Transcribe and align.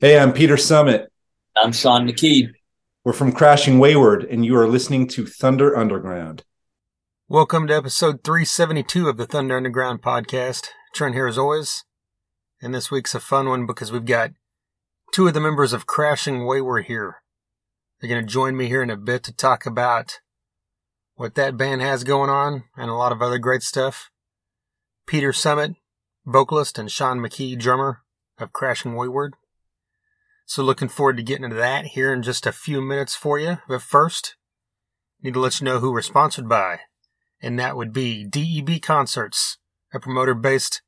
Hey, 0.00 0.16
I'm 0.16 0.32
Peter 0.32 0.56
Summit. 0.56 1.10
I'm 1.56 1.72
Shon 1.72 2.06
McKee. 2.06 2.52
We're 3.02 3.12
from 3.12 3.32
Crashing 3.32 3.80
Wayward, 3.80 4.22
and 4.22 4.46
you 4.46 4.56
are 4.56 4.68
listening 4.68 5.08
to 5.08 5.26
Thunder 5.26 5.76
Underground. 5.76 6.44
Welcome 7.28 7.66
to 7.66 7.74
episode 7.74 8.22
372 8.22 9.08
of 9.08 9.16
the 9.16 9.26
Thunder 9.26 9.56
Underground 9.56 10.00
podcast. 10.00 10.68
Trent 10.94 11.16
here 11.16 11.26
as 11.26 11.36
always. 11.36 11.84
And 12.62 12.72
this 12.72 12.92
week's 12.92 13.16
a 13.16 13.18
fun 13.18 13.48
one 13.48 13.66
because 13.66 13.90
we've 13.90 14.04
got 14.04 14.30
two 15.12 15.26
of 15.26 15.34
the 15.34 15.40
members 15.40 15.72
of 15.72 15.88
Crashing 15.88 16.46
Wayward 16.46 16.84
here. 16.84 17.16
They're 18.00 18.08
going 18.08 18.24
to 18.24 18.32
join 18.32 18.56
me 18.56 18.68
here 18.68 18.84
in 18.84 18.90
a 18.90 18.96
bit 18.96 19.24
to 19.24 19.32
talk 19.32 19.66
about 19.66 20.20
what 21.16 21.34
that 21.34 21.56
band 21.56 21.82
has 21.82 22.04
going 22.04 22.30
on 22.30 22.62
and 22.76 22.88
a 22.88 22.94
lot 22.94 23.10
of 23.10 23.20
other 23.20 23.38
great 23.38 23.62
stuff. 23.62 24.12
Peter 25.08 25.32
Summit, 25.32 25.74
vocalist, 26.24 26.78
and 26.78 26.88
Shon 26.88 27.18
McKee, 27.18 27.58
drummer 27.58 28.02
of 28.38 28.52
Crashing 28.52 28.94
Wayward. 28.94 29.34
So 30.48 30.62
looking 30.62 30.88
forward 30.88 31.18
to 31.18 31.22
getting 31.22 31.44
into 31.44 31.56
that 31.56 31.88
here 31.88 32.10
in 32.10 32.22
just 32.22 32.46
a 32.46 32.52
few 32.52 32.80
minutes 32.80 33.14
for 33.14 33.38
you. 33.38 33.58
But 33.68 33.82
first, 33.82 34.36
need 35.22 35.34
to 35.34 35.40
let 35.40 35.60
you 35.60 35.66
know 35.66 35.78
who 35.78 35.92
we're 35.92 36.00
sponsored 36.00 36.48
by. 36.48 36.80
And 37.42 37.58
that 37.58 37.76
would 37.76 37.92
be 37.92 38.24
DEB 38.24 38.80
Concerts, 38.80 39.58
a 39.92 40.00
promoter 40.00 40.32
based 40.32 40.80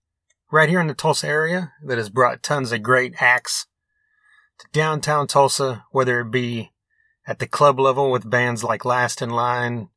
right 0.50 0.70
here 0.70 0.80
in 0.80 0.86
the 0.86 0.94
Tulsa 0.94 1.28
area 1.28 1.72
that 1.84 1.98
has 1.98 2.08
brought 2.08 2.42
tons 2.42 2.72
of 2.72 2.82
great 2.82 3.20
acts 3.20 3.66
to 4.60 4.66
downtown 4.72 5.26
Tulsa, 5.26 5.84
whether 5.90 6.20
it 6.20 6.30
be 6.30 6.72
at 7.26 7.38
the 7.38 7.46
club 7.46 7.78
level 7.78 8.10
with 8.10 8.30
bands 8.30 8.64
like 8.64 8.86
Last 8.86 9.20
in 9.20 9.28
Line, 9.28 9.90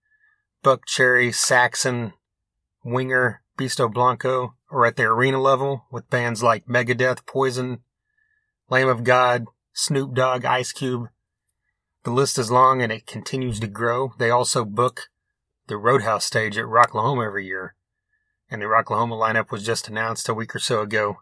Buckcherry, 0.61 1.33
Saxon, 1.33 2.11
Winger, 2.83 3.43
Beasto 3.57 3.91
Blanco, 3.91 4.55
or 4.69 4.85
at 4.85 4.97
the 4.97 5.03
arena 5.03 5.39
level 5.39 5.85
with 5.89 6.09
bands 6.09 6.43
like 6.43 6.65
Megadeth, 6.65 7.25
Poison, 7.25 7.79
Lamb 8.73 8.89
of 8.89 9.03
God, 9.03 9.45
Snoop 9.73 10.15
Dogg, 10.15 10.45
Ice 10.45 10.71
Cube. 10.71 11.09
The 12.05 12.09
list 12.09 12.39
is 12.39 12.49
long 12.49 12.81
and 12.81 12.91
it 12.91 13.05
continues 13.05 13.59
to 13.59 13.67
grow. 13.67 14.13
They 14.17 14.31
also 14.31 14.65
book 14.65 15.09
the 15.67 15.77
Roadhouse 15.77 16.25
stage 16.25 16.57
at 16.57 16.65
Rocklahoma 16.65 17.23
every 17.23 17.45
year. 17.45 17.75
And 18.49 18.63
the 18.63 18.65
Rocklahoma 18.65 19.15
lineup 19.15 19.51
was 19.51 19.63
just 19.63 19.87
announced 19.87 20.27
a 20.27 20.33
week 20.33 20.55
or 20.55 20.59
so 20.59 20.81
ago. 20.81 21.17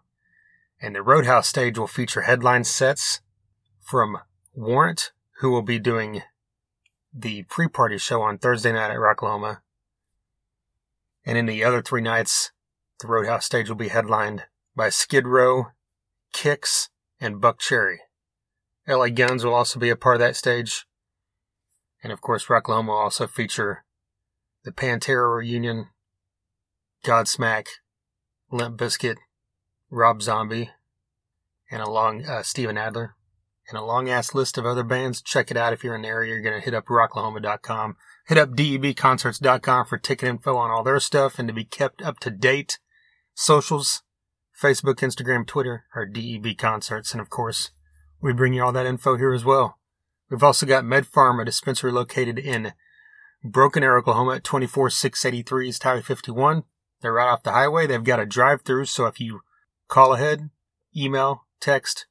And 0.80 0.94
the 0.94 1.02
Roadhouse 1.02 1.46
stage 1.46 1.76
will 1.76 1.86
feature 1.86 2.22
headline 2.22 2.64
sets 2.64 3.20
from 3.82 4.16
Warrant, 4.54 5.12
who 5.40 5.50
will 5.50 5.60
be 5.60 5.78
doing 5.78 6.22
the 7.12 7.42
pre-party 7.50 7.98
show 7.98 8.22
on 8.22 8.38
Thursday 8.38 8.72
night 8.72 8.92
at 8.92 8.96
Rocklahoma. 8.96 9.60
And 11.26 11.36
in 11.36 11.44
the 11.44 11.64
other 11.64 11.82
three 11.82 12.00
nights, 12.00 12.50
the 13.00 13.08
Roadhouse 13.08 13.44
stage 13.44 13.68
will 13.68 13.76
be 13.76 13.88
headlined 13.88 14.44
by 14.74 14.88
Skid 14.88 15.26
Row, 15.26 15.66
Kix, 16.34 16.88
and 17.22 17.40
Buckcherry. 17.40 17.98
LA 18.86 19.08
Guns 19.08 19.44
will 19.44 19.54
also 19.54 19.78
be 19.78 19.90
a 19.90 19.96
part 19.96 20.16
of 20.16 20.20
that 20.20 20.36
stage. 20.36 20.86
And 22.02 22.12
of 22.12 22.20
course, 22.20 22.46
Rocklahoma 22.46 22.88
will 22.88 22.96
also 22.96 23.28
feature 23.28 23.84
the 24.64 24.72
Pantera 24.72 25.36
reunion, 25.36 25.86
Godsmack, 27.04 27.66
Limp 28.50 28.76
Bizkit, 28.76 29.16
Rob 29.88 30.20
Zombie, 30.20 30.70
and 31.70 31.80
along 31.80 32.26
uh, 32.26 32.42
Steven 32.42 32.76
Adler, 32.76 33.14
and 33.68 33.78
a 33.78 33.84
long 33.84 34.10
ass 34.10 34.34
list 34.34 34.58
of 34.58 34.66
other 34.66 34.82
bands. 34.82 35.22
Check 35.22 35.52
it 35.52 35.56
out 35.56 35.72
if 35.72 35.84
you're 35.84 35.94
in 35.94 36.02
the 36.02 36.08
area. 36.08 36.32
You're 36.32 36.42
gonna 36.42 36.60
hit 36.60 36.74
up 36.74 36.86
rocklahoma.com, 36.86 37.96
hit 38.26 38.38
up 38.38 38.50
debconcerts.com 38.50 39.86
for 39.86 39.96
ticket 39.96 40.28
info 40.28 40.56
on 40.56 40.72
all 40.72 40.82
their 40.82 41.00
stuff 41.00 41.38
and 41.38 41.46
to 41.46 41.54
be 41.54 41.64
kept 41.64 42.02
up 42.02 42.18
to 42.20 42.30
date. 42.30 42.80
Socials, 43.34 44.02
Facebook, 44.62 45.00
Instagram, 45.00 45.44
Twitter 45.44 45.86
are 45.92 46.06
DEB 46.06 46.56
Concerts, 46.56 47.10
and 47.10 47.20
of 47.20 47.28
course, 47.28 47.72
we 48.20 48.32
bring 48.32 48.52
you 48.52 48.62
all 48.62 48.70
that 48.70 48.86
info 48.86 49.16
here 49.16 49.32
as 49.32 49.44
well. 49.44 49.80
We've 50.30 50.42
also 50.42 50.66
got 50.66 50.84
MedPharm, 50.84 51.42
a 51.42 51.44
dispensary 51.44 51.90
located 51.90 52.38
in 52.38 52.72
Broken 53.42 53.82
Arrow, 53.82 53.98
Oklahoma 53.98 54.36
at 54.36 54.44
24683 54.44 55.68
East 55.68 55.82
Highway 55.82 56.02
51. 56.02 56.62
They're 57.00 57.12
right 57.12 57.28
off 57.28 57.42
the 57.42 57.50
highway. 57.50 57.88
They've 57.88 58.04
got 58.04 58.20
a 58.20 58.24
drive 58.24 58.62
through, 58.62 58.84
so 58.84 59.06
if 59.06 59.18
you 59.18 59.40
call 59.88 60.14
ahead, 60.14 60.50
email, 60.96 61.44
text, 61.60 62.06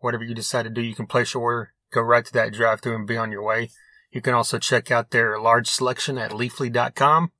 whatever 0.00 0.24
you 0.24 0.34
decide 0.34 0.64
to 0.64 0.70
do, 0.70 0.82
you 0.82 0.96
can 0.96 1.06
place 1.06 1.32
your 1.32 1.44
order, 1.44 1.74
go 1.92 2.00
right 2.00 2.24
to 2.24 2.32
that 2.32 2.52
drive 2.52 2.80
through 2.80 2.96
and 2.96 3.06
be 3.06 3.16
on 3.16 3.30
your 3.30 3.44
way. 3.44 3.70
You 4.10 4.20
can 4.20 4.34
also 4.34 4.58
check 4.58 4.90
out 4.90 5.12
their 5.12 5.38
large 5.38 5.68
selection 5.68 6.18
at 6.18 6.32
leafly.com. 6.32 7.30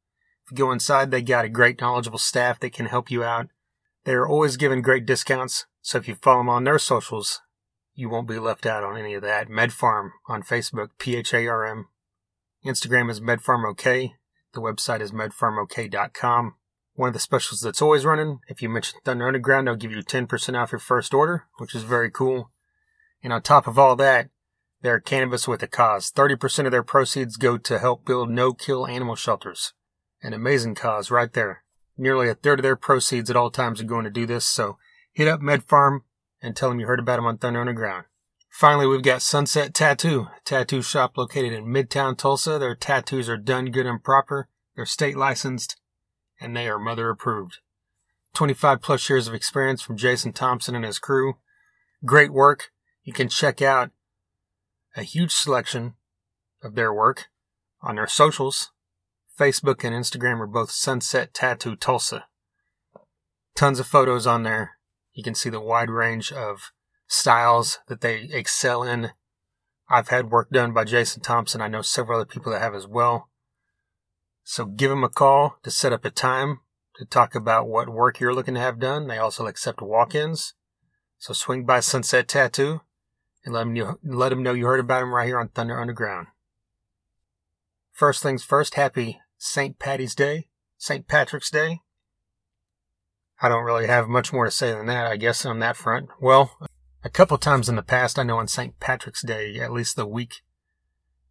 If 0.45 0.53
you 0.53 0.57
go 0.59 0.71
inside, 0.71 1.11
they 1.11 1.23
got 1.23 1.45
a 1.45 1.49
great 1.49 1.81
knowledgeable 1.81 2.21
staff 2.21 2.61
that 2.61 2.73
can 2.73 2.87
help 2.87 3.11
you 3.11 3.25
out. 3.25 3.49
They're 4.05 4.27
always 4.27 4.57
giving 4.57 4.83
great 4.83 5.07
discounts, 5.07 5.67
so 5.81 5.99
if 5.99 6.09
you 6.09 6.15
follow 6.15 6.41
them 6.41 6.49
on 6.49 6.65
their 6.65 6.79
socials, 6.79 7.41
you 7.95 8.09
won't 8.09 8.29
be 8.29 8.39
left 8.39 8.67
out 8.67 8.85
on 8.85 8.99
any 8.99 9.15
of 9.15 9.23
that. 9.23 9.49
MedPharm 9.49 10.11
on 10.29 10.43
Facebook, 10.43 10.89
P-H-A-R-M, 10.99 11.87
Instagram 12.65 13.11
is 13.11 13.21
MedPharmOK. 13.21 14.13
The 14.55 14.61
website 14.61 15.01
is 15.01 15.13
medpharmok.com. 15.13 16.55
One 16.95 17.09
of 17.09 17.13
the 17.13 17.21
specials 17.21 17.61
that's 17.61 17.83
always 17.83 18.07
running, 18.07 18.39
if 18.49 18.63
you 18.63 18.69
mention 18.71 19.01
Thunder 19.05 19.27
Underground, 19.27 19.67
they'll 19.67 19.75
give 19.75 19.93
you 19.93 20.03
10% 20.03 20.55
off 20.55 20.73
your 20.73 20.79
first 20.79 21.13
order, 21.13 21.45
which 21.59 21.75
is 21.75 21.83
very 21.83 22.11
cool. 22.11 22.51
And 23.23 23.33
on 23.33 23.43
top 23.43 23.67
of 23.67 23.79
all 23.79 23.97
that, 23.97 24.31
they're 24.81 25.01
Cannabis 25.01 25.47
with 25.49 25.63
a 25.63 25.67
Cause. 25.67 26.11
30% 26.13 26.67
of 26.67 26.71
their 26.71 26.83
proceeds 26.83 27.37
go 27.37 27.59
to 27.59 27.79
help 27.79 28.07
build 28.07 28.31
no-kill 28.31 28.87
animal 28.87 29.17
shelters. 29.17 29.73
An 30.23 30.33
amazing 30.33 30.75
cause 30.75 31.11
right 31.11 31.33
there. 31.33 31.64
Nearly 31.97 32.29
a 32.29 32.35
third 32.35 32.59
of 32.59 32.63
their 32.65 32.77
proceeds 32.77 33.31
at 33.31 33.37
all 33.37 33.51
times 33.51 33.81
are 33.81 33.85
going 33.85 34.05
to 34.05 34.11
do 34.11 34.27
this, 34.27 34.49
so 34.49 34.79
hit 35.13 35.29
up 35.29 35.41
MedPharm 35.41 36.01
and 36.43 36.57
tell 36.57 36.69
them 36.69 36.81
you 36.81 36.87
heard 36.87 37.01
about 37.01 37.17
them 37.17 37.27
on 37.27 37.39
Thunder 37.39 37.61
Underground. 37.61 38.07
Finally, 38.51 38.87
we've 38.87 39.03
got 39.03 39.23
Sunset 39.23 39.75
Tattoo, 39.75 40.29
tattoo 40.45 40.83
shop 40.83 41.17
located 41.17 41.53
in 41.53 41.67
Midtown 41.67 42.17
Tulsa. 42.17 42.59
Their 42.59 42.77
tattoos 42.77 43.29
are 43.29 43.37
done 43.37 43.73
good 43.73 43.87
and 43.87 44.03
proper. 44.03 44.49
They're 44.77 44.87
state 44.87 45.17
licensed 45.17 45.77
and 46.41 46.57
they 46.57 46.69
are 46.69 46.79
mother 46.79 47.11
approved. 47.11 47.59
25 48.35 48.83
plus 48.83 49.09
years 49.09 49.29
of 49.29 49.35
experience 49.35 49.83
from 49.83 49.97
Jason 49.97 50.33
Thompson 50.33 50.75
and 50.75 50.85
his 50.85 50.99
crew. 50.99 51.35
Great 52.05 52.33
work. 52.33 52.71
You 53.03 53.13
can 53.13 53.29
check 53.29 53.63
out 53.63 53.91
a 54.97 55.03
huge 55.03 55.33
selection 55.33 55.95
of 56.63 56.75
their 56.75 56.93
work 56.93 57.27
on 57.81 57.97
their 57.97 58.07
socials. 58.07 58.73
Facebook 59.39 59.83
and 59.83 59.95
Instagram 59.95 60.41
are 60.41 60.47
both 60.47 60.71
Sunset 60.71 61.35
Tattoo 61.35 61.75
Tulsa. 61.75 62.27
Tons 63.57 63.81
of 63.81 63.87
photos 63.87 64.27
on 64.27 64.45
there. 64.45 64.79
You 65.13 65.25
can 65.25 65.35
see 65.35 65.51
the 65.51 65.61
wide 65.61 65.91
range 65.91 66.31
of 66.31 66.71
styles 67.09 67.81
that 67.89 68.01
they 68.01 68.29
excel 68.33 68.85
in. 68.85 69.11
I've 69.89 70.09
had 70.09 70.31
work 70.31 70.51
done 70.51 70.73
by 70.73 70.85
Jason 70.85 71.23
Thompson. 71.23 71.61
I 71.61 71.69
know 71.69 71.83
several 71.83 72.21
other 72.21 72.27
people 72.27 72.53
that 72.53 72.63
have 72.63 72.75
as 72.75 72.87
well. 72.87 73.29
So 74.45 74.65
give 74.65 74.91
them 74.91 75.05
a 75.05 75.09
call 75.09 75.57
to 75.65 75.71
set 75.71 75.93
up 75.93 76.05
a 76.05 76.11
time 76.11 76.61
to 76.97 77.05
talk 77.05 77.35
about 77.35 77.67
what 77.69 77.89
work 77.89 78.21
you're 78.21 78.35
looking 78.35 78.55
to 78.55 78.61
have 78.61 78.79
done. 78.79 79.09
They 79.09 79.19
also 79.19 79.47
accept 79.47 79.83
walk-ins. 79.83 80.55
So 81.19 81.33
swing 81.33 81.65
by 81.65 81.81
Sunset 81.81 82.29
Tattoo 82.29 82.83
and 83.45 83.55
let 83.55 83.61
them, 83.61 83.73
know, 83.73 83.99
let 84.05 84.29
them 84.29 84.43
know 84.43 84.53
you 84.53 84.67
heard 84.67 84.81
about 84.81 85.01
them 85.01 85.15
right 85.15 85.27
here 85.27 85.41
on 85.41 85.49
Thunder 85.49 85.81
Underground. 85.81 86.29
First 87.93 88.23
things 88.23 88.45
first, 88.45 88.75
happy 88.75 89.21
St. 89.45 89.79
Patty's 89.79 90.15
Day, 90.15 90.49
St. 90.79 91.07
Patrick's 91.07 91.51
Day. 91.51 91.83
I 93.43 93.51
don't 93.51 93.65
really 93.65 93.87
have 93.87 94.09
much 94.09 94.33
more 94.33 94.47
to 94.47 94.51
say 94.51 94.73
than 94.73 94.87
that, 94.87 95.07
I 95.07 95.19
guess, 95.19 95.45
on 95.45 95.59
that 95.59 95.77
front. 95.77 96.09
Well, 96.19 96.57
a 97.05 97.11
couple 97.11 97.37
times 97.37 97.69
in 97.69 97.77
the 97.77 97.83
past, 97.83 98.19
I 98.19 98.23
know 98.23 98.39
on 98.39 98.49
St. 98.49 98.81
Patrick's 98.81 99.23
Day, 99.23 99.61
at 99.61 99.71
least 99.71 99.97
the 99.97 100.07
week, 100.07 100.37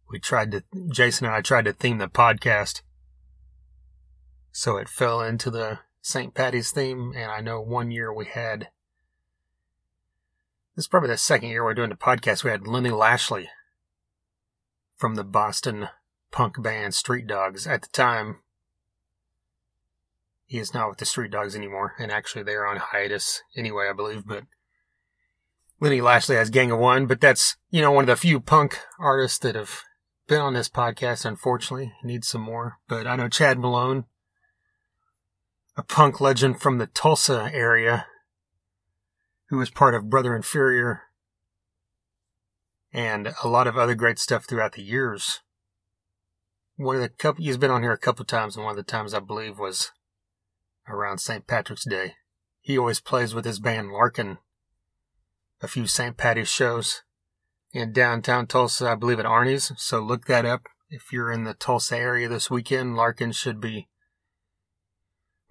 we 0.08 0.20
tried 0.20 0.52
to, 0.52 0.62
Jason 0.92 1.26
and 1.26 1.34
I 1.34 1.40
tried 1.40 1.64
to 1.64 1.72
theme 1.72 1.98
the 1.98 2.06
podcast. 2.06 2.82
So 4.52 4.76
it 4.76 4.88
fell 4.88 5.20
into 5.20 5.50
the 5.50 5.80
St. 6.00 6.32
Patty's 6.34 6.70
theme, 6.70 7.12
and 7.16 7.32
I 7.32 7.40
know 7.40 7.60
one 7.60 7.90
year 7.90 8.12
we 8.12 8.26
had, 8.26 8.68
this 10.76 10.84
is 10.84 10.88
probably 10.88 11.10
the 11.10 11.18
second 11.18 11.48
year 11.48 11.64
we're 11.64 11.74
doing 11.74 11.90
the 11.90 11.96
podcast, 11.96 12.44
we 12.44 12.52
had 12.52 12.68
Lenny 12.68 12.90
Lashley 12.90 13.48
from 14.94 15.16
the 15.16 15.24
Boston 15.24 15.88
punk 16.34 16.60
band 16.60 16.92
Street 16.94 17.28
Dogs. 17.28 17.64
At 17.64 17.82
the 17.82 17.88
time, 17.88 18.40
he 20.46 20.58
is 20.58 20.74
not 20.74 20.88
with 20.88 20.98
the 20.98 21.06
Street 21.06 21.30
Dogs 21.30 21.54
anymore, 21.54 21.94
and 21.96 22.10
actually 22.10 22.42
they're 22.42 22.66
on 22.66 22.78
hiatus 22.78 23.42
anyway, 23.56 23.86
I 23.88 23.92
believe, 23.92 24.26
but 24.26 24.42
Lenny 25.80 26.00
Lashley 26.00 26.34
has 26.34 26.50
Gang 26.50 26.72
of 26.72 26.80
One, 26.80 27.06
but 27.06 27.20
that's, 27.20 27.56
you 27.70 27.80
know, 27.80 27.92
one 27.92 28.02
of 28.02 28.08
the 28.08 28.16
few 28.16 28.40
punk 28.40 28.80
artists 28.98 29.38
that 29.38 29.54
have 29.54 29.82
been 30.26 30.40
on 30.40 30.54
this 30.54 30.68
podcast, 30.68 31.24
unfortunately. 31.24 31.92
Needs 32.02 32.26
some 32.26 32.40
more. 32.40 32.78
But 32.88 33.06
I 33.06 33.14
know 33.14 33.28
Chad 33.28 33.60
Malone, 33.60 34.04
a 35.76 35.84
punk 35.84 36.20
legend 36.20 36.60
from 36.60 36.78
the 36.78 36.88
Tulsa 36.88 37.48
area, 37.52 38.06
who 39.50 39.58
was 39.58 39.70
part 39.70 39.94
of 39.94 40.10
Brother 40.10 40.34
Inferior 40.34 41.02
and 42.92 43.34
a 43.42 43.48
lot 43.48 43.68
of 43.68 43.76
other 43.76 43.94
great 43.94 44.18
stuff 44.18 44.46
throughout 44.46 44.72
the 44.72 44.82
years. 44.82 45.40
One 46.76 46.96
of 46.96 47.02
the 47.02 47.08
couple, 47.08 47.44
he's 47.44 47.56
been 47.56 47.70
on 47.70 47.82
here 47.82 47.92
a 47.92 47.98
couple 47.98 48.24
times, 48.24 48.56
and 48.56 48.64
one 48.64 48.72
of 48.72 48.76
the 48.76 48.82
times 48.82 49.14
I 49.14 49.20
believe 49.20 49.58
was 49.58 49.92
around 50.88 51.18
St. 51.18 51.46
Patrick's 51.46 51.88
Day. 51.88 52.14
He 52.60 52.78
always 52.78 53.00
plays 53.00 53.34
with 53.34 53.44
his 53.44 53.60
band 53.60 53.92
Larkin 53.92 54.38
a 55.62 55.68
few 55.68 55.86
St. 55.86 56.16
Patty's 56.16 56.48
shows 56.48 57.02
in 57.72 57.92
downtown 57.92 58.46
Tulsa, 58.46 58.88
I 58.88 58.94
believe 58.94 59.18
at 59.18 59.26
Arnie's. 59.26 59.72
So 59.76 60.00
look 60.00 60.26
that 60.26 60.44
up. 60.44 60.68
If 60.90 61.12
you're 61.12 61.32
in 61.32 61.44
the 61.44 61.54
Tulsa 61.54 61.96
area 61.96 62.28
this 62.28 62.50
weekend, 62.50 62.96
Larkin 62.96 63.32
should 63.32 63.60
be 63.60 63.88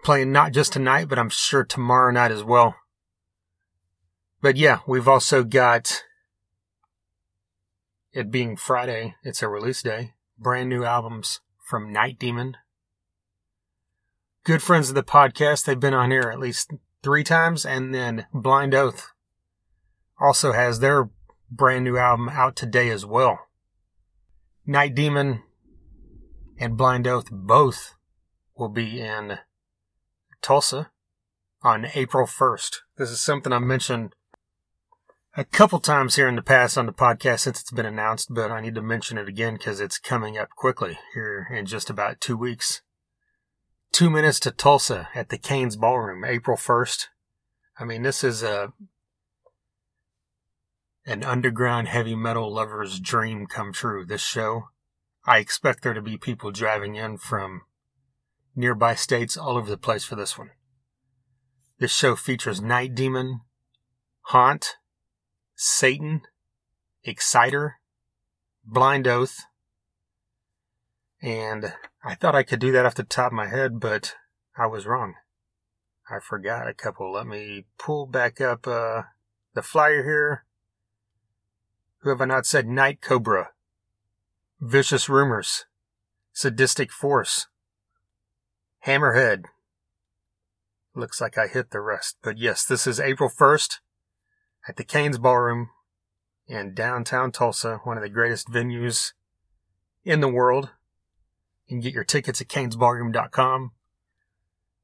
playing 0.03 0.31
not 0.31 0.51
just 0.51 0.73
tonight, 0.73 1.09
but 1.09 1.19
I'm 1.19 1.29
sure 1.29 1.63
tomorrow 1.63 2.11
night 2.11 2.31
as 2.31 2.43
well. 2.43 2.75
But 4.41 4.57
yeah, 4.57 4.79
we've 4.85 5.07
also 5.07 5.43
got 5.43 6.03
it 8.11 8.29
being 8.29 8.55
Friday, 8.55 9.15
it's 9.23 9.41
a 9.41 9.47
release 9.47 9.81
day. 9.81 10.12
Brand 10.37 10.69
new 10.69 10.83
albums 10.83 11.41
from 11.59 11.91
Night 11.91 12.19
Demon. 12.19 12.57
Good 14.43 14.61
friends 14.61 14.89
of 14.89 14.95
the 14.95 15.03
podcast. 15.03 15.65
They've 15.65 15.79
been 15.79 15.93
on 15.93 16.11
here 16.11 16.29
at 16.31 16.39
least 16.39 16.71
three 17.01 17.23
times. 17.23 17.65
And 17.65 17.93
then 17.93 18.25
Blind 18.33 18.73
Oath 18.73 19.13
also 20.19 20.51
has 20.51 20.79
their 20.79 21.09
brand 21.49 21.85
new 21.85 21.97
album 21.97 22.29
out 22.29 22.55
today 22.55 22.89
as 22.89 23.05
well. 23.05 23.47
Night 24.65 24.95
Demon 24.95 25.43
and 26.57 26.77
Blind 26.77 27.07
Oath 27.07 27.29
both 27.31 27.95
will 28.55 28.69
be 28.69 29.01
in 29.01 29.39
Tulsa 30.41 30.91
on 31.61 31.87
April 31.93 32.25
1st. 32.25 32.79
This 32.97 33.09
is 33.09 33.21
something 33.21 33.53
I 33.53 33.59
mentioned 33.59 34.15
a 35.35 35.43
couple 35.43 35.79
times 35.79 36.15
here 36.15 36.27
in 36.27 36.35
the 36.35 36.43
past 36.43 36.77
on 36.77 36.85
the 36.85 36.93
podcast 36.93 37.39
since 37.39 37.61
it's 37.61 37.71
been 37.71 37.85
announced, 37.85 38.33
but 38.33 38.51
I 38.51 38.61
need 38.61 38.75
to 38.75 38.81
mention 38.81 39.17
it 39.17 39.27
again 39.27 39.55
because 39.55 39.79
it's 39.79 39.97
coming 39.97 40.37
up 40.37 40.49
quickly 40.55 40.99
here 41.13 41.47
in 41.51 41.65
just 41.65 41.89
about 41.89 42.21
two 42.21 42.37
weeks. 42.37 42.81
Two 43.91 44.09
minutes 44.09 44.39
to 44.41 44.51
Tulsa 44.51 45.09
at 45.15 45.29
the 45.29 45.37
Cain's 45.37 45.75
Ballroom, 45.75 46.23
April 46.23 46.57
1st. 46.57 47.07
I 47.79 47.85
mean, 47.85 48.03
this 48.03 48.23
is 48.23 48.43
a 48.43 48.73
an 51.05 51.23
underground 51.23 51.89
heavy 51.89 52.15
metal 52.15 52.53
lover's 52.53 52.99
dream 52.99 53.45
come 53.45 53.73
true. 53.73 54.05
This 54.05 54.21
show, 54.21 54.69
I 55.25 55.39
expect 55.39 55.83
there 55.83 55.93
to 55.93 56.01
be 56.01 56.17
people 56.17 56.51
driving 56.51 56.95
in 56.95 57.17
from 57.17 57.63
nearby 58.55 58.95
states 58.95 59.35
all 59.35 59.57
over 59.57 59.69
the 59.69 59.77
place 59.77 60.05
for 60.05 60.15
this 60.15 60.37
one. 60.37 60.51
This 61.79 61.91
show 61.91 62.15
features 62.15 62.61
Night 62.61 62.95
Demon, 62.95 63.41
Haunt, 64.27 64.77
Satan, 65.55 66.21
Exciter, 67.03 67.73
Blind 68.65 69.07
Oath, 69.07 69.45
and 71.21 71.73
I 72.03 72.15
thought 72.15 72.35
I 72.35 72.43
could 72.43 72.59
do 72.59 72.71
that 72.73 72.85
off 72.85 72.95
the 72.95 73.03
top 73.03 73.27
of 73.27 73.33
my 73.33 73.47
head, 73.47 73.79
but 73.79 74.15
I 74.57 74.67
was 74.67 74.85
wrong. 74.85 75.15
I 76.09 76.19
forgot 76.19 76.67
a 76.67 76.73
couple. 76.73 77.13
Let 77.13 77.27
me 77.27 77.65
pull 77.77 78.05
back 78.05 78.41
up 78.41 78.67
uh, 78.67 79.03
the 79.53 79.61
flyer 79.61 80.03
here. 80.03 80.45
Who 81.99 82.09
have 82.09 82.19
I 82.19 82.25
not 82.25 82.45
said? 82.45 82.67
Night 82.67 83.01
Cobra, 83.01 83.51
Vicious 84.59 85.07
Rumors, 85.07 85.65
Sadistic 86.33 86.91
Force, 86.91 87.47
Hammerhead. 88.85 89.45
Looks 90.93 91.21
like 91.21 91.37
I 91.37 91.47
hit 91.47 91.71
the 91.71 91.79
rest. 91.79 92.17
But 92.21 92.37
yes, 92.37 92.65
this 92.65 92.85
is 92.85 92.99
April 92.99 93.29
1st 93.29 93.77
at 94.67 94.77
the 94.77 94.83
Cain's 94.83 95.17
Ballroom 95.17 95.69
in 96.47 96.73
downtown 96.73 97.31
Tulsa, 97.31 97.79
one 97.83 97.97
of 97.97 98.03
the 98.03 98.09
greatest 98.09 98.47
venues 98.47 99.13
in 100.03 100.19
the 100.19 100.27
world. 100.27 100.71
You 101.67 101.75
can 101.75 101.81
get 101.81 101.93
your 101.93 102.03
tickets 102.03 102.41
at 102.41 102.47
cainsballroom.com. 102.47 103.71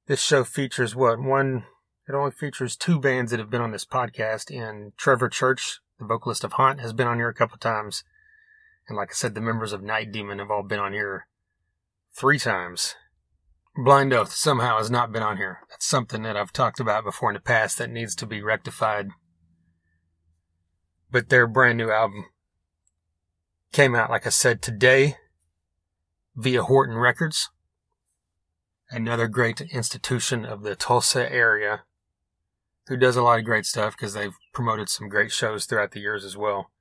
This 0.08 0.22
show 0.22 0.44
features 0.44 0.96
what? 0.96 1.20
One, 1.20 1.66
it 2.08 2.16
only 2.16 2.31
features 2.31 2.76
two 2.76 3.00
bands 3.00 3.31
that 3.31 3.40
have 3.40 3.50
been 3.50 3.62
on 3.62 3.72
this 3.72 3.86
podcast, 3.86 4.50
and 4.50 4.98
Trevor 4.98 5.30
Church, 5.30 5.80
the 6.00 6.06
vocalist 6.06 6.44
of 6.44 6.54
Haunt, 6.54 6.80
has 6.80 6.94
been 6.94 7.08
on 7.08 7.18
here 7.18 7.30
a 7.30 7.34
couple 7.34 7.58
times. 7.58 8.04
And 8.88 8.98
like 8.98 9.10
I 9.12 9.14
said, 9.14 9.36
the 9.36 9.42
members 9.42 9.72
of 9.72 9.84
Night 9.84 10.12
Demon 10.12 10.40
have 10.40 10.50
all 10.50 10.64
been 10.64 10.80
on 10.80 10.94
here 10.94 11.28
three 12.12 12.40
times. 12.40 12.96
Blind 13.76 14.12
Oath 14.12 14.34
somehow 14.34 14.78
has 14.80 14.90
not 14.90 15.12
been 15.12 15.22
on 15.22 15.38
here. 15.38 15.60
That's 15.70 15.86
something 15.86 16.24
that 16.24 16.36
I've 16.36 16.52
talked 16.52 16.80
about 16.80 17.04
before 17.04 17.30
in 17.30 17.36
the 17.36 17.40
past 17.40 17.78
that 17.78 17.92
needs 17.92 18.16
to 18.16 18.26
be 18.26 18.42
rectified 18.42 19.10
but 21.11 21.29
their 21.29 21.47
brand 21.47 21.77
new 21.77 21.91
album 21.91 22.25
came 23.71 23.95
out, 23.95 24.09
like 24.09 24.25
I 24.25 24.29
said, 24.29 24.61
today 24.61 25.17
via 26.35 26.63
Horton 26.63 26.97
Records, 26.97 27.50
another 28.89 29.27
great 29.27 29.61
institution 29.61 30.45
of 30.45 30.63
the 30.63 30.75
Tulsa 30.75 31.31
area 31.31 31.83
who 32.88 32.97
does 32.97 33.15
a 33.15 33.21
lot 33.21 33.39
of 33.39 33.45
great 33.45 33.65
stuff 33.65 33.95
because 33.95 34.13
they've 34.13 34.35
promoted 34.53 34.89
some 34.89 35.09
great 35.09 35.31
shows 35.31 35.65
throughout 35.65 35.91
the 35.91 36.00
years 36.00 36.25
as 36.25 36.35
well. 36.35 36.71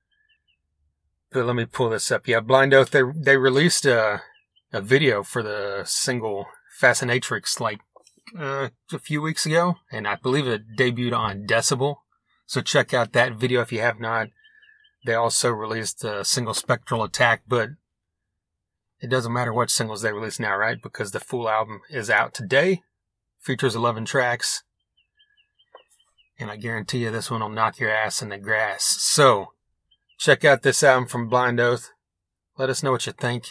But 1.31 1.45
let 1.45 1.57
me 1.57 1.67
pull 1.67 1.91
this 1.91 2.11
up. 2.11 2.27
Yeah, 2.27 2.41
Blind 2.41 2.73
Oath, 2.73 2.91
they, 2.91 3.03
they 3.15 3.37
released 3.37 3.85
a, 3.85 4.23
a 4.73 4.81
video 4.81 5.23
for 5.23 5.43
the 5.43 5.83
single 5.85 6.47
Fascinatrix 6.81 7.61
like 7.61 7.81
uh, 8.39 8.69
a 8.93 8.99
few 8.99 9.21
weeks 9.21 9.45
ago, 9.45 9.77
and 9.93 10.07
I 10.09 10.17
believe 10.17 10.47
it 10.47 10.77
debuted 10.79 11.17
on 11.17 11.47
Decibel. 11.47 11.97
So 12.49 12.63
check 12.63 12.95
out 12.95 13.13
that 13.13 13.35
video 13.35 13.61
if 13.61 13.73
you 13.73 13.81
have 13.81 14.01
not. 14.01 14.29
They 15.05 15.13
also 15.13 15.51
released 15.51 16.03
a 16.03 16.25
single 16.25 16.55
Spectral 16.55 17.05
Attack, 17.05 17.43
but 17.47 17.69
it 19.01 19.11
doesn't 19.11 19.35
matter 19.35 19.53
what 19.53 19.71
singles 19.71 20.01
they 20.01 20.15
release 20.15 20.41
now, 20.41 20.57
right? 20.57 20.83
Because 20.83 21.13
the 21.13 21.21
full 21.21 21.47
album 21.47 21.83
is 21.91 22.09
out 22.09 22.33
today, 22.33 22.81
features 23.39 23.77
11 23.77 24.07
tracks, 24.07 24.63
and 26.39 26.51
I 26.51 26.57
guarantee 26.57 27.01
you 27.01 27.11
this 27.11 27.31
one 27.31 27.41
will 27.41 27.51
knock 27.51 27.79
your 27.79 27.91
ass 27.91 28.23
in 28.23 28.31
the 28.31 28.39
grass. 28.39 28.83
So, 28.83 29.49
check 30.19 30.43
out 30.43 30.63
this 30.63 30.83
album 30.83 31.07
from 31.07 31.29
Blind 31.29 31.61
Oath. 31.61 31.91
Let 32.57 32.71
us 32.71 32.83
know 32.83 32.93
what 32.93 33.07
you 33.07 33.13
think. 33.13 33.45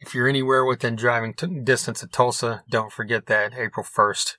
If 0.00 0.14
you're 0.14 0.28
anywhere 0.28 0.64
within 0.64 0.96
driving 0.96 1.34
t- 1.34 1.60
distance 1.62 2.02
of 2.02 2.10
Tulsa, 2.10 2.64
don't 2.70 2.90
forget 2.90 3.26
that 3.26 3.52
April 3.54 3.84
1st, 3.84 4.38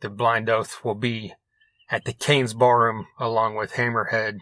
the 0.00 0.10
Blind 0.10 0.50
Oath 0.50 0.84
will 0.84 0.94
be 0.94 1.32
at 1.90 2.04
the 2.04 2.12
Cain's 2.12 2.54
Ballroom 2.54 3.06
along 3.18 3.54
with 3.54 3.72
Hammerhead, 3.72 4.40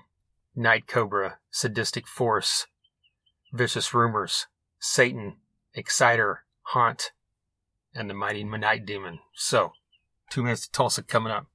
Night 0.54 0.86
Cobra, 0.86 1.38
Sadistic 1.50 2.06
Force, 2.06 2.66
Vicious 3.52 3.94
Rumors, 3.94 4.46
Satan, 4.78 5.36
Exciter, 5.74 6.44
Haunt, 6.62 7.12
and 7.94 8.10
the 8.10 8.14
Mighty 8.14 8.44
Night 8.44 8.84
Demon. 8.86 9.20
So, 9.34 9.72
two 10.30 10.42
minutes 10.42 10.66
to 10.66 10.72
Tulsa 10.72 11.02
coming 11.02 11.32
up. 11.32 11.46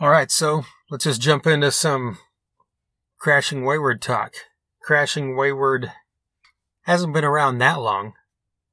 Alright, 0.00 0.30
so 0.30 0.64
let's 0.90 1.04
just 1.04 1.20
jump 1.20 1.46
into 1.46 1.70
some 1.70 2.18
Crashing 3.18 3.64
Wayward 3.64 4.00
talk. 4.00 4.34
Crashing 4.82 5.36
Wayward 5.36 5.92
hasn't 6.82 7.12
been 7.12 7.24
around 7.24 7.58
that 7.58 7.80
long, 7.80 8.14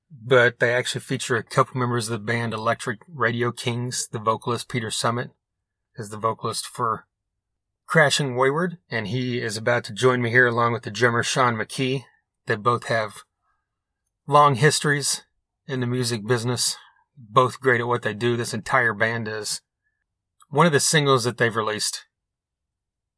but 0.10 0.60
they 0.60 0.74
actually 0.74 1.01
feature 1.01 1.36
a 1.36 1.43
couple 1.43 1.77
members 1.77 2.07
of 2.07 2.13
the 2.13 2.25
band 2.25 2.53
Electric 2.53 3.00
Radio 3.07 3.51
Kings, 3.51 4.07
the 4.10 4.19
vocalist 4.19 4.69
Peter 4.69 4.89
Summit, 4.89 5.31
is 5.97 6.09
the 6.09 6.17
vocalist 6.17 6.65
for 6.67 7.05
Crashing 7.87 8.35
Wayward, 8.35 8.77
and 8.89 9.07
he 9.07 9.41
is 9.41 9.57
about 9.57 9.83
to 9.85 9.93
join 9.93 10.21
me 10.21 10.29
here 10.29 10.47
along 10.47 10.73
with 10.73 10.83
the 10.83 10.91
drummer 10.91 11.23
Shon 11.23 11.55
McKee. 11.55 12.03
They 12.45 12.55
both 12.55 12.87
have 12.87 13.23
long 14.27 14.55
histories 14.55 15.23
in 15.67 15.79
the 15.79 15.87
music 15.87 16.25
business, 16.27 16.75
both 17.17 17.59
great 17.59 17.81
at 17.81 17.87
what 17.87 18.01
they 18.01 18.13
do. 18.13 18.35
This 18.35 18.53
entire 18.53 18.93
band 18.93 19.27
is. 19.27 19.61
One 20.49 20.65
of 20.65 20.71
the 20.71 20.79
singles 20.79 21.23
that 21.23 21.37
they've 21.37 21.55
released 21.55 22.05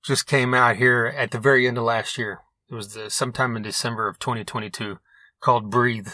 just 0.03 0.25
came 0.25 0.53
out 0.53 0.77
here 0.77 1.05
at 1.05 1.31
the 1.31 1.39
very 1.39 1.67
end 1.67 1.77
of 1.77 1.83
last 1.83 2.17
year. 2.17 2.41
It 2.69 2.75
was 2.75 2.93
the, 2.93 3.09
sometime 3.09 3.55
in 3.55 3.63
December 3.63 4.07
of 4.07 4.19
2022 4.19 4.99
called 5.41 5.69
Breathe. 5.69 6.13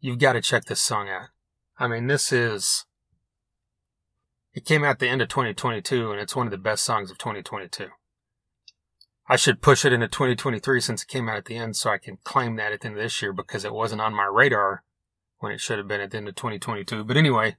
You've 0.00 0.18
got 0.18 0.32
to 0.32 0.40
check 0.40 0.64
this 0.64 0.80
song 0.80 1.08
out. 1.08 1.28
I 1.78 1.86
mean, 1.86 2.06
this 2.06 2.32
is 2.32 2.86
it 4.52 4.64
came 4.64 4.84
out 4.84 4.98
the 4.98 5.08
end 5.08 5.22
of 5.22 5.28
2022, 5.28 6.10
and 6.10 6.20
it's 6.20 6.34
one 6.34 6.46
of 6.46 6.50
the 6.50 6.58
best 6.58 6.84
songs 6.84 7.10
of 7.10 7.18
2022. 7.18 7.88
I 9.28 9.36
should 9.36 9.62
push 9.62 9.84
it 9.84 9.92
into 9.92 10.08
2023 10.08 10.80
since 10.80 11.02
it 11.04 11.08
came 11.08 11.28
out 11.28 11.36
at 11.36 11.44
the 11.44 11.56
end 11.56 11.76
so 11.76 11.90
I 11.90 11.98
can 11.98 12.18
claim 12.24 12.56
that 12.56 12.72
at 12.72 12.80
the 12.80 12.88
end 12.88 12.96
of 12.96 13.02
this 13.02 13.22
year 13.22 13.32
because 13.32 13.64
it 13.64 13.72
wasn't 13.72 14.00
on 14.00 14.12
my 14.12 14.24
radar 14.24 14.82
when 15.38 15.52
it 15.52 15.60
should 15.60 15.78
have 15.78 15.86
been 15.86 16.00
at 16.00 16.10
the 16.10 16.16
end 16.16 16.28
of 16.28 16.34
2022. 16.34 17.04
But 17.04 17.16
anyway, 17.16 17.56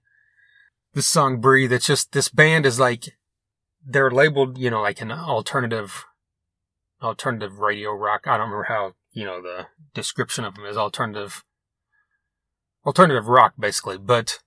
this 0.94 1.08
song 1.08 1.40
Breathe, 1.40 1.72
it's 1.72 1.86
just, 1.86 2.12
this 2.12 2.28
band 2.28 2.66
is 2.66 2.78
like, 2.78 3.18
they're 3.86 4.12
labeled, 4.12 4.58
you 4.58 4.70
know, 4.70 4.82
like 4.82 5.00
an 5.00 5.14
alternative, 5.14 6.04
alternative 7.02 7.60
radio 7.60 7.94
rock. 7.94 8.28
I 8.28 8.32
don't 8.32 8.50
remember 8.50 8.66
how, 8.66 8.96
you 9.14 9.24
know, 9.24 9.42
the 9.42 9.68
description 9.94 10.44
of 10.44 10.56
them 10.56 10.66
is 10.66 10.76
alternative, 10.76 11.46
alternative 12.86 13.28
rock 13.28 13.54
basically, 13.58 13.98
but 13.98 14.40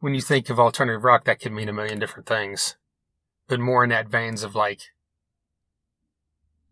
when 0.00 0.14
you 0.14 0.20
think 0.20 0.50
of 0.50 0.60
alternative 0.60 1.04
rock, 1.04 1.24
that 1.24 1.40
could 1.40 1.52
mean 1.52 1.68
a 1.68 1.72
million 1.72 1.98
different 1.98 2.26
things, 2.26 2.76
but 3.48 3.60
more 3.60 3.84
in 3.84 3.90
that 3.90 4.08
veins 4.08 4.42
of 4.42 4.54
like, 4.54 4.80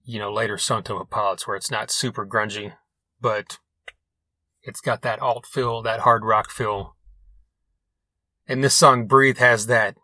you 0.05 0.19
know, 0.19 0.33
later 0.33 0.57
Temple 0.57 1.07
Pilots, 1.11 1.47
where 1.47 1.57
it's 1.57 1.71
not 1.71 1.91
super 1.91 2.27
grungy, 2.27 2.75
but 3.21 3.59
it's 4.63 4.81
got 4.81 5.03
that 5.03 5.21
alt 5.21 5.47
feel, 5.47 5.83
that 5.83 6.01
hard 6.01 6.25
rock 6.25 6.51
feel. 6.51 6.97
And 8.47 8.63
this 8.63 8.75
song, 8.75 9.07
Breathe, 9.07 9.39
has 9.39 9.67
that 9.67 9.97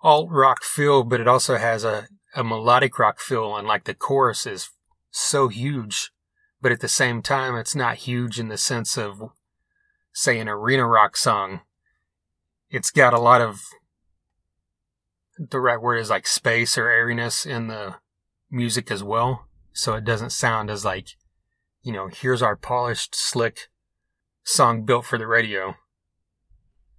alt 0.00 0.28
rock 0.30 0.62
feel, 0.62 1.04
but 1.04 1.20
it 1.20 1.28
also 1.28 1.56
has 1.56 1.84
a, 1.84 2.08
a 2.34 2.42
melodic 2.42 2.98
rock 2.98 3.20
feel. 3.20 3.56
And 3.56 3.66
like 3.66 3.84
the 3.84 3.94
chorus 3.94 4.46
is 4.46 4.70
so 5.10 5.48
huge, 5.48 6.10
but 6.60 6.72
at 6.72 6.80
the 6.80 6.88
same 6.88 7.22
time, 7.22 7.56
it's 7.56 7.76
not 7.76 7.96
huge 7.98 8.40
in 8.40 8.48
the 8.48 8.58
sense 8.58 8.98
of, 8.98 9.30
say, 10.12 10.40
an 10.40 10.48
arena 10.48 10.86
rock 10.86 11.16
song. 11.16 11.60
It's 12.70 12.90
got 12.90 13.14
a 13.14 13.18
lot 13.18 13.40
of 13.40 13.60
the 15.38 15.60
right 15.60 15.80
word 15.80 15.96
is 15.96 16.10
like 16.10 16.26
space 16.26 16.76
or 16.76 16.88
airiness 16.88 17.46
in 17.46 17.68
the 17.68 17.96
music 18.50 18.90
as 18.90 19.02
well. 19.02 19.46
So 19.72 19.94
it 19.94 20.04
doesn't 20.04 20.30
sound 20.30 20.70
as 20.70 20.84
like, 20.84 21.10
you 21.82 21.92
know, 21.92 22.08
here's 22.08 22.42
our 22.42 22.56
polished, 22.56 23.14
slick 23.14 23.68
song 24.44 24.84
built 24.84 25.04
for 25.04 25.18
the 25.18 25.26
radio 25.26 25.76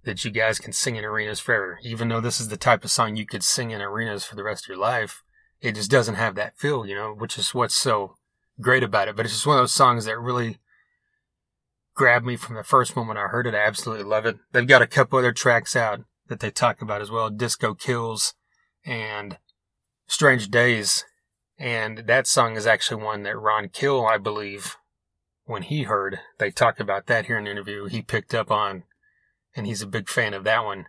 that 0.04 0.24
you 0.24 0.30
guys 0.30 0.58
can 0.58 0.72
sing 0.72 0.96
in 0.96 1.04
arenas 1.04 1.40
forever. 1.40 1.78
Even 1.82 2.08
though 2.08 2.20
this 2.20 2.40
is 2.40 2.48
the 2.48 2.56
type 2.56 2.84
of 2.84 2.90
song 2.90 3.16
you 3.16 3.26
could 3.26 3.44
sing 3.44 3.70
in 3.70 3.82
arenas 3.82 4.24
for 4.24 4.34
the 4.34 4.44
rest 4.44 4.64
of 4.64 4.68
your 4.68 4.78
life, 4.78 5.22
it 5.60 5.74
just 5.74 5.90
doesn't 5.90 6.14
have 6.14 6.34
that 6.36 6.56
feel, 6.56 6.86
you 6.86 6.94
know, 6.94 7.12
which 7.12 7.36
is 7.36 7.54
what's 7.54 7.76
so 7.76 8.16
great 8.60 8.82
about 8.82 9.08
it. 9.08 9.16
But 9.16 9.26
it's 9.26 9.34
just 9.34 9.46
one 9.46 9.58
of 9.58 9.62
those 9.62 9.74
songs 9.74 10.06
that 10.06 10.18
really 10.18 10.58
grabbed 12.00 12.24
me 12.24 12.34
from 12.34 12.56
the 12.56 12.64
first 12.64 12.96
moment 12.96 13.18
I 13.18 13.28
heard 13.28 13.46
it. 13.46 13.54
I 13.54 13.58
absolutely 13.58 14.06
love 14.06 14.24
it. 14.24 14.38
They've 14.52 14.66
got 14.66 14.80
a 14.80 14.86
couple 14.86 15.18
other 15.18 15.32
tracks 15.32 15.76
out 15.76 16.00
that 16.28 16.40
they 16.40 16.50
talk 16.50 16.80
about 16.80 17.02
as 17.02 17.10
well 17.10 17.28
Disco 17.28 17.74
Kills 17.74 18.32
and 18.86 19.36
Strange 20.06 20.50
Days. 20.50 21.04
And 21.58 21.98
that 22.06 22.26
song 22.26 22.56
is 22.56 22.66
actually 22.66 23.02
one 23.02 23.24
that 23.24 23.38
Ron 23.38 23.68
Keel, 23.68 24.06
I 24.06 24.16
believe, 24.16 24.78
when 25.44 25.60
he 25.60 25.82
heard, 25.82 26.20
they 26.38 26.50
talked 26.50 26.80
about 26.80 27.06
that 27.08 27.26
here 27.26 27.36
in 27.36 27.44
the 27.44 27.50
interview, 27.50 27.84
he 27.84 28.00
picked 28.00 28.34
up 28.34 28.50
on, 28.50 28.84
and 29.54 29.66
he's 29.66 29.82
a 29.82 29.86
big 29.86 30.08
fan 30.08 30.32
of 30.32 30.44
that 30.44 30.64
one. 30.64 30.86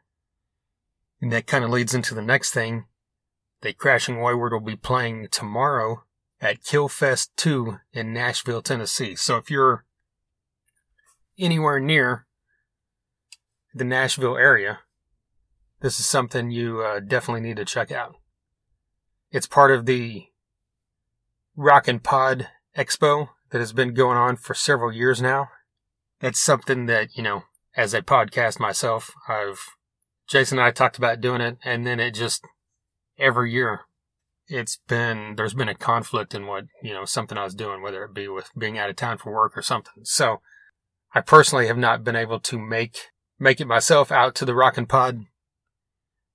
And 1.19 1.29
that 1.33 1.45
kind 1.45 1.65
of 1.65 1.71
leads 1.71 1.93
into 1.93 2.15
the 2.15 2.21
next 2.21 2.51
thing. 2.51 2.85
They 3.59 3.73
Crashing 3.73 4.21
Wayward 4.21 4.53
will 4.53 4.61
be 4.61 4.77
playing 4.77 5.27
tomorrow 5.29 6.05
at 6.39 6.63
Keelfest 6.63 7.31
2 7.35 7.79
in 7.91 8.13
Nashville, 8.13 8.61
Tennessee. 8.61 9.17
So 9.17 9.35
if 9.35 9.51
you're 9.51 9.83
anywhere 11.37 11.79
near 11.79 12.25
the 13.73 13.83
Nashville 13.83 14.37
area, 14.37 14.79
this 15.81 15.99
is 15.99 16.05
something 16.05 16.51
you 16.51 16.81
uh, 16.81 16.99
definitely 16.99 17.41
need 17.41 17.57
to 17.57 17.65
check 17.65 17.91
out. 17.91 18.15
It's 19.31 19.47
part 19.47 19.71
of 19.71 19.85
the 19.85 20.25
Rock 21.55 21.87
and 21.87 22.03
Pod 22.03 22.47
Expo 22.77 23.29
that 23.51 23.59
has 23.59 23.73
been 23.73 23.93
going 23.93 24.17
on 24.17 24.35
for 24.35 24.53
several 24.53 24.91
years 24.91 25.21
now. 25.21 25.49
It's 26.21 26.39
something 26.39 26.85
that, 26.85 27.17
you 27.17 27.23
know, 27.23 27.43
as 27.75 27.93
a 27.93 28.01
podcast 28.01 28.59
myself, 28.59 29.11
I've, 29.27 29.65
Jason 30.27 30.59
and 30.59 30.67
I 30.67 30.71
talked 30.71 30.97
about 30.97 31.21
doing 31.21 31.41
it, 31.41 31.57
and 31.63 31.85
then 31.85 31.99
it 31.99 32.13
just, 32.13 32.45
every 33.17 33.51
year, 33.51 33.81
it's 34.47 34.79
been, 34.87 35.35
there's 35.35 35.53
been 35.53 35.69
a 35.69 35.75
conflict 35.75 36.35
in 36.35 36.45
what, 36.45 36.65
you 36.83 36.93
know, 36.93 37.05
something 37.05 37.37
I 37.37 37.43
was 37.43 37.55
doing, 37.55 37.81
whether 37.81 38.03
it 38.03 38.13
be 38.13 38.27
with 38.27 38.49
being 38.57 38.77
out 38.77 38.89
of 38.89 38.97
town 38.97 39.17
for 39.17 39.33
work 39.33 39.57
or 39.57 39.61
something. 39.61 40.03
So, 40.03 40.41
I 41.13 41.21
personally 41.21 41.67
have 41.67 41.77
not 41.77 42.03
been 42.03 42.15
able 42.15 42.39
to 42.39 42.57
make, 42.57 42.97
make 43.39 43.59
it 43.59 43.67
myself 43.67 44.11
out 44.11 44.35
to 44.35 44.45
the 44.45 44.55
Rockin' 44.55 44.85
Pod 44.85 45.25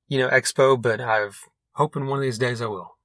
you 0.08 0.18
know, 0.18 0.28
expo, 0.28 0.80
but 0.80 1.00
I've 1.00 1.40
hoping 1.72 2.06
one 2.06 2.18
of 2.18 2.22
these 2.22 2.38
days 2.38 2.62
I 2.62 2.66
will. 2.66 2.96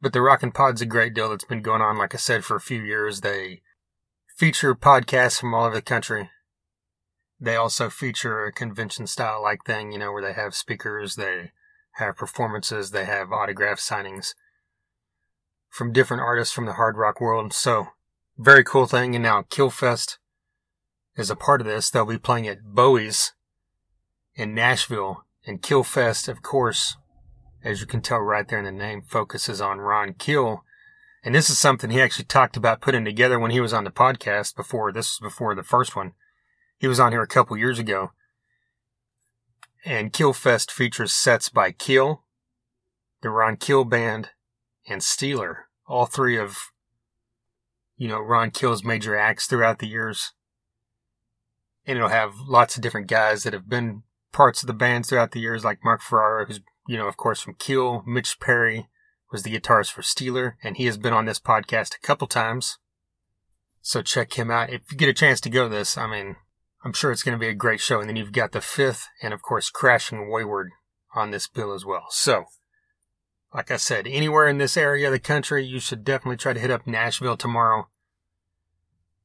But 0.00 0.12
the 0.12 0.22
Rockin' 0.22 0.52
Pod's 0.52 0.80
a 0.80 0.86
great 0.86 1.14
deal 1.14 1.30
that's 1.30 1.44
been 1.44 1.62
going 1.62 1.82
on, 1.82 1.98
like 1.98 2.14
I 2.14 2.18
said, 2.18 2.44
for 2.44 2.56
a 2.56 2.60
few 2.60 2.82
years. 2.82 3.20
They 3.20 3.62
feature 4.36 4.74
podcasts 4.74 5.40
from 5.40 5.54
all 5.54 5.64
over 5.64 5.76
the 5.76 5.82
country. 5.82 6.30
They 7.40 7.56
also 7.56 7.90
feature 7.90 8.44
a 8.44 8.52
convention 8.52 9.06
style 9.06 9.42
like 9.42 9.64
thing, 9.64 9.92
you 9.92 9.98
know, 9.98 10.12
where 10.12 10.22
they 10.22 10.32
have 10.32 10.54
speakers, 10.54 11.16
they 11.16 11.52
have 11.92 12.16
performances, 12.16 12.90
they 12.90 13.04
have 13.04 13.32
autograph 13.32 13.78
signings 13.78 14.34
from 15.68 15.92
different 15.92 16.22
artists 16.22 16.54
from 16.54 16.66
the 16.66 16.74
hard 16.74 16.96
rock 16.96 17.20
world. 17.20 17.52
So, 17.52 17.88
very 18.38 18.62
cool 18.62 18.86
thing. 18.86 19.14
And 19.14 19.22
now 19.22 19.42
Keelfest 19.42 20.18
is 21.16 21.30
a 21.30 21.36
part 21.36 21.60
of 21.60 21.66
this. 21.66 21.90
They'll 21.90 22.04
be 22.04 22.18
playing 22.18 22.48
at 22.48 22.64
Bowie's 22.64 23.32
in 24.34 24.54
Nashville 24.54 25.24
and 25.46 25.62
Keelfest, 25.62 26.28
of 26.28 26.42
course, 26.42 26.96
as 27.62 27.80
you 27.80 27.86
can 27.86 28.00
tell 28.00 28.18
right 28.18 28.46
there 28.46 28.58
in 28.58 28.64
the 28.64 28.72
name, 28.72 29.02
focuses 29.02 29.60
on 29.60 29.78
Ron 29.78 30.14
Keel. 30.14 30.64
And 31.22 31.34
this 31.34 31.48
is 31.48 31.58
something 31.58 31.90
he 31.90 32.02
actually 32.02 32.26
talked 32.26 32.56
about 32.56 32.82
putting 32.82 33.04
together 33.04 33.38
when 33.38 33.50
he 33.50 33.60
was 33.60 33.72
on 33.72 33.84
the 33.84 33.90
podcast 33.90 34.54
before. 34.54 34.92
This 34.92 35.18
was 35.18 35.32
before 35.32 35.54
the 35.54 35.62
first 35.62 35.96
one. 35.96 36.12
He 36.76 36.86
was 36.86 37.00
on 37.00 37.12
here 37.12 37.22
a 37.22 37.26
couple 37.26 37.56
years 37.56 37.78
ago. 37.78 38.12
And 39.86 40.12
Keelfest 40.12 40.70
features 40.70 41.12
sets 41.12 41.48
by 41.48 41.72
Keel, 41.72 42.24
the 43.22 43.30
Ron 43.30 43.56
Keel 43.56 43.84
Band, 43.84 44.30
and 44.86 45.00
Steeler. 45.00 45.64
All 45.86 46.04
three 46.04 46.36
of, 46.36 46.58
you 47.96 48.08
know, 48.08 48.20
Ron 48.20 48.50
Keel's 48.50 48.84
major 48.84 49.16
acts 49.16 49.46
throughout 49.46 49.78
the 49.78 49.88
years. 49.88 50.33
And 51.86 51.98
it'll 51.98 52.08
have 52.08 52.34
lots 52.46 52.76
of 52.76 52.82
different 52.82 53.08
guys 53.08 53.42
that 53.42 53.52
have 53.52 53.68
been 53.68 54.02
parts 54.32 54.62
of 54.62 54.66
the 54.66 54.72
bands 54.72 55.08
throughout 55.08 55.32
the 55.32 55.40
years, 55.40 55.64
like 55.64 55.84
Marc 55.84 56.00
Ferrari, 56.00 56.46
who's, 56.46 56.60
you 56.86 56.96
know, 56.96 57.06
of 57.06 57.16
course, 57.16 57.40
from 57.40 57.54
Keel. 57.54 58.02
Mitch 58.06 58.40
Perry 58.40 58.88
was 59.30 59.42
the 59.42 59.50
guitarist 59.50 59.92
for 59.92 60.02
Steeler, 60.02 60.54
and 60.62 60.76
he 60.76 60.86
has 60.86 60.96
been 60.96 61.12
on 61.12 61.24
this 61.24 61.40
podcast 61.40 61.94
a 61.94 62.06
couple 62.06 62.26
times. 62.26 62.78
So 63.82 64.00
check 64.00 64.34
him 64.34 64.50
out. 64.50 64.70
If 64.70 64.90
you 64.90 64.96
get 64.96 65.08
a 65.08 65.14
chance 65.14 65.40
to 65.42 65.50
go 65.50 65.64
to 65.64 65.74
this, 65.74 65.98
I 65.98 66.06
mean, 66.06 66.36
I'm 66.84 66.92
sure 66.92 67.12
it's 67.12 67.22
going 67.22 67.36
to 67.36 67.40
be 67.40 67.48
a 67.48 67.54
great 67.54 67.80
show. 67.80 68.00
And 68.00 68.08
then 68.08 68.16
you've 68.16 68.32
got 68.32 68.52
the 68.52 68.60
fifth, 68.60 69.08
and 69.22 69.34
of 69.34 69.42
course, 69.42 69.70
Crashing 69.70 70.30
Wayward 70.30 70.70
on 71.14 71.30
this 71.30 71.48
bill 71.48 71.72
as 71.72 71.84
well. 71.84 72.06
So, 72.10 72.44
like 73.54 73.70
I 73.70 73.76
said, 73.76 74.06
anywhere 74.06 74.48
in 74.48 74.58
this 74.58 74.76
area 74.76 75.06
of 75.06 75.12
the 75.12 75.18
country, 75.18 75.64
you 75.64 75.80
should 75.80 76.04
definitely 76.04 76.36
try 76.36 76.52
to 76.52 76.60
hit 76.60 76.70
up 76.70 76.86
Nashville 76.86 77.36
tomorrow 77.36 77.88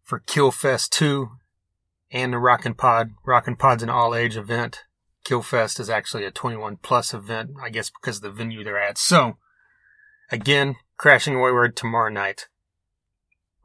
for 0.03 0.19
Keelfest 0.19 0.89
2 0.89 1.29
and 2.11 2.33
the 2.33 2.37
Rockin' 2.37 2.73
Pod. 2.73 3.11
Rockin' 3.25 3.55
Pod's 3.55 3.83
an 3.83 3.89
all 3.89 4.15
age 4.15 4.37
event. 4.37 4.83
Keelfest 5.25 5.79
is 5.79 5.89
actually 5.89 6.25
a 6.25 6.31
21 6.31 6.77
plus 6.77 7.13
event, 7.13 7.51
I 7.61 7.69
guess 7.69 7.89
because 7.89 8.17
of 8.17 8.23
the 8.23 8.31
venue 8.31 8.63
they're 8.63 8.81
at. 8.81 8.97
So, 8.97 9.37
again, 10.31 10.75
Crashing 10.97 11.39
Wayward 11.39 11.75
tomorrow 11.75 12.09
night. 12.09 12.47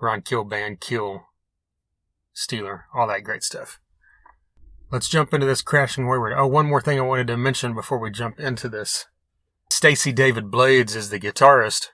Ron 0.01 0.23
Keel 0.23 0.45
Band, 0.45 0.81
Keel, 0.81 1.27
Steeler, 2.35 2.83
all 2.95 3.07
that 3.07 3.25
great 3.25 3.43
stuff. 3.43 3.81
Let's 4.91 5.09
jump 5.09 5.33
into 5.33 5.47
this 5.47 5.63
Crashing 5.63 6.07
Wayward. 6.07 6.35
Oh, 6.37 6.47
one 6.47 6.67
more 6.67 6.83
thing 6.83 6.99
I 6.99 7.03
wanted 7.03 7.29
to 7.29 7.37
mention 7.37 7.75
before 7.75 7.99
we 7.99 8.11
jump 8.11 8.39
into 8.39 8.69
this. 8.69 9.07
Stacy 9.71 10.13
David 10.13 10.51
Blades 10.51 10.95
is 10.95 11.11
the 11.11 11.19
guitarist 11.19 11.89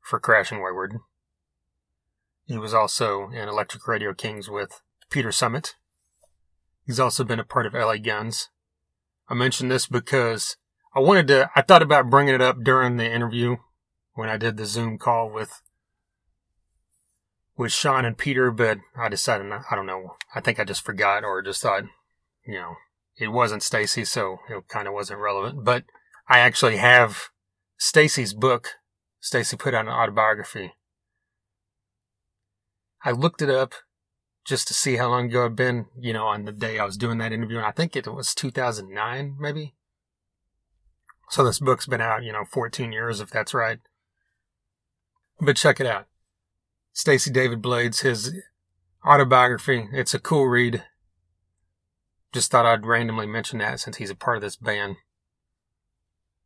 for 0.00 0.18
Crashing 0.18 0.62
Wayward. 0.62 0.98
He 2.46 2.58
was 2.58 2.74
also 2.74 3.28
in 3.30 3.48
Electric 3.48 3.86
Radio 3.86 4.14
Kings 4.14 4.48
with 4.48 4.80
Peter 5.10 5.32
Summit. 5.32 5.74
He's 6.86 7.00
also 7.00 7.24
been 7.24 7.40
a 7.40 7.44
part 7.44 7.66
of 7.66 7.74
LA 7.74 7.96
Guns. 7.96 8.50
I 9.28 9.34
mentioned 9.34 9.70
this 9.70 9.86
because 9.86 10.56
I 10.94 11.00
wanted 11.00 11.26
to, 11.28 11.50
I 11.56 11.62
thought 11.62 11.82
about 11.82 12.10
bringing 12.10 12.34
it 12.34 12.42
up 12.42 12.62
during 12.62 12.96
the 12.96 13.10
interview 13.10 13.56
when 14.14 14.28
I 14.28 14.36
did 14.36 14.56
the 14.56 14.66
Zoom 14.66 14.98
call 14.98 15.30
with, 15.30 15.62
with 17.56 17.72
Shon 17.72 18.04
and 18.04 18.18
Peter, 18.18 18.50
but 18.50 18.78
I 18.96 19.08
decided, 19.08 19.46
not, 19.46 19.62
I 19.70 19.76
don't 19.76 19.86
know, 19.86 20.16
I 20.34 20.40
think 20.40 20.60
I 20.60 20.64
just 20.64 20.84
forgot 20.84 21.24
or 21.24 21.42
just 21.42 21.62
thought, 21.62 21.84
you 22.46 22.54
know, 22.54 22.74
it 23.16 23.28
wasn't 23.28 23.62
Stacy, 23.62 24.04
so 24.04 24.38
it 24.50 24.68
kind 24.68 24.88
of 24.88 24.94
wasn't 24.94 25.20
relevant. 25.20 25.64
But 25.64 25.84
I 26.28 26.40
actually 26.40 26.76
have 26.76 27.28
Stacy's 27.78 28.34
book. 28.34 28.70
Stacy 29.20 29.56
put 29.56 29.74
out 29.74 29.86
an 29.86 29.92
autobiography. 29.92 30.74
I 33.04 33.12
looked 33.12 33.42
it 33.42 33.50
up 33.50 33.74
just 34.44 34.68
to 34.68 34.74
see 34.74 34.96
how 34.96 35.08
long 35.08 35.26
ago 35.26 35.46
I've 35.46 35.56
been, 35.56 35.86
you 35.98 36.12
know, 36.12 36.26
on 36.26 36.44
the 36.44 36.52
day 36.52 36.78
I 36.78 36.84
was 36.84 36.96
doing 36.96 37.18
that 37.18 37.32
interview. 37.32 37.56
And 37.56 37.66
I 37.66 37.70
think 37.70 37.96
it 37.96 38.06
was 38.06 38.34
2009, 38.34 39.36
maybe. 39.38 39.74
So 41.30 41.42
this 41.42 41.58
book's 41.58 41.86
been 41.86 42.02
out, 42.02 42.22
you 42.22 42.32
know, 42.32 42.44
14 42.44 42.92
years, 42.92 43.20
if 43.20 43.30
that's 43.30 43.54
right. 43.54 43.78
But 45.40 45.56
check 45.56 45.80
it 45.80 45.86
out. 45.86 46.06
Stacy 46.92 47.30
David 47.30 47.62
Blades, 47.62 48.00
his 48.00 48.34
autobiography. 49.04 49.88
It's 49.92 50.14
a 50.14 50.18
cool 50.18 50.46
read. 50.46 50.84
Just 52.32 52.50
thought 52.50 52.66
I'd 52.66 52.86
randomly 52.86 53.26
mention 53.26 53.58
that 53.60 53.80
since 53.80 53.96
he's 53.96 54.10
a 54.10 54.14
part 54.14 54.36
of 54.36 54.42
this 54.42 54.56
band. 54.56 54.96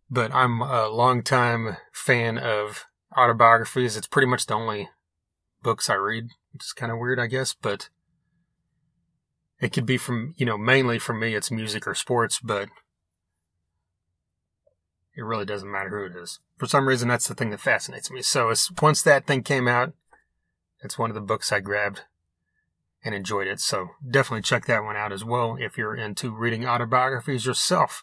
But 0.09 0.33
I'm 0.33 0.63
a 0.63 0.89
longtime 0.89 1.77
fan 1.93 2.39
of 2.39 2.87
autobiographies. 3.17 3.97
It's 3.97 4.07
pretty 4.07 4.29
much 4.29 4.47
the 4.47 4.55
only 4.55 4.89
books 5.63 5.91
I 5.91 5.95
read 5.95 6.31
which 6.59 6.65
is 6.65 6.73
kind 6.73 6.91
of 6.91 6.99
weird, 6.99 7.21
I 7.21 7.29
guess, 7.29 7.55
but 7.55 7.89
it 9.61 9.73
could 9.73 9.87
be 9.87 9.97
from, 9.97 10.35
you 10.37 10.47
know, 10.47 10.59
mainly 10.59 10.99
for 10.99 11.13
me, 11.13 11.35
it's 11.35 11.53
music 11.53 11.87
or 11.87 11.95
sports, 11.95 12.41
but 12.43 12.69
it 15.17 15.23
really 15.23 15.45
doesn't 15.45 15.71
matter 15.71 15.91
who 15.91 16.07
it 16.07 16.21
is. 16.21 16.41
For 16.57 16.67
some 16.67 16.89
reason, 16.89 17.09
that's 17.09 17.29
the 17.29 17.35
thing 17.35 17.51
that 17.51 17.61
fascinates 17.61 18.11
me. 18.11 18.23
So 18.23 18.53
once 18.83 19.03
that 19.03 19.27
thing 19.27 19.43
came 19.43 19.69
out, 19.69 19.93
it's 20.83 20.99
one 20.99 21.11
of 21.11 21.15
the 21.15 21.21
books 21.21 21.53
I 21.53 21.61
grabbed 21.61 22.03
and 23.05 23.15
enjoyed 23.15 23.47
it. 23.47 23.61
So 23.61 23.91
definitely 24.09 24.43
check 24.43 24.67
that 24.67 24.83
one 24.83 24.97
out 24.97 25.13
as 25.13 25.25
well 25.25 25.57
if 25.61 25.79
you're 25.79 25.95
into 25.95 26.31
reading 26.31 26.67
autobiographies 26.67 27.47
yourself. 27.47 28.03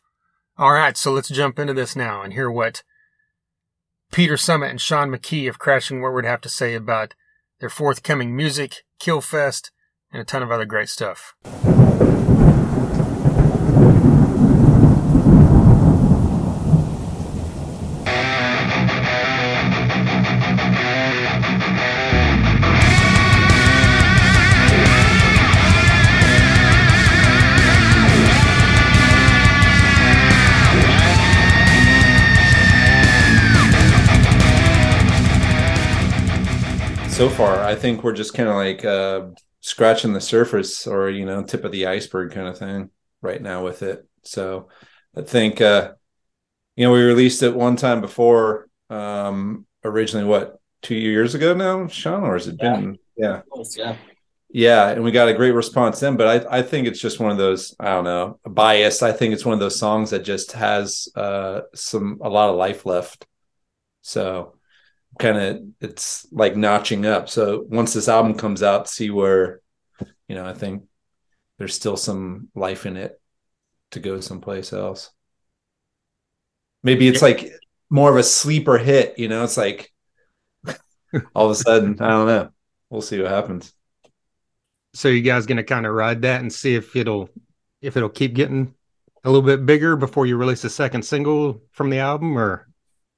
All 0.57 0.71
right, 0.71 0.95
so 0.95 1.11
let's 1.11 1.27
jump 1.27 1.59
into 1.59 1.73
this 1.73 1.95
now 1.95 2.21
and 2.21 2.31
hear 2.31 2.49
what 2.49 2.83
Peter 4.13 4.37
Summit 4.37 4.69
and 4.69 4.79
Shon 4.79 5.09
McKee 5.09 5.49
of 5.49 5.59
Crashing 5.59 6.01
Wayward 6.01 6.25
have 6.25 6.39
to 6.41 6.49
say 6.49 6.73
about 6.73 7.13
their 7.65 7.69
forthcoming 7.71 8.35
music, 8.35 8.83
Keelfest, 9.01 9.71
and 10.11 10.21
a 10.21 10.23
ton 10.23 10.43
of 10.43 10.51
other 10.51 10.65
great 10.65 10.87
stuff. 10.87 11.33
I 37.75 37.77
think 37.79 38.03
we're 38.03 38.13
just 38.13 38.33
kind 38.33 38.47
of 38.47 38.55
like 38.55 38.85
uh 38.85 39.27
scratching 39.59 40.13
the 40.13 40.21
surface 40.21 40.87
or 40.87 41.09
you 41.09 41.25
know 41.25 41.43
tip 41.43 41.65
of 41.65 41.73
the 41.73 41.87
iceberg 41.87 42.31
kind 42.31 42.47
of 42.47 42.57
thing 42.57 42.89
right 43.21 43.41
now 43.41 43.63
with 43.63 43.83
it. 43.83 44.07
So 44.23 44.69
i 45.17 45.21
think 45.21 45.61
uh 45.61 45.93
you 46.75 46.85
know 46.85 46.93
we 46.93 47.01
released 47.01 47.43
it 47.43 47.55
one 47.55 47.75
time 47.75 48.01
before 48.01 48.67
um 48.89 49.65
originally 49.83 50.25
what 50.25 50.59
two 50.81 50.95
years 50.95 51.35
ago 51.35 51.53
now 51.53 51.87
shon 51.87 52.23
or 52.23 52.33
has 52.33 52.47
it 52.47 52.55
yeah. 52.61 52.75
been? 52.75 52.97
Yeah. 53.17 53.41
Yeah. 53.75 53.95
Yeah 54.49 54.89
and 54.89 55.03
we 55.03 55.11
got 55.11 55.27
a 55.27 55.33
great 55.33 55.51
response 55.51 55.99
then 55.99 56.15
but 56.15 56.49
i 56.49 56.59
i 56.59 56.61
think 56.61 56.87
it's 56.87 56.99
just 56.99 57.19
one 57.19 57.31
of 57.31 57.37
those 57.37 57.75
i 57.79 57.89
don't 57.89 58.05
know 58.05 58.39
bias. 58.45 59.03
I 59.03 59.11
think 59.11 59.33
it's 59.33 59.45
one 59.45 59.53
of 59.53 59.59
those 59.59 59.77
songs 59.77 60.11
that 60.11 60.23
just 60.23 60.53
has 60.53 61.09
uh 61.15 61.61
some 61.73 62.19
a 62.23 62.29
lot 62.29 62.49
of 62.49 62.55
life 62.55 62.85
left. 62.85 63.27
So 64.01 64.54
kind 65.19 65.37
of 65.37 65.61
it's 65.81 66.27
like 66.31 66.55
notching 66.55 67.05
up. 67.05 67.29
So 67.29 67.65
once 67.67 67.93
this 67.93 68.07
album 68.07 68.35
comes 68.35 68.63
out, 68.63 68.89
see 68.89 69.09
where 69.09 69.61
you 70.27 70.35
know 70.35 70.45
I 70.45 70.53
think 70.53 70.83
there's 71.57 71.75
still 71.75 71.97
some 71.97 72.49
life 72.55 72.85
in 72.85 72.97
it 72.97 73.19
to 73.91 73.99
go 73.99 74.19
someplace 74.19 74.73
else. 74.73 75.11
Maybe 76.83 77.07
it's 77.07 77.21
like 77.21 77.51
more 77.89 78.11
of 78.11 78.17
a 78.17 78.23
sleeper 78.23 78.77
hit, 78.77 79.17
you 79.17 79.27
know. 79.27 79.43
It's 79.43 79.57
like 79.57 79.91
all 81.35 81.45
of 81.45 81.51
a 81.51 81.55
sudden, 81.55 81.97
I 81.99 82.09
don't 82.09 82.27
know. 82.27 82.49
We'll 82.89 83.01
see 83.01 83.19
what 83.19 83.31
happens. 83.31 83.73
So 84.93 85.07
you 85.07 85.21
guys 85.21 85.45
going 85.45 85.57
to 85.57 85.63
kind 85.63 85.85
of 85.85 85.93
ride 85.93 86.21
that 86.21 86.41
and 86.41 86.51
see 86.53 86.75
if 86.75 86.95
it'll 86.95 87.29
if 87.81 87.97
it'll 87.97 88.09
keep 88.09 88.33
getting 88.33 88.73
a 89.23 89.29
little 89.29 89.45
bit 89.45 89.65
bigger 89.65 89.95
before 89.95 90.25
you 90.25 90.37
release 90.37 90.63
a 90.63 90.69
second 90.69 91.03
single 91.03 91.61
from 91.71 91.89
the 91.89 91.99
album, 91.99 92.37
or 92.37 92.67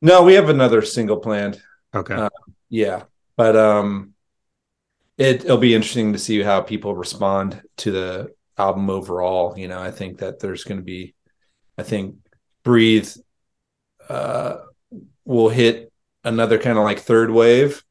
no? 0.02 0.24
We 0.24 0.34
have 0.36 0.50
another 0.50 0.82
single 0.82 1.18
planned. 1.18 1.62
Okay. 1.96 2.14
Uh, 2.14 2.30
yeah, 2.70 3.04
but 3.36 3.56
um, 3.56 4.14
it, 5.18 5.46
it'll 5.46 5.58
be 5.58 5.74
interesting 5.74 6.14
to 6.14 6.20
see 6.20 6.42
how 6.42 6.62
people 6.62 6.96
respond 6.96 7.62
to 7.78 7.92
the 7.92 8.34
album 8.58 8.90
overall. 8.90 9.58
You 9.58 9.68
know, 9.68 9.82
I 9.82 9.92
think 9.92 10.20
that 10.20 10.40
there's 10.40 10.64
going 10.64 10.80
to 10.80 10.84
be, 10.86 11.16
I 11.78 11.84
think, 11.84 12.16
breathe 12.64 13.10
uh, 14.10 14.58
will 15.26 15.50
hit 15.50 15.92
another 16.24 16.58
kind 16.58 16.78
of 16.78 16.84
like 16.84 17.00
third 17.00 17.32
wave, 17.32 17.84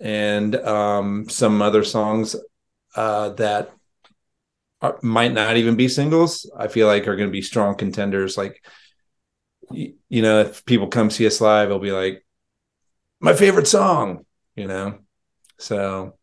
and 0.00 0.54
um, 0.56 1.28
some 1.28 1.62
other 1.62 1.84
songs 1.84 2.36
uh, 2.96 3.30
that 3.30 3.70
are, 4.80 4.98
might 5.02 5.32
not 5.32 5.56
even 5.56 5.76
be 5.76 5.88
singles. 5.88 6.50
I 6.56 6.68
feel 6.68 6.86
like 6.86 7.08
are 7.08 7.16
going 7.16 7.28
to 7.28 7.32
be 7.32 7.42
strong 7.42 7.74
contenders. 7.76 8.36
Like, 8.36 8.64
you, 9.70 10.22
know, 10.22 10.40
if 10.40 10.64
people 10.64 10.88
come 10.88 11.10
see 11.10 11.26
us 11.26 11.40
live, 11.40 11.68
it'll 11.68 11.78
be 11.78 11.92
like 11.92 12.24
my 13.24 13.32
favorite 13.32 13.66
song, 13.66 14.26
you 14.54 14.66
know. 14.66 14.98
So 15.58 16.14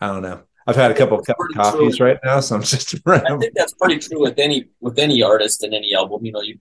I 0.00 0.08
don't 0.08 0.22
know. 0.22 0.42
I've 0.66 0.76
had 0.76 0.90
a 0.90 0.94
couple 0.94 1.18
of 1.18 1.24
cup 1.24 1.36
of 1.38 1.54
coffees 1.54 1.96
true. 1.96 2.06
right 2.06 2.18
now, 2.22 2.40
so 2.40 2.56
I'm 2.56 2.62
just. 2.62 2.94
I 3.06 3.38
think 3.38 3.54
that's 3.54 3.72
pretty 3.74 3.98
true 3.98 4.20
with 4.20 4.38
any 4.38 4.66
with 4.80 4.98
any 4.98 5.22
artist 5.22 5.62
and 5.62 5.72
any 5.72 5.94
album. 5.94 6.26
You 6.26 6.32
know, 6.32 6.42
you 6.42 6.58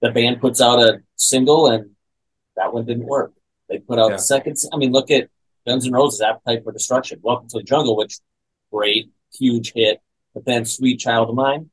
the 0.00 0.10
band 0.10 0.40
puts 0.40 0.60
out 0.60 0.80
a 0.80 1.00
single 1.16 1.70
and 1.70 1.90
that 2.56 2.72
one 2.72 2.86
didn't 2.86 3.04
work. 3.04 3.32
They 3.68 3.78
put 3.78 3.98
out 3.98 4.10
yeah. 4.10 4.16
the 4.16 4.22
second. 4.22 4.56
I 4.72 4.78
mean, 4.78 4.90
look 4.90 5.10
at 5.10 5.28
Guns 5.66 5.86
N' 5.86 5.92
Roses' 5.92 6.22
"Appetite 6.22 6.64
for 6.64 6.72
Destruction," 6.72 7.20
"Welcome 7.22 7.48
to 7.50 7.58
the 7.58 7.64
Jungle," 7.64 7.94
which 7.96 8.18
great, 8.72 9.10
huge 9.38 9.72
hit. 9.74 10.00
But 10.34 10.46
then 10.46 10.64
"Sweet 10.64 10.98
Child 10.98 11.28
of 11.28 11.34
Mine," 11.34 11.70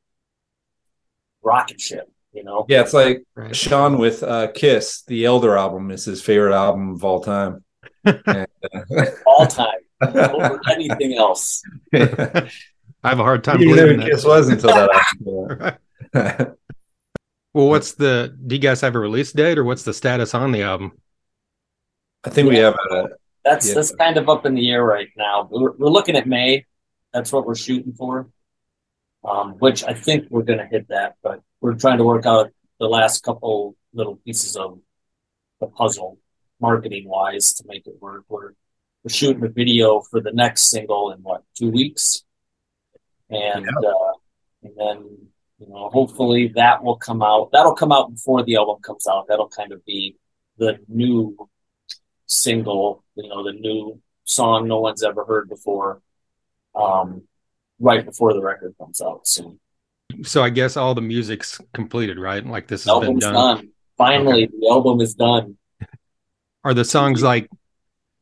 rocket 1.41 1.80
ship 1.80 2.10
you 2.36 2.43
know? 2.43 2.65
Yeah 2.67 2.82
it's 2.82 2.93
like 2.93 3.24
right. 3.36 3.56
shon 3.56 3.98
with 3.98 4.21
uh 4.21 4.52
kiss 4.52 5.04
the 5.04 5.26
elder 5.26 5.58
album 5.58 5.89
is 5.91 6.06
his 6.06 6.21
favorite 6.21 6.56
album 6.56 6.95
of 6.95 7.04
all 7.04 7.21
time. 7.21 7.63
And, 8.06 8.45
uh, 8.71 9.06
all 9.26 9.48
time 9.48 9.80
over 10.02 10.62
anything 10.71 11.15
else. 11.15 11.63
I 11.93 12.50
have 13.04 13.19
a 13.19 13.24
hard 13.24 13.43
time 13.43 13.60
you 13.62 13.69
believing 13.74 14.00
that. 14.00 14.12
kiss 14.12 14.26
was 14.26 14.50
until 14.50 14.69
that 14.69 15.80
well 17.54 17.67
what's 17.67 17.93
the 17.93 18.38
do 18.45 18.56
you 18.56 18.62
guys 18.62 18.82
have 18.82 18.93
a 18.93 19.00
release 19.00 19.32
date 19.32 19.58
or 19.58 19.63
what's 19.63 19.84
the 19.84 19.93
status 19.93 20.36
on 20.36 20.52
the 20.52 20.62
album? 20.62 20.91
I 22.24 22.30
think 22.30 22.48
yeah. 22.48 22.54
we 22.54 22.58
have 22.58 22.76
a 22.91 23.08
that's 23.43 23.69
yeah. 23.69 23.74
that's 23.76 23.95
kind 23.95 24.17
of 24.17 24.30
up 24.30 24.45
in 24.45 24.54
the 24.54 24.69
air 24.69 24.84
right 24.84 25.10
now. 25.15 25.48
We're, 25.50 25.71
we're 25.71 25.89
looking 25.89 26.15
at 26.15 26.28
may. 26.28 26.65
That's 27.12 27.32
what 27.32 27.45
we're 27.45 27.56
shooting 27.56 27.93
for 27.93 28.28
um, 29.25 29.53
which 29.53 29.83
I 29.83 29.93
think 29.93 30.27
we're 30.29 30.43
going 30.43 30.59
to 30.59 30.65
hit 30.65 30.89
that, 30.89 31.15
but 31.23 31.41
we're 31.61 31.73
trying 31.73 31.97
to 31.97 32.03
work 32.03 32.25
out 32.25 32.51
the 32.79 32.88
last 32.88 33.23
couple 33.23 33.75
little 33.93 34.17
pieces 34.17 34.55
of 34.55 34.79
the 35.59 35.67
puzzle, 35.67 36.19
marketing 36.59 37.07
wise, 37.07 37.53
to 37.53 37.63
make 37.67 37.88
it 37.88 37.95
work. 38.01 38.25
We're 38.29 38.51
we're 39.03 39.09
shooting 39.09 39.43
a 39.43 39.49
video 39.49 40.01
for 40.01 40.19
the 40.21 40.31
next 40.31 40.69
single 40.69 41.11
in 41.11 41.19
what 41.19 41.43
two 41.57 41.71
weeks, 41.71 42.23
and 43.29 43.65
yeah. 43.65 43.89
uh, 43.89 44.13
and 44.63 44.73
then 44.77 45.17
you 45.59 45.67
know 45.67 45.89
hopefully 45.89 46.51
that 46.55 46.83
will 46.83 46.97
come 46.97 47.21
out. 47.21 47.51
That'll 47.51 47.75
come 47.75 47.91
out 47.91 48.11
before 48.11 48.43
the 48.43 48.55
album 48.55 48.81
comes 48.81 49.07
out. 49.07 49.27
That'll 49.27 49.49
kind 49.49 49.71
of 49.71 49.83
be 49.85 50.17
the 50.57 50.79
new 50.88 51.49
single, 52.27 53.03
you 53.15 53.27
know, 53.27 53.43
the 53.43 53.53
new 53.53 54.01
song 54.23 54.67
no 54.67 54.79
one's 54.79 55.03
ever 55.03 55.25
heard 55.25 55.49
before. 55.49 56.01
Um, 56.73 57.23
right 57.79 58.05
before 58.05 58.33
the 58.33 58.41
record 58.41 58.75
comes 58.79 59.01
out 59.01 59.27
soon. 59.27 59.59
So 60.23 60.43
I 60.43 60.49
guess 60.49 60.77
all 60.77 60.95
the 60.95 61.01
music's 61.01 61.59
completed, 61.73 62.19
right? 62.19 62.45
Like 62.45 62.67
this 62.67 62.85
has 62.85 62.99
been 62.99 63.19
done. 63.19 63.33
done. 63.33 63.69
Finally, 63.97 64.45
okay. 64.45 64.53
the 64.59 64.69
album 64.69 65.01
is 65.01 65.13
done. 65.13 65.57
Are 66.63 66.73
the 66.73 66.85
songs 66.85 67.21
like 67.21 67.49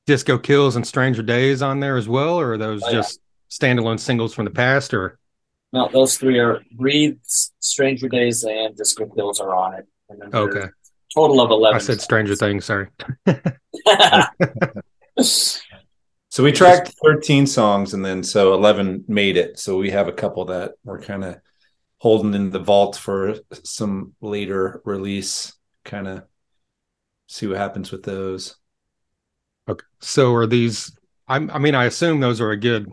Disco 0.06 0.38
Kills 0.38 0.76
and 0.76 0.86
Stranger 0.86 1.24
Days 1.24 1.62
on 1.62 1.80
there 1.80 1.98
as 1.98 2.08
well, 2.08 2.40
or 2.40 2.54
are 2.54 2.58
those 2.58 2.84
oh, 2.84 2.92
just 2.92 3.20
yeah. 3.20 3.70
standalone 3.70 4.00
singles 4.00 4.34
from 4.34 4.46
the 4.46 4.52
past? 4.52 4.94
Or 4.94 5.18
no, 5.72 5.90
those 5.92 6.18
three 6.18 6.40
are 6.40 6.62
Breathe, 6.72 7.18
Stranger 7.24 8.10
Days, 8.10 8.44
and 8.44 8.76
Disco 8.76 9.06
Kills 9.08 9.40
are 9.40 9.56
on 9.56 9.76
it. 9.76 9.88
okay. 10.34 10.68
Total 11.14 11.42
of 11.42 11.52
eleven. 11.52 11.76
I 11.76 11.80
said 11.80 12.02
Stranger 12.02 12.36
Things. 12.36 12.66
Sorry. 12.66 12.88
So 16.34 16.42
we 16.42 16.52
tracked 16.52 16.96
13 17.06 17.46
songs 17.46 17.94
and 17.94 18.04
then 18.04 18.24
so 18.24 18.56
11 18.56 19.06
made 19.08 19.38
it. 19.38 19.60
So 19.60 19.78
we 19.78 19.92
have 19.92 20.08
a 20.08 20.12
couple 20.12 20.46
that 20.46 20.72
we're 20.84 21.00
kind 21.00 21.24
of 21.24 21.36
holding 22.00 22.34
in 22.34 22.50
the 22.50 22.58
vault 22.58 22.96
for 22.96 23.36
some 23.64 24.16
later 24.20 24.82
release, 24.84 25.54
kind 25.86 26.08
of 26.08 26.24
see 27.28 27.46
what 27.46 27.58
happens 27.58 27.92
with 27.92 28.02
those. 28.02 28.56
Okay. 29.70 29.86
So 30.00 30.34
are 30.34 30.48
these 30.48 30.98
I, 31.28 31.36
I 31.36 31.60
mean 31.60 31.76
I 31.76 31.86
assume 31.86 32.20
those 32.20 32.42
are 32.42 32.50
a 32.50 32.58
good 32.58 32.92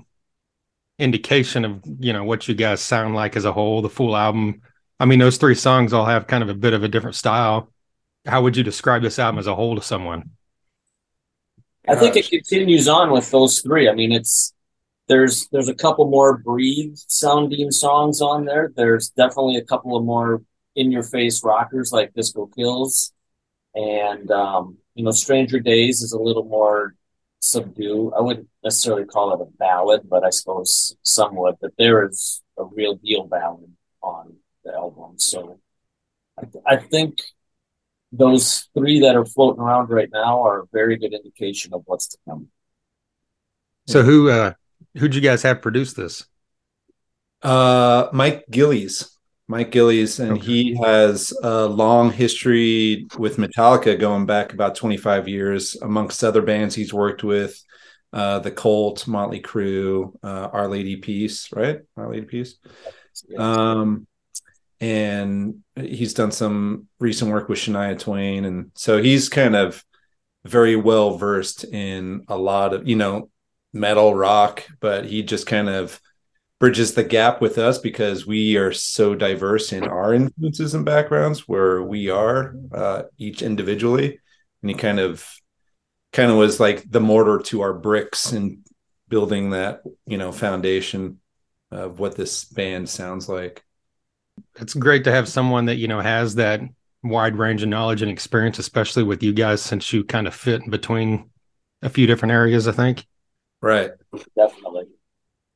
indication 0.99 1.65
of, 1.65 1.81
you 1.99 2.13
know, 2.13 2.25
what 2.25 2.47
you 2.47 2.55
guys 2.55 2.83
sound 2.83 3.15
like 3.15 3.37
as 3.37 3.47
a 3.47 3.55
whole, 3.55 3.81
the 3.81 3.89
full 3.89 4.19
album. 4.19 4.61
I 4.99 5.07
mean 5.07 5.19
those 5.19 5.39
three 5.39 5.55
songs 5.55 5.95
all 5.95 6.05
have 6.05 6.27
kind 6.27 6.43
of 6.43 6.51
a 6.51 6.55
bit 6.55 6.75
of 6.75 6.85
a 6.85 6.89
different 6.89 7.17
style. 7.17 7.73
How 8.27 8.43
would 8.43 8.59
you 8.59 8.65
describe 8.65 9.01
this 9.01 9.19
album 9.19 9.39
as 9.39 9.47
a 9.47 9.55
whole 9.55 9.77
to 9.77 9.83
someone? 9.83 10.33
I 11.89 11.97
think 11.97 12.17
it 12.17 12.29
continues 12.29 12.89
on 12.89 13.11
with 13.11 13.31
those 13.31 13.61
three. 13.61 13.89
I 13.89 13.95
mean, 13.95 14.13
it's 14.13 14.53
there's 15.09 15.49
there's 15.49 15.69
a 15.69 15.75
couple 15.75 16.09
more 16.09 16.39
breathe 16.39 16.97
sounding 17.09 17.71
songs 17.71 18.21
on 18.21 18.45
there. 18.45 18.73
There's 18.75 19.09
definitely 19.11 19.57
a 19.57 19.65
couple 19.65 19.97
of 19.97 20.05
more 20.05 20.43
in 20.77 20.93
your 20.93 21.03
face 21.03 21.43
rockers 21.43 21.91
like 21.93 22.15
Disco 22.15 22.47
Kills, 22.47 23.13
and 23.75 24.31
um, 24.31 24.79
you 24.95 25.05
know, 25.05 25.11
Stranger 25.11 25.59
Days 25.59 26.03
is 26.03 26.13
a 26.13 26.19
little 26.19 26.45
more 26.45 26.95
subdued. 27.41 28.13
I 28.17 28.21
wouldn't 28.21 28.49
necessarily 28.63 29.05
call 29.05 29.35
it 29.35 29.43
a 29.43 29.57
ballad, 29.59 30.03
but 30.09 30.25
I 30.25 30.31
suppose 30.31 30.97
somewhat. 31.03 31.57
But 31.61 31.73
there 31.77 32.07
is 32.07 32.43
a 32.59 32.65
real 32.65 32.95
deal 32.95 33.27
ballad 33.27 33.73
on 34.03 34.37
the 34.65 34.75
album, 34.75 35.19
so 35.19 35.59
I, 36.39 36.75
I 36.75 36.77
think 36.77 37.21
those 38.13 38.69
three 38.77 39.01
that 39.01 39.17
are 39.17 39.25
floating 39.25 39.63
around 39.63 39.91
right 39.91 40.09
now 40.13 40.43
are 40.43 40.61
a 40.61 40.67
very 40.73 40.97
good 40.97 41.13
indication 41.15 41.73
of 41.75 41.83
what's 41.87 42.09
to 42.09 42.19
come. 42.29 42.49
So 43.87 44.03
who 44.03 44.29
uh 44.31 44.55
who'd 44.99 45.15
you 45.15 45.21
guys 45.21 45.43
have 45.43 45.63
produce 45.63 45.93
this? 45.95 46.25
Uh 47.43 48.09
Mike 48.13 48.45
Gillies. 48.51 49.17
Mike 49.49 49.73
Gillies, 49.73 50.21
and 50.21 50.37
Okay. 50.37 50.47
he 50.47 50.77
has 50.85 51.33
a 51.43 51.67
long 51.67 52.13
history 52.13 53.09
with 53.19 53.37
Metallica 53.37 53.99
going 53.99 54.25
back 54.25 54.53
about 54.53 54.77
25 54.77 55.27
years, 55.27 55.75
amongst 55.83 56.23
other 56.23 56.41
bands 56.43 56.77
he's 56.77 56.95
worked 56.95 57.25
with, 57.25 57.61
uh, 58.13 58.39
the 58.39 58.53
Cult, 58.53 59.09
Motley 59.09 59.41
Crue, 59.41 60.15
uh, 60.23 60.51
Our 60.53 60.69
Lady 60.69 60.97
Peace, 60.97 61.49
right? 61.53 61.81
Our 61.97 62.13
Lady 62.13 62.27
Peace. 62.27 62.59
Um, 63.37 64.07
and 64.81 65.63
he's 65.77 66.15
done 66.15 66.33
some 66.33 66.89
recent 66.99 67.31
work 67.31 67.49
with 67.49 67.59
Shania 67.59 67.99
Twain, 67.99 68.45
and 68.45 68.71
so 68.75 69.03
he's 69.03 69.29
kind 69.29 69.55
of 69.55 69.85
very 70.45 70.75
well 70.77 71.19
versed 71.19 71.65
in 71.65 72.25
a 72.29 72.37
lot 72.37 72.73
of 72.73 72.89
you 72.89 72.97
know 72.97 73.31
metal 73.73 74.15
rock, 74.15 74.67
but 74.81 75.05
he 75.05 75.23
just 75.23 75.47
kind 75.47 75.69
of 75.69 76.01
bridges 76.59 76.95
the 76.95 77.05
gap 77.05 77.41
with 77.41 77.57
us 77.59 77.79
because 77.79 78.27
we 78.27 78.57
are 78.57 78.73
so 78.73 79.15
diverse 79.15 79.73
in 79.73 79.85
our 79.85 80.13
influences 80.13 80.75
and 80.75 80.85
backgrounds 80.85 81.49
where 81.49 81.83
we 81.83 82.11
are 82.11 82.55
uh, 82.73 83.03
each 83.19 83.43
individually, 83.43 84.19
and 84.63 84.71
he 84.71 84.75
kind 84.75 85.01
of 85.01 85.27
kind 86.13 86.31
of 86.31 86.37
was 86.39 86.59
like 86.59 86.91
the 86.91 87.01
mortar 87.01 87.39
to 87.39 87.61
our 87.61 87.73
bricks 87.73 88.33
and 88.33 88.59
building 89.09 89.51
that 89.51 89.83
you 90.07 90.17
know 90.17 90.33
foundation 90.33 91.21
of 91.71 91.99
what 91.99 92.17
this 92.17 92.45
band 92.45 92.89
sounds 92.89 93.29
like. 93.29 93.63
It's 94.61 94.75
great 94.75 95.05
to 95.05 95.13
have 95.13 95.29
someone 95.29 95.67
that, 95.67 95.77
you 95.77 95.89
know, 95.89 96.01
has 96.01 96.35
that 96.37 96.61
wide 97.03 97.37
range 97.37 97.63
of 97.63 97.69
knowledge 97.69 98.03
and 98.03 98.11
experience, 98.11 98.59
especially 98.59 99.03
with 99.03 99.23
you 99.23 99.33
guys, 99.33 99.63
since 99.63 99.93
you 99.93 100.05
kind 100.05 100.27
of 100.27 100.35
fit 100.35 100.63
in 100.63 100.71
between 100.71 101.31
a 101.83 101.89
few 101.89 102.07
different 102.07 102.33
areas, 102.33 102.69
I 102.69 102.73
think. 102.73 103.07
Right. 103.63 103.91
definitely. 104.37 104.85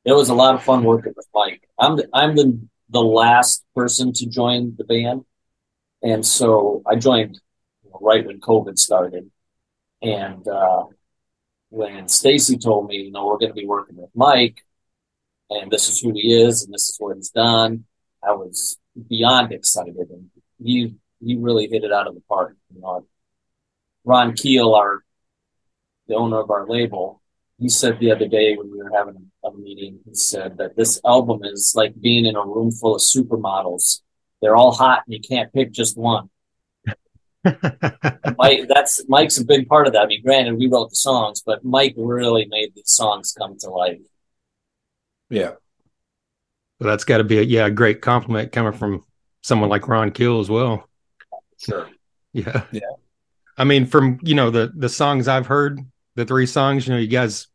It 0.04 0.12
was 0.12 0.28
a 0.28 0.34
lot 0.34 0.54
of 0.54 0.62
fun 0.62 0.84
working 0.84 1.14
with 1.16 1.26
Mike. 1.34 1.66
I'm 1.78 1.96
the, 1.96 2.08
I'm 2.12 2.36
the 2.36 2.58
the 2.90 3.02
last 3.02 3.64
person 3.74 4.12
to 4.12 4.26
join 4.26 4.74
the 4.76 4.84
band, 4.84 5.24
and 6.02 6.24
so 6.24 6.82
I 6.86 6.96
joined 6.96 7.40
you 7.82 7.90
know, 7.90 7.98
right 8.02 8.24
when 8.24 8.40
COVID 8.40 8.78
started. 8.78 9.30
And 10.02 10.46
uh, 10.46 10.84
when 11.70 12.08
Stacy 12.08 12.58
told 12.58 12.88
me, 12.88 12.96
you 12.96 13.10
know, 13.10 13.26
we're 13.26 13.38
going 13.38 13.52
to 13.52 13.60
be 13.60 13.66
working 13.66 13.96
with 13.96 14.10
Mike, 14.14 14.60
and 15.48 15.70
this 15.70 15.88
is 15.88 15.98
who 16.00 16.12
he 16.12 16.34
is, 16.34 16.62
and 16.62 16.72
this 16.72 16.90
is 16.90 16.96
what 16.98 17.16
he's 17.16 17.30
done, 17.30 17.86
I 18.26 18.32
was 18.32 18.78
beyond 19.08 19.52
excited, 19.52 19.96
and 19.96 20.30
he 20.62 20.94
he 21.24 21.36
really 21.36 21.68
hit 21.68 21.84
it 21.84 21.92
out 21.92 22.06
of 22.06 22.14
the 22.14 22.22
park. 22.28 22.56
You 22.74 22.80
know, 22.80 23.06
Ron 24.04 24.34
Keel, 24.34 24.74
our 24.74 25.02
the 26.06 26.14
owner 26.14 26.38
of 26.38 26.50
our 26.50 26.66
label, 26.66 27.22
he 27.58 27.68
said 27.68 27.98
the 27.98 28.12
other 28.12 28.28
day 28.28 28.56
when 28.56 28.70
we 28.70 28.78
were 28.78 28.90
having 28.94 29.30
a 29.44 29.52
meeting, 29.52 30.00
he 30.04 30.14
said 30.14 30.58
that 30.58 30.76
this 30.76 31.00
album 31.04 31.40
is 31.44 31.72
like 31.74 31.98
being 32.00 32.26
in 32.26 32.36
a 32.36 32.44
room 32.44 32.70
full 32.70 32.94
of 32.94 33.00
supermodels. 33.00 34.00
They're 34.42 34.56
all 34.56 34.72
hot 34.72 35.04
and 35.06 35.14
you 35.14 35.20
can't 35.20 35.52
pick 35.52 35.72
just 35.72 35.96
one. 35.96 36.28
Mike, 38.38 38.68
that's 38.68 39.02
Mike's 39.08 39.38
a 39.38 39.44
big 39.44 39.68
part 39.68 39.86
of 39.86 39.92
that. 39.92 40.02
I 40.02 40.06
mean, 40.06 40.22
granted, 40.22 40.58
we 40.58 40.68
wrote 40.68 40.90
the 40.90 40.96
songs, 40.96 41.42
but 41.44 41.64
Mike 41.64 41.94
really 41.96 42.46
made 42.46 42.74
these 42.74 42.90
songs 42.90 43.34
come 43.36 43.56
to 43.60 43.70
life. 43.70 44.00
Yeah. 45.30 45.52
Well, 46.80 46.90
that's 46.90 47.04
got 47.04 47.18
to 47.18 47.24
be 47.24 47.38
a 47.38 47.42
yeah, 47.42 47.66
a 47.66 47.70
great 47.70 48.00
compliment 48.02 48.52
coming 48.52 48.72
from 48.72 49.04
someone 49.42 49.70
like 49.70 49.88
Ron 49.88 50.10
Keel 50.10 50.40
as 50.40 50.50
well. 50.50 50.88
Sure. 51.58 51.88
Yeah. 52.36 52.64
Yeah. 52.72 52.80
I 53.56 53.64
mean, 53.64 53.86
from 53.86 54.18
you 54.22 54.34
know 54.34 54.50
the 54.50 54.72
the 54.74 54.88
songs 54.88 55.28
I've 55.28 55.46
heard, 55.46 55.80
the 56.16 56.24
three 56.24 56.46
songs, 56.46 56.86
you 56.86 56.92
know, 56.92 56.98
you 56.98 57.06
guys, 57.06 57.46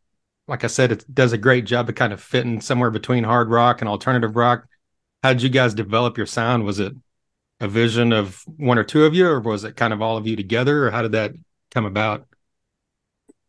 like 0.48 0.64
I 0.64 0.68
said, 0.68 0.92
it 0.94 1.06
does 1.14 1.34
a 1.34 1.38
great 1.38 1.66
job 1.66 1.90
of 1.90 1.96
kind 1.96 2.14
of 2.14 2.22
fitting 2.22 2.62
somewhere 2.62 2.92
between 2.92 3.26
hard 3.26 3.50
rock 3.50 3.82
and 3.82 3.90
alternative 3.90 4.38
rock. 4.38 4.68
How 5.24 5.34
did 5.34 5.42
you 5.44 5.50
guys 5.50 5.74
develop 5.74 6.18
your 6.18 6.28
sound? 6.28 6.64
Was 6.66 6.80
it 6.80 6.94
a 7.60 7.68
vision 7.68 8.14
of 8.14 8.42
one 8.58 8.78
or 8.78 8.86
two 8.86 9.06
of 9.06 9.16
you, 9.16 9.28
or 9.28 9.42
was 9.42 9.66
it 9.66 9.76
kind 9.76 9.94
of 9.94 10.02
all 10.02 10.18
of 10.18 10.28
you 10.28 10.36
together, 10.36 10.88
or 10.88 10.92
how 10.92 11.02
did 11.02 11.12
that 11.14 11.34
come 11.72 11.86
about? 11.86 12.28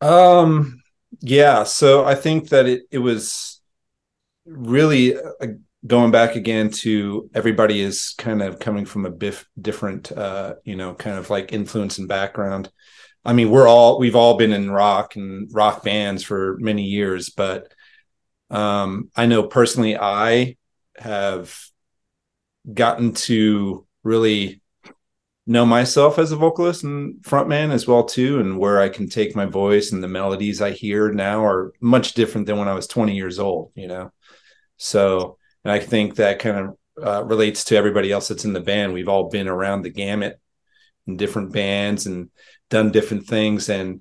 Um 0.00 0.82
yeah, 1.20 1.64
so 1.64 2.04
I 2.04 2.14
think 2.14 2.48
that 2.50 2.66
it 2.66 2.82
it 2.90 2.98
was 2.98 3.59
really 4.46 5.16
uh, 5.16 5.46
going 5.86 6.10
back 6.10 6.36
again 6.36 6.70
to 6.70 7.30
everybody 7.34 7.80
is 7.80 8.14
kind 8.18 8.42
of 8.42 8.58
coming 8.58 8.84
from 8.84 9.06
a 9.06 9.10
bif- 9.10 9.48
different 9.60 10.12
uh 10.12 10.54
you 10.64 10.76
know 10.76 10.94
kind 10.94 11.16
of 11.18 11.30
like 11.30 11.52
influence 11.52 11.98
and 11.98 12.08
background. 12.08 12.70
I 13.24 13.34
mean, 13.34 13.50
we're 13.50 13.68
all 13.68 13.98
we've 13.98 14.16
all 14.16 14.36
been 14.36 14.52
in 14.52 14.70
rock 14.70 15.16
and 15.16 15.48
rock 15.52 15.84
bands 15.84 16.22
for 16.22 16.56
many 16.58 16.84
years, 16.84 17.30
but 17.30 17.72
um 18.50 19.10
I 19.16 19.26
know 19.26 19.44
personally 19.44 19.96
I 19.96 20.56
have 20.96 21.56
gotten 22.72 23.14
to 23.14 23.86
really 24.02 24.60
know 25.50 25.66
myself 25.66 26.18
as 26.18 26.32
a 26.32 26.36
vocalist 26.36 26.84
and 26.84 27.16
frontman 27.22 27.70
as 27.70 27.86
well 27.86 28.04
too 28.04 28.40
and 28.40 28.58
where 28.58 28.80
i 28.80 28.88
can 28.88 29.08
take 29.08 29.34
my 29.34 29.44
voice 29.46 29.92
and 29.92 30.02
the 30.02 30.08
melodies 30.08 30.62
i 30.62 30.70
hear 30.70 31.12
now 31.12 31.44
are 31.44 31.72
much 31.80 32.14
different 32.14 32.46
than 32.46 32.56
when 32.56 32.68
i 32.68 32.74
was 32.74 32.86
20 32.86 33.14
years 33.14 33.38
old 33.38 33.72
you 33.74 33.88
know? 33.88 34.12
So 34.76 35.38
and 35.64 35.72
i 35.72 35.78
think 35.78 36.16
that 36.16 36.38
kind 36.38 36.56
of 36.56 36.76
uh, 37.02 37.24
relates 37.24 37.64
to 37.64 37.76
everybody 37.76 38.12
else 38.12 38.28
that's 38.28 38.44
in 38.44 38.52
the 38.52 38.60
band. 38.60 38.92
We've 38.92 39.08
all 39.08 39.30
been 39.30 39.48
around 39.48 39.82
the 39.82 39.90
gamut 39.90 40.38
in 41.06 41.16
different 41.16 41.52
bands 41.52 42.06
and 42.06 42.30
done 42.68 42.92
different 42.92 43.26
things 43.26 43.68
and 43.68 44.00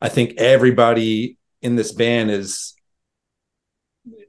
i 0.00 0.08
think 0.08 0.38
everybody 0.38 1.36
in 1.60 1.76
this 1.76 1.92
band 1.92 2.30
is 2.30 2.74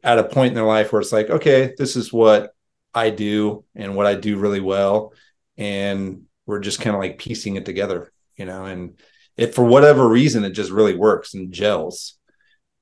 at 0.04 0.20
a 0.20 0.24
point 0.24 0.50
in 0.50 0.56
their 0.56 0.66
life 0.66 0.92
where 0.92 1.02
it's 1.02 1.14
like 1.14 1.30
okay 1.30 1.74
this 1.78 1.96
is 1.96 2.12
what 2.12 2.54
i 2.94 3.10
do 3.10 3.64
and 3.74 3.96
what 3.96 4.06
i 4.06 4.16
do 4.16 4.38
really 4.38 4.60
well 4.60 5.14
and 5.58 6.24
we're 6.50 6.60
just 6.60 6.82
kind 6.82 6.96
of 6.96 7.00
like 7.00 7.20
piecing 7.20 7.58
it 7.58 7.66
together, 7.66 8.12
you 8.36 8.44
know, 8.44 8.66
and 8.66 9.00
if 9.38 9.54
for 9.54 9.64
whatever 9.64 10.10
reason 10.10 10.44
it 10.44 10.50
just 10.50 10.72
really 10.72 10.96
works 10.96 11.36
and 11.36 11.54
gels. 11.54 12.18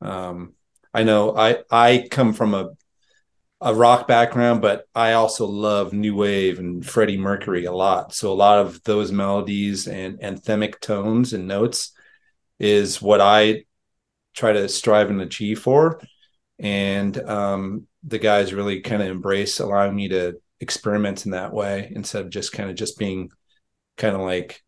Um, 0.02 0.54
I 0.94 1.04
know 1.04 1.36
I 1.36 1.64
I 1.70 2.08
come 2.10 2.32
from 2.32 2.54
a 2.54 2.70
a 3.60 3.76
rock 3.76 4.08
background, 4.08 4.62
but 4.62 4.86
I 4.96 5.14
also 5.14 5.46
love 5.48 5.92
new 5.92 6.16
wave 6.16 6.60
and 6.60 6.86
Freddie 6.86 7.18
Mercury 7.18 7.66
a 7.66 7.74
lot. 7.74 8.14
So 8.14 8.32
a 8.32 8.42
lot 8.46 8.60
of 8.60 8.82
those 8.84 9.12
melodies 9.12 9.88
and 9.88 10.22
anthemic 10.22 10.80
tones 10.80 11.34
and 11.34 11.46
notes 11.46 11.92
is 12.60 13.02
what 13.02 13.20
I 13.20 13.66
try 14.34 14.54
to 14.54 14.70
strive 14.70 15.10
and 15.10 15.22
achieve 15.22 15.60
for. 15.60 16.00
And 16.58 17.18
um, 17.18 17.88
the 18.04 18.20
guys 18.20 18.54
really 18.54 18.80
kind 18.80 19.02
of 19.02 19.10
embrace 19.10 19.60
allowing 19.60 19.96
me 19.96 20.08
to 20.10 20.40
experiment 20.62 21.26
in 21.26 21.32
that 21.32 21.52
way 21.52 21.92
instead 21.94 22.24
of 22.24 22.32
just 22.32 22.54
kind 22.54 22.70
of 22.70 22.78
just 22.78 22.98
being 22.98 23.30
kind 23.98 24.16
of 24.16 24.22
like 24.22 24.62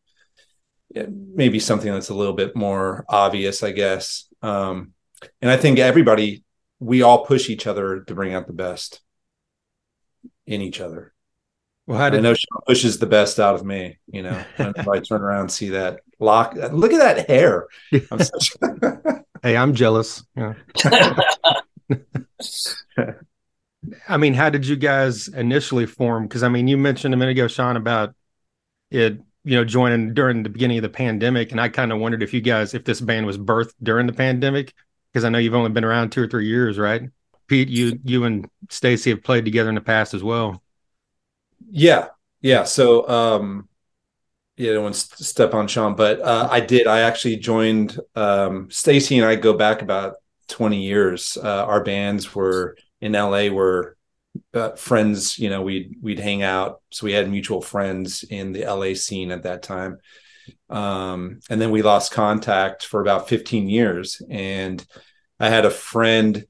maybe 0.94 1.60
something 1.60 1.92
that's 1.92 2.10
a 2.10 2.16
little 2.16 2.34
bit 2.34 2.56
more 2.56 3.06
obvious, 3.08 3.64
I 3.64 3.72
guess. 3.72 4.28
Um, 4.42 4.94
and 5.42 5.52
I 5.52 5.58
think 5.58 5.80
everybody, 5.80 6.44
we 6.80 7.02
all 7.02 7.26
push 7.26 7.50
each 7.50 7.68
other 7.68 8.02
to 8.02 8.16
bring 8.16 8.34
out 8.34 8.48
the 8.48 8.54
best 8.54 9.02
in 10.48 10.62
each 10.62 10.82
other. 10.82 11.14
Well, 11.86 11.98
how 11.98 12.10
did 12.10 12.20
I 12.20 12.22
know 12.22 12.34
Shon 12.34 12.62
pushes 12.68 13.00
the 13.00 13.08
best 13.08 13.40
out 13.40 13.56
of 13.56 13.66
me, 13.66 13.98
you 14.08 14.22
know, 14.22 14.44
whenever 14.58 14.94
I 14.94 15.00
turn 15.00 15.22
around 15.22 15.42
and 15.42 15.52
see 15.52 15.70
that 15.70 16.02
lock. 16.20 16.54
Look 16.72 16.94
at 16.94 17.00
that 17.00 17.28
hair. 17.28 17.68
I'm 18.12 18.20
such 18.20 18.54
hey, 19.44 19.58
I'm 19.58 19.74
jealous. 19.74 20.24
Yeah. 20.36 20.54
I 24.08 24.18
mean, 24.18 24.34
how 24.34 24.50
did 24.50 24.68
you 24.68 24.76
guys 24.76 25.30
initially 25.30 25.86
form? 25.86 26.28
Because 26.28 26.44
I 26.44 26.50
mean, 26.50 26.68
you 26.68 26.78
mentioned 26.78 27.14
a 27.14 27.18
minute 27.18 27.32
ago, 27.32 27.48
Shon, 27.48 27.78
about 27.78 28.14
it, 28.92 29.20
you 29.44 29.56
know, 29.56 29.64
joining 29.64 30.14
during 30.14 30.44
the 30.44 30.50
beginning 30.50 30.78
of 30.78 30.84
the 30.84 30.90
pandemic, 30.90 31.52
and 31.52 31.62
I 31.62 31.70
kind 31.70 31.92
of 31.92 32.00
wondered 32.00 32.24
if 32.24 32.34
you 32.34 32.42
guys, 32.42 32.74
if 32.74 32.84
this 32.84 33.02
band 33.02 33.26
was 33.26 33.38
birthed 33.38 33.74
during 33.82 34.08
the 34.08 34.14
pandemic, 34.14 34.74
because 35.12 35.24
I 35.24 35.30
know 35.30 35.38
you've 35.38 35.56
only 35.56 35.70
been 35.70 35.86
around 35.86 36.12
two 36.12 36.24
or 36.24 36.28
three 36.28 36.48
years, 36.48 36.78
right? 36.78 37.04
Pete, 37.48 37.70
you 37.70 38.00
you 38.04 38.26
and 38.26 38.48
Stacy 38.70 39.10
have 39.10 39.24
played 39.24 39.46
together 39.46 39.70
in 39.70 39.76
the 39.76 39.82
past 39.82 40.14
as 40.14 40.24
well. 40.24 40.62
Yeah, 41.72 42.08
yeah. 42.42 42.64
So, 42.64 43.08
um, 43.10 43.68
yeah, 44.56 44.74
don't 44.74 44.84
want 44.84 44.96
to 44.96 45.24
step 45.24 45.54
on 45.54 45.68
Shon, 45.68 45.96
but 45.96 46.22
uh, 46.22 46.48
I 46.52 46.60
did. 46.60 46.86
I 46.86 47.02
actually 47.02 47.38
joined. 47.38 48.00
Um, 48.16 48.70
Stacy 48.70 49.18
and 49.18 49.26
I 49.26 49.36
go 49.36 49.54
back 49.54 49.82
about 49.82 50.16
twenty 50.48 50.84
years. 50.84 51.38
Uh, 51.42 51.66
our 51.66 51.84
bands 51.84 52.36
were 52.36 52.78
in 53.02 53.14
LA. 53.14 53.48
Were 53.48 53.98
uh, 54.54 54.72
friends. 54.72 55.40
You 55.40 55.50
know, 55.50 55.62
we'd 55.62 55.96
we'd 56.02 56.20
hang 56.20 56.44
out. 56.44 56.82
So 56.92 57.06
we 57.06 57.14
had 57.14 57.30
mutual 57.30 57.62
friends 57.62 58.24
in 58.24 58.52
the 58.52 58.66
LA 58.66 58.94
scene 58.94 59.32
at 59.32 59.44
that 59.44 59.64
time. 59.64 59.98
Um, 60.70 61.40
and 61.50 61.62
then 61.62 61.72
we 61.72 61.82
lost 61.82 62.12
contact 62.12 62.86
for 62.86 63.02
about 63.02 63.30
fifteen 63.30 63.70
years. 63.70 64.22
And 64.30 64.86
I 65.40 65.50
had 65.50 65.66
a 65.66 65.72
friend 65.72 66.46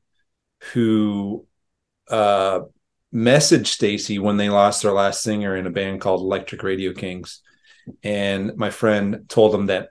who 0.74 1.46
uh 2.10 2.62
messaged 3.14 3.68
Stacy 3.68 4.20
when 4.20 4.38
they 4.38 4.50
lost 4.50 4.84
their 4.84 4.92
last 4.92 5.24
singer 5.24 5.56
in 5.56 5.66
a 5.66 5.72
band 5.72 6.02
called 6.02 6.22
Electric 6.22 6.64
Radio 6.64 6.94
Kings. 6.94 7.42
And 8.04 8.56
my 8.56 8.70
friend 8.70 9.26
told 9.28 9.54
him 9.54 9.68
that 9.68 9.90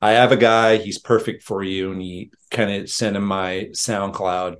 I 0.00 0.12
have 0.12 0.32
a 0.32 0.36
guy, 0.36 0.76
he's 0.76 0.98
perfect 0.98 1.42
for 1.42 1.62
you. 1.62 1.92
And 1.92 2.00
he 2.00 2.30
kind 2.50 2.70
of 2.70 2.88
sent 2.88 3.16
him 3.16 3.24
my 3.24 3.68
SoundCloud. 3.72 4.56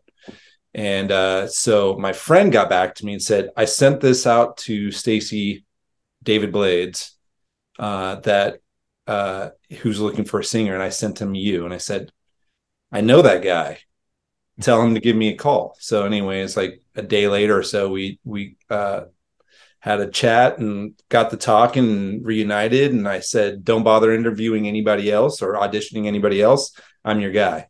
And 0.74 1.10
uh, 1.10 1.48
so 1.48 1.96
my 1.98 2.12
friend 2.12 2.52
got 2.52 2.68
back 2.68 2.94
to 2.96 3.06
me 3.06 3.12
and 3.12 3.22
said, 3.22 3.50
I 3.56 3.64
sent 3.64 4.00
this 4.00 4.26
out 4.26 4.56
to 4.58 4.92
Stacy 4.92 5.64
David 6.22 6.52
Blades 6.52 7.16
uh, 7.78 8.16
that 8.16 8.60
uh, 9.06 9.50
who's 9.80 10.00
looking 10.00 10.24
for 10.24 10.40
a 10.40 10.44
singer, 10.44 10.74
and 10.74 10.82
I 10.82 10.90
sent 10.90 11.20
him 11.20 11.34
you, 11.34 11.64
and 11.64 11.74
I 11.74 11.78
said, 11.78 12.12
I 12.92 13.00
know 13.00 13.22
that 13.22 13.42
guy. 13.42 13.78
Tell 14.60 14.82
him 14.82 14.94
to 14.94 15.00
give 15.00 15.16
me 15.16 15.30
a 15.30 15.36
call. 15.36 15.74
So, 15.80 16.04
anyways, 16.04 16.56
like 16.56 16.82
a 16.94 17.02
day 17.02 17.26
later 17.28 17.58
or 17.58 17.62
so, 17.62 17.88
we 17.88 18.20
we 18.24 18.56
uh, 18.68 19.04
had 19.80 20.00
a 20.00 20.10
chat 20.10 20.58
and 20.58 20.92
got 21.08 21.30
the 21.30 21.38
talking 21.38 21.88
and 21.90 22.26
reunited. 22.26 22.92
And 22.92 23.08
I 23.08 23.20
said, 23.20 23.64
don't 23.64 23.82
bother 23.82 24.12
interviewing 24.12 24.68
anybody 24.68 25.10
else 25.10 25.40
or 25.40 25.54
auditioning 25.54 26.06
anybody 26.06 26.42
else. 26.42 26.78
I'm 27.02 27.20
your 27.20 27.32
guy. 27.32 27.69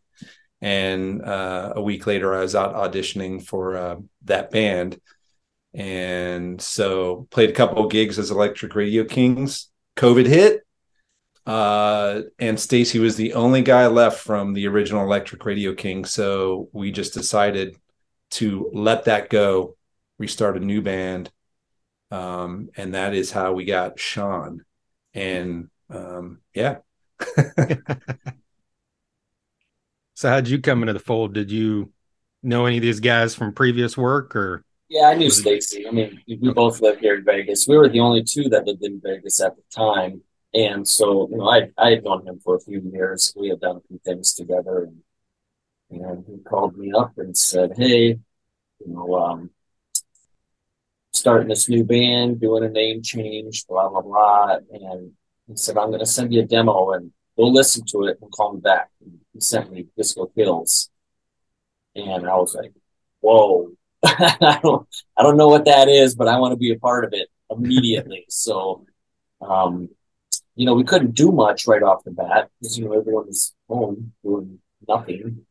And 0.61 1.23
uh, 1.23 1.75
a 1.77 1.83
week 1.83 2.07
later, 2.07 2.35
I 2.35 2.41
was 2.41 2.55
out 2.55 2.75
auditioning 2.75 3.45
for 3.45 3.77
uh, 3.77 3.97
that 4.25 4.51
band. 4.51 5.01
And 5.73 6.61
so 6.61 7.29
played 7.31 7.51
a 7.51 7.55
couple 7.55 7.87
gigs 7.89 8.19
as 8.19 8.31
Electric 8.31 8.75
Radio 8.75 9.05
Kings. 9.05 9.71
COVID 9.97 10.27
hit. 10.27 10.67
Uh, 11.47 12.23
and 12.39 12.61
Stacy 12.61 12.99
was 12.99 13.17
the 13.17 13.35
only 13.35 13.63
guy 13.63 13.87
left 13.87 14.21
from 14.21 14.53
the 14.53 14.67
original 14.67 15.05
Electric 15.05 15.45
Radio 15.45 15.75
King. 15.75 16.05
So 16.05 16.69
we 16.73 16.93
just 16.93 17.15
decided 17.15 17.77
to 18.33 18.71
let 18.73 19.07
that 19.07 19.31
go, 19.31 19.77
restart 20.19 20.57
a 20.57 20.61
new 20.61 20.83
band 20.83 21.31
um, 22.11 22.71
and 22.77 22.95
that 22.95 23.15
is 23.15 23.31
how 23.31 23.53
we 23.53 23.65
got 23.65 23.99
Shon. 23.99 24.65
And 25.15 25.71
um, 25.89 26.41
yeah. 26.55 26.79
so 30.21 30.29
how'd 30.29 30.49
you 30.49 30.61
come 30.61 30.83
into 30.83 30.93
the 30.93 30.99
fold? 30.99 31.33
Did 31.33 31.51
you 31.51 31.95
know 32.43 32.67
any 32.67 32.77
of 32.77 32.83
these 32.83 33.01
guys 33.01 33.35
from 33.35 33.55
previous 33.55 33.97
work 33.97 34.37
or? 34.37 34.63
Yeah, 34.91 35.07
I 35.07 35.15
knew 35.15 35.31
Stacy. 35.31 35.87
I 35.89 35.93
mean, 35.93 36.21
we 36.29 36.53
both 36.53 36.83
lived 36.83 37.01
here 37.01 37.17
in 37.17 37.25
Vegas. 37.25 37.67
We 37.67 37.79
were 37.79 37.89
the 37.89 38.01
only 38.01 38.23
two 38.23 38.51
that 38.51 38.67
lived 38.67 38.85
in 38.85 39.01
Vegas 39.03 39.41
at 39.41 39.57
the 39.57 39.63
time. 39.75 40.21
And 40.53 40.87
so, 40.87 41.27
you 41.31 41.39
know, 41.39 41.49
I 41.49 41.71
I 41.79 41.93
had 41.93 42.05
known 42.05 42.27
him 42.27 42.39
for 42.39 42.57
a 42.57 42.61
few 42.61 42.83
years. 42.93 43.33
We 43.35 43.49
had 43.49 43.61
done 43.61 43.77
a 43.77 43.81
few 43.89 43.99
things 44.05 44.35
together 44.35 44.83
and 44.83 44.99
and 45.91 46.25
he 46.29 46.37
called 46.43 46.77
me 46.77 46.93
up 46.93 47.15
and 47.17 47.35
said, 47.35 47.73
Hey, 47.79 48.09
you 48.09 48.87
know, 48.87 49.15
um, 49.15 49.51
starting 51.15 51.49
this 51.49 51.67
new 51.67 51.83
band, 51.83 52.41
doing 52.43 52.63
a 52.63 52.69
name 52.69 53.03
change, 53.03 53.67
blah, 53.67 53.89
blah, 53.89 54.03
blah. 54.03 54.59
And 54.71 55.13
he 55.49 55.57
said, 55.57 55.79
I'm 55.79 55.89
going 55.89 56.01
to 56.01 56.07
send 56.07 56.35
you 56.35 56.43
a 56.43 56.45
demo 56.45 56.91
and 56.91 57.11
go 57.39 57.45
listen 57.45 57.87
to 57.93 58.05
it 58.05 58.19
and 58.21 58.31
call 58.31 58.53
me 58.53 58.61
back. 58.61 58.91
And 59.01 59.20
he 59.33 59.41
sent 59.41 59.73
me 59.73 59.87
Disco 59.97 60.27
Kills. 60.27 60.91
And 61.95 62.27
I 62.27 62.37
was 62.37 62.55
like, 62.55 62.73
whoa, 63.21 63.73
I 64.05 64.59
don't, 64.63 64.89
I 65.17 65.23
don't 65.23 65.37
know 65.37 65.49
what 65.49 65.65
that 65.67 65.89
is, 65.89 66.15
but 66.15 66.29
I 66.29 66.39
want 66.39 66.53
to 66.53 66.57
be 66.57 66.73
a 66.73 66.79
part 66.79 67.05
of 67.05 67.13
it 67.13 67.29
immediately. 67.51 68.25
so, 68.29 68.87
um, 69.41 69.89
you 70.55 70.67
know, 70.67 70.75
we 70.75 70.85
couldn't 70.85 71.15
do 71.15 71.33
much 71.33 71.67
right 71.67 71.83
off 71.83 72.05
the 72.05 72.11
bat 72.11 72.51
because, 72.61 72.79
you 72.79 72.85
know, 72.85 72.99
everyone 72.99 73.27
was 73.27 73.55
home 73.69 74.13
doing 74.23 74.59
nothing. 74.87 75.47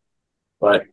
But 0.59 0.85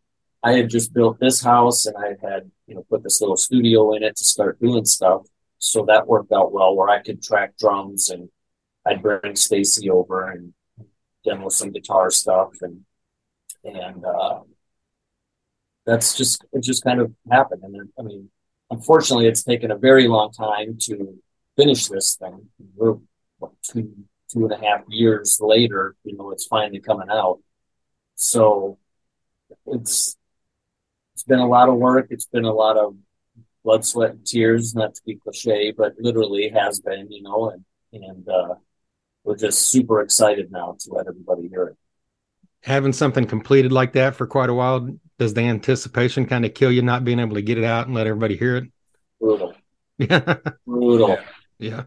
I 0.42 0.52
had 0.52 0.70
just 0.70 0.92
built 0.92 1.18
this 1.18 1.42
house 1.42 1.86
and 1.86 1.96
I 1.96 2.16
had, 2.26 2.50
you 2.66 2.74
know, 2.74 2.86
put 2.88 3.02
this 3.02 3.20
little 3.20 3.36
studio 3.36 3.94
in 3.94 4.02
it 4.02 4.16
to 4.16 4.24
start 4.24 4.60
doing 4.60 4.84
stuff. 4.84 5.26
So 5.58 5.84
that 5.86 6.06
worked 6.06 6.32
out 6.32 6.52
well 6.52 6.76
where 6.76 6.88
I 6.88 7.02
could 7.02 7.22
track 7.22 7.56
drums 7.58 8.10
and 8.10 8.28
I'd 8.86 9.02
bring 9.02 9.34
Stacy 9.34 9.90
over 9.90 10.30
and 10.30 10.52
demo 11.26 11.48
some 11.48 11.72
guitar 11.72 12.10
stuff 12.10 12.52
and 12.62 12.76
and 13.64 14.04
uh, 14.04 14.40
that's 15.86 16.16
just 16.16 16.44
it 16.52 16.62
just 16.62 16.84
kind 16.84 17.00
of 17.00 17.12
happened. 17.30 17.62
And 17.64 17.88
I 17.98 18.02
mean, 18.02 18.30
unfortunately, 18.70 19.26
it's 19.28 19.44
taken 19.44 19.70
a 19.70 19.76
very 19.76 20.08
long 20.08 20.32
time 20.32 20.76
to 20.82 21.18
finish 21.56 21.86
this 21.88 22.16
thing. 22.16 22.48
We're 22.74 22.96
what, 23.38 23.52
two 23.62 23.92
two 24.32 24.44
and 24.44 24.52
a 24.52 24.58
half 24.58 24.82
years 24.88 25.38
later, 25.40 25.94
you 26.04 26.16
know, 26.16 26.32
it's 26.32 26.46
finally 26.46 26.80
coming 26.80 27.08
out. 27.10 27.38
So 28.16 28.78
it's 29.66 30.16
it's 31.14 31.22
been 31.22 31.38
a 31.38 31.48
lot 31.48 31.68
of 31.68 31.76
work. 31.76 32.08
It's 32.10 32.26
been 32.26 32.44
a 32.44 32.52
lot 32.52 32.76
of 32.76 32.96
blood, 33.64 33.84
sweat, 33.84 34.10
and 34.10 34.26
tears. 34.26 34.74
Not 34.74 34.94
to 34.96 35.02
be 35.06 35.16
cliche, 35.16 35.72
but 35.76 35.94
literally 35.98 36.50
has 36.50 36.80
been, 36.80 37.10
you 37.10 37.22
know. 37.22 37.50
And 37.50 37.64
and 37.92 38.28
uh, 38.28 38.54
we're 39.26 39.36
just 39.36 39.68
super 39.68 40.00
excited 40.00 40.50
now 40.50 40.76
to 40.80 40.92
let 40.92 41.06
everybody 41.06 41.48
hear 41.48 41.64
it. 41.64 41.76
Having 42.62 42.94
something 42.94 43.26
completed 43.26 43.72
like 43.72 43.92
that 43.92 44.16
for 44.16 44.26
quite 44.26 44.50
a 44.50 44.54
while, 44.54 44.88
does 45.18 45.34
the 45.34 45.42
anticipation 45.42 46.26
kind 46.26 46.44
of 46.44 46.54
kill 46.54 46.72
you 46.72 46.82
not 46.82 47.04
being 47.04 47.18
able 47.18 47.34
to 47.34 47.42
get 47.42 47.58
it 47.58 47.64
out 47.64 47.86
and 47.86 47.94
let 47.94 48.06
everybody 48.06 48.36
hear 48.36 48.56
it? 48.56 48.64
Brutal. 49.20 49.54
Yeah. 49.98 50.36
Brutal. 50.66 51.16
Yeah. 51.58 51.84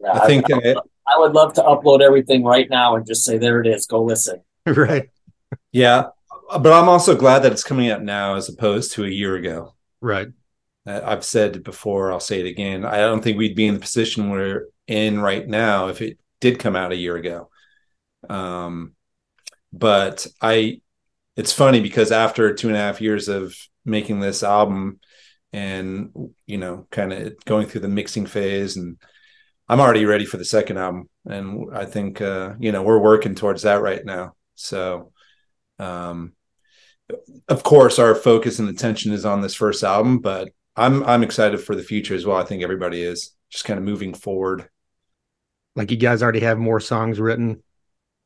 yeah 0.00 0.12
I 0.12 0.26
think 0.28 0.44
I, 0.52 0.58
I, 0.58 0.74
I 1.08 1.18
would 1.18 1.32
love 1.32 1.54
to 1.54 1.60
upload 1.62 2.00
everything 2.00 2.44
right 2.44 2.70
now 2.70 2.94
and 2.94 3.04
just 3.04 3.24
say, 3.24 3.36
there 3.36 3.60
it 3.60 3.66
is. 3.66 3.84
Go 3.86 4.04
listen. 4.04 4.42
right. 4.66 5.10
Yeah 5.72 6.04
but 6.58 6.72
I'm 6.72 6.88
also 6.88 7.16
glad 7.16 7.40
that 7.40 7.52
it's 7.52 7.64
coming 7.64 7.90
out 7.90 8.02
now 8.02 8.34
as 8.34 8.48
opposed 8.48 8.92
to 8.92 9.04
a 9.04 9.08
year 9.08 9.36
ago. 9.36 9.74
Right. 10.00 10.28
Uh, 10.86 11.00
I've 11.04 11.24
said 11.24 11.62
before, 11.62 12.12
I'll 12.12 12.20
say 12.20 12.40
it 12.40 12.46
again. 12.46 12.84
I 12.84 12.98
don't 12.98 13.22
think 13.22 13.38
we'd 13.38 13.56
be 13.56 13.66
in 13.66 13.74
the 13.74 13.80
position 13.80 14.30
we're 14.30 14.66
in 14.86 15.20
right 15.20 15.46
now 15.46 15.88
if 15.88 16.02
it 16.02 16.18
did 16.42 16.58
come 16.58 16.76
out 16.76 16.92
a 16.92 16.96
year 16.96 17.16
ago. 17.16 17.48
Um, 18.28 18.92
but 19.72 20.26
I, 20.42 20.82
it's 21.36 21.52
funny 21.52 21.80
because 21.80 22.12
after 22.12 22.52
two 22.52 22.68
and 22.68 22.76
a 22.76 22.80
half 22.80 23.00
years 23.00 23.28
of 23.28 23.56
making 23.86 24.20
this 24.20 24.42
album 24.42 25.00
and, 25.52 26.10
you 26.46 26.58
know, 26.58 26.86
kind 26.90 27.12
of 27.12 27.42
going 27.46 27.66
through 27.66 27.80
the 27.80 27.88
mixing 27.88 28.26
phase 28.26 28.76
and 28.76 28.98
I'm 29.68 29.80
already 29.80 30.04
ready 30.04 30.26
for 30.26 30.36
the 30.36 30.44
second 30.44 30.76
album. 30.76 31.08
And 31.24 31.74
I 31.74 31.86
think, 31.86 32.20
uh, 32.20 32.54
you 32.58 32.72
know, 32.72 32.82
we're 32.82 32.98
working 32.98 33.34
towards 33.34 33.62
that 33.62 33.80
right 33.80 34.04
now. 34.04 34.34
So, 34.56 35.12
um, 35.78 36.32
of 37.48 37.62
course, 37.62 37.98
our 37.98 38.14
focus 38.14 38.58
and 38.58 38.68
attention 38.68 39.12
is 39.12 39.24
on 39.24 39.40
this 39.40 39.54
first 39.54 39.84
album, 39.84 40.18
but 40.18 40.50
I'm 40.76 41.02
I'm 41.04 41.22
excited 41.22 41.60
for 41.60 41.74
the 41.74 41.82
future 41.82 42.14
as 42.14 42.24
well. 42.24 42.36
I 42.36 42.44
think 42.44 42.62
everybody 42.62 43.02
is 43.02 43.34
just 43.50 43.64
kind 43.64 43.78
of 43.78 43.84
moving 43.84 44.14
forward. 44.14 44.68
Like 45.74 45.90
you 45.90 45.96
guys 45.96 46.22
already 46.22 46.40
have 46.40 46.58
more 46.58 46.80
songs 46.80 47.18
written, 47.18 47.62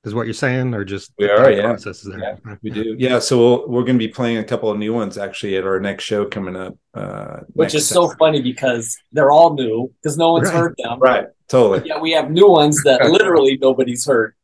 is 0.04 0.14
what 0.14 0.26
you're 0.26 0.34
saying, 0.34 0.74
or 0.74 0.84
just 0.84 1.12
we 1.18 1.28
are, 1.28 1.50
yeah. 1.50 1.76
yeah. 1.78 2.56
we 2.62 2.70
do, 2.70 2.96
yeah. 2.98 3.18
So 3.18 3.66
we 3.66 3.74
we 3.74 3.78
are 3.80 3.84
going 3.84 3.98
to 3.98 4.06
be 4.06 4.08
playing 4.08 4.38
a 4.38 4.44
couple 4.44 4.70
of 4.70 4.78
new 4.78 4.92
ones 4.92 5.16
actually 5.18 5.56
at 5.56 5.64
our 5.64 5.80
next 5.80 6.04
show 6.04 6.24
coming 6.24 6.56
up, 6.56 6.76
uh, 6.94 7.40
which 7.52 7.74
is 7.74 7.88
Saturday. 7.88 8.08
so 8.08 8.16
funny 8.18 8.42
because 8.42 8.96
they're 9.12 9.30
all 9.30 9.54
new 9.54 9.92
because 10.02 10.16
no 10.16 10.32
one's 10.32 10.48
right. 10.48 10.56
heard 10.56 10.74
them. 10.78 10.98
Right, 10.98 11.26
totally. 11.48 11.88
Yeah, 11.88 12.00
we 12.00 12.12
have 12.12 12.30
new 12.30 12.50
ones 12.50 12.82
that 12.84 13.04
literally 13.10 13.58
nobody's 13.60 14.04
heard. 14.06 14.34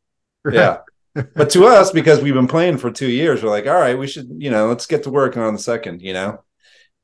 Right. 0.43 0.55
Yeah 0.55 0.77
but 1.35 1.49
to 1.51 1.65
us, 1.65 1.91
because 1.91 2.21
we've 2.21 2.33
been 2.33 2.47
playing 2.47 2.77
for 2.77 2.89
two 2.89 3.09
years, 3.09 3.43
we're 3.43 3.49
like, 3.49 3.67
all 3.67 3.73
right, 3.73 3.97
we 3.97 4.07
should, 4.07 4.29
you 4.37 4.49
know, 4.49 4.67
let's 4.67 4.87
get 4.87 5.03
to 5.03 5.11
work 5.11 5.37
on 5.37 5.53
the 5.53 5.59
second, 5.59 6.01
you 6.01 6.13
know. 6.13 6.42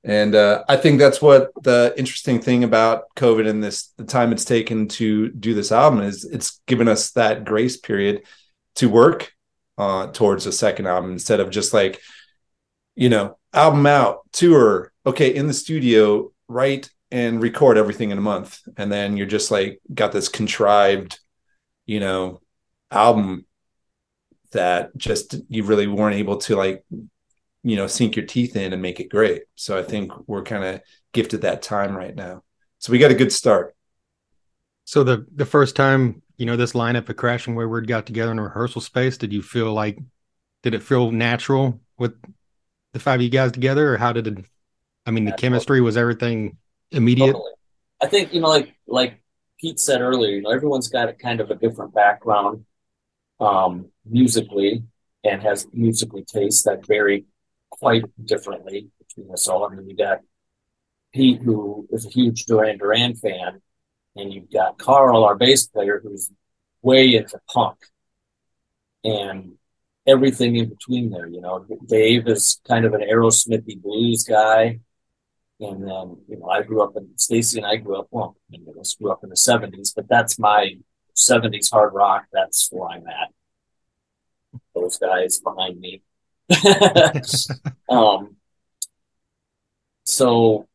And 0.03 0.33
uh, 0.33 0.63
I 0.69 0.77
think 0.77 0.97
that's 0.99 1.21
what 1.21 1.51
the 1.61 1.93
interesting 1.97 2.39
thing 2.41 2.63
about 2.63 3.13
COVID 3.15 3.49
and 3.49 3.61
this 3.61 3.87
the 3.97 4.05
time 4.05 4.31
it's 4.31 4.45
taken 4.45 4.87
to 4.89 5.29
do 5.29 5.53
this 5.53 5.71
album 5.71 6.01
is 6.01 6.23
it's 6.23 6.61
given 6.67 6.87
us 6.87 7.11
that 7.11 7.43
grace 7.43 7.75
period 7.75 8.23
to 8.75 8.87
work 8.87 9.33
uh, 9.77 10.07
towards 10.07 10.45
a 10.45 10.51
second 10.51 10.87
album 10.87 11.11
instead 11.11 11.39
of 11.39 11.49
just 11.49 11.73
like, 11.73 12.01
you 12.95 13.09
know, 13.09 13.37
album 13.53 13.85
out, 13.85 14.19
tour, 14.31 14.91
okay, 15.05 15.33
in 15.33 15.47
the 15.47 15.53
studio, 15.53 16.31
write 16.47 16.89
and 17.11 17.41
record 17.41 17.77
everything 17.77 18.11
in 18.11 18.17
a 18.17 18.21
month, 18.21 18.61
and 18.77 18.91
then 18.91 19.17
you're 19.17 19.27
just 19.27 19.51
like 19.51 19.79
got 19.93 20.11
this 20.11 20.29
contrived, 20.29 21.19
you 21.85 21.99
know, 21.99 22.39
album 22.91 23.45
that 24.51 24.95
just 24.95 25.35
you 25.49 25.63
really 25.63 25.87
weren't 25.87 26.15
able 26.15 26.37
to 26.37 26.55
like 26.55 26.83
you 27.63 27.75
know 27.75 27.87
sink 27.87 28.15
your 28.15 28.25
teeth 28.25 28.55
in 28.55 28.73
and 28.73 28.81
make 28.81 28.99
it 28.99 29.09
great. 29.09 29.43
So 29.55 29.77
i 29.77 29.83
think 29.83 30.11
we're 30.27 30.43
kind 30.43 30.63
of 30.63 30.81
gifted 31.13 31.41
that 31.41 31.61
time 31.61 31.95
right 31.95 32.15
now. 32.15 32.43
So 32.79 32.91
we 32.91 32.99
got 32.99 33.11
a 33.11 33.15
good 33.15 33.31
start. 33.31 33.75
So 34.85 35.03
the 35.03 35.25
the 35.35 35.45
first 35.45 35.75
time 35.75 36.21
you 36.39 36.45
know 36.45 36.55
this 36.55 36.71
lineup 36.71 37.09
of 37.09 37.17
crashing 37.17 37.53
wayward 37.53 37.87
got 37.87 38.07
together 38.07 38.31
in 38.31 38.39
a 38.39 38.43
rehearsal 38.43 38.81
space 38.81 39.17
did 39.17 39.31
you 39.31 39.43
feel 39.43 39.71
like 39.71 39.99
did 40.63 40.73
it 40.73 40.81
feel 40.81 41.11
natural 41.11 41.79
with 41.99 42.13
the 42.93 42.99
five 42.99 43.19
of 43.19 43.21
you 43.21 43.29
guys 43.29 43.51
together 43.51 43.93
or 43.93 43.97
how 43.97 44.11
did 44.11 44.25
it 44.25 44.45
i 45.05 45.11
mean 45.11 45.25
the 45.25 45.33
chemistry 45.33 45.81
was 45.81 45.97
everything 45.97 46.57
immediate? 46.91 47.33
Totally. 47.33 47.51
i 48.01 48.07
think 48.07 48.33
you 48.33 48.39
know 48.39 48.47
like 48.47 48.73
like 48.87 49.21
pete 49.59 49.79
said 49.79 50.01
earlier 50.01 50.37
you 50.37 50.41
know 50.41 50.49
everyone's 50.49 50.87
got 50.87 51.09
a 51.09 51.13
kind 51.13 51.41
of 51.41 51.51
a 51.51 51.55
different 51.55 51.93
background 51.93 52.65
um, 53.41 53.89
musically 54.05 54.83
and 55.23 55.41
has 55.41 55.67
musically 55.71 56.23
tastes 56.23 56.63
that 56.63 56.85
vary 56.85 57.25
quite 57.79 58.03
differently 58.23 58.89
between 58.99 59.31
us 59.33 59.47
all. 59.47 59.65
I 59.65 59.75
mean, 59.75 59.89
you 59.89 59.95
got 59.95 60.19
Pete, 61.13 61.41
who 61.41 61.87
is 61.91 62.05
a 62.05 62.09
huge 62.09 62.45
Duran 62.45 62.77
Duran 62.77 63.15
fan, 63.15 63.61
and 64.15 64.33
you've 64.33 64.51
got 64.51 64.77
Carl, 64.77 65.23
our 65.23 65.35
bass 65.35 65.67
player, 65.67 65.99
who's 66.03 66.31
way 66.81 67.15
into 67.15 67.39
punk. 67.47 67.77
And 69.03 69.53
everything 70.09 70.55
in 70.55 70.69
between 70.69 71.09
there. 71.09 71.27
You 71.27 71.41
know, 71.41 71.65
Dave 71.85 72.27
is 72.27 72.59
kind 72.67 72.85
of 72.85 72.93
an 72.93 73.01
Aerosmithy 73.01 73.81
blues 73.81 74.23
guy. 74.23 74.79
And 75.59 75.83
then, 75.83 76.17
you 76.27 76.37
know, 76.39 76.47
I 76.49 76.63
grew 76.63 76.81
up 76.81 76.93
in 76.95 77.09
Stacy 77.17 77.59
and 77.59 77.67
I 77.67 77.75
grew 77.75 77.99
up, 77.99 78.07
well, 78.11 78.35
I 78.53 78.57
grew 78.99 79.11
up 79.11 79.23
in 79.23 79.29
the 79.29 79.35
70s, 79.35 79.93
but 79.93 80.07
that's 80.07 80.39
my 80.39 80.77
70s 81.15 81.69
hard 81.69 81.93
rock. 81.93 82.25
That's 82.31 82.69
where 82.71 82.89
I'm 82.89 83.05
at. 83.07 83.29
Those 84.73 84.97
guys 84.97 85.39
behind 85.39 85.79
me. 85.79 86.01
um, 87.89 88.35
so, 90.05 90.67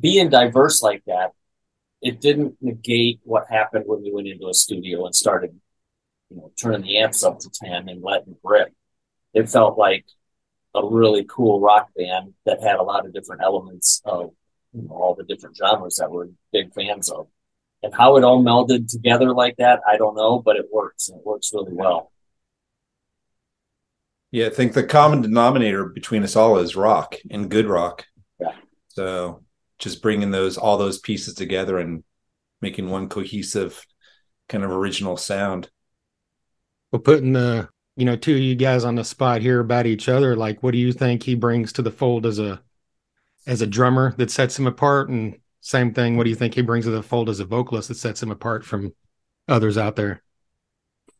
being 0.00 0.30
diverse 0.30 0.82
like 0.82 1.02
that, 1.06 1.32
it 2.02 2.20
didn't 2.20 2.56
negate 2.60 3.20
what 3.24 3.50
happened 3.50 3.84
when 3.86 4.02
we 4.02 4.12
went 4.12 4.28
into 4.28 4.48
a 4.48 4.54
studio 4.54 5.06
and 5.06 5.14
started, 5.14 5.58
you 6.30 6.36
know, 6.36 6.52
turning 6.60 6.82
the 6.82 6.98
amps 6.98 7.24
up 7.24 7.38
to 7.40 7.50
10 7.50 7.88
and 7.88 8.02
letting 8.02 8.36
rip. 8.44 8.72
It 9.34 9.48
felt 9.48 9.78
like 9.78 10.04
a 10.74 10.86
really 10.86 11.24
cool 11.24 11.60
rock 11.60 11.88
band 11.96 12.34
that 12.44 12.62
had 12.62 12.76
a 12.76 12.82
lot 12.82 13.06
of 13.06 13.12
different 13.12 13.42
elements 13.42 14.02
of 14.04 14.30
you 14.72 14.82
know, 14.82 14.94
all 14.94 15.14
the 15.14 15.24
different 15.24 15.56
genres 15.56 15.96
that 15.96 16.10
we're 16.10 16.28
big 16.52 16.72
fans 16.74 17.10
of. 17.10 17.28
And 17.82 17.94
how 17.94 18.16
it 18.16 18.24
all 18.24 18.42
melded 18.42 18.90
together 18.90 19.32
like 19.32 19.56
that, 19.56 19.80
I 19.86 19.96
don't 19.96 20.16
know, 20.16 20.38
but 20.38 20.56
it 20.56 20.66
works 20.72 21.08
and 21.08 21.18
it 21.18 21.26
works 21.26 21.52
really 21.52 21.72
well. 21.72 22.10
Yeah, 24.30 24.46
I 24.46 24.50
think 24.50 24.72
the 24.72 24.84
common 24.84 25.22
denominator 25.22 25.84
between 25.84 26.22
us 26.22 26.36
all 26.36 26.58
is 26.58 26.76
rock 26.76 27.16
and 27.30 27.50
good 27.50 27.66
rock. 27.66 28.04
Yeah. 28.40 28.52
So 28.88 29.44
just 29.78 30.02
bringing 30.02 30.30
those 30.30 30.58
all 30.58 30.78
those 30.78 30.98
pieces 30.98 31.34
together 31.34 31.78
and 31.78 32.02
making 32.60 32.90
one 32.90 33.08
cohesive 33.08 33.84
kind 34.48 34.64
of 34.64 34.70
original 34.70 35.16
sound. 35.16 35.70
Well, 36.90 37.00
putting 37.00 37.32
the 37.32 37.68
you 37.96 38.04
know, 38.04 38.14
two 38.14 38.34
of 38.34 38.40
you 38.40 38.54
guys 38.54 38.84
on 38.84 38.94
the 38.94 39.04
spot 39.04 39.40
here 39.40 39.60
about 39.60 39.86
each 39.86 40.08
other. 40.08 40.36
Like, 40.36 40.62
what 40.62 40.72
do 40.72 40.78
you 40.78 40.92
think 40.92 41.22
he 41.22 41.34
brings 41.34 41.72
to 41.72 41.82
the 41.82 41.90
fold 41.90 42.26
as 42.26 42.38
a 42.38 42.60
as 43.46 43.62
a 43.62 43.66
drummer 43.66 44.14
that 44.18 44.30
sets 44.30 44.58
him 44.58 44.66
apart? 44.66 45.08
And 45.08 45.38
same 45.60 45.94
thing, 45.94 46.16
what 46.16 46.24
do 46.24 46.30
you 46.30 46.36
think 46.36 46.54
he 46.54 46.62
brings 46.62 46.84
to 46.84 46.90
the 46.90 47.02
fold 47.02 47.30
as 47.30 47.40
a 47.40 47.44
vocalist 47.44 47.88
that 47.88 47.96
sets 47.96 48.22
him 48.22 48.30
apart 48.30 48.64
from 48.64 48.92
others 49.48 49.78
out 49.78 49.96
there? 49.96 50.22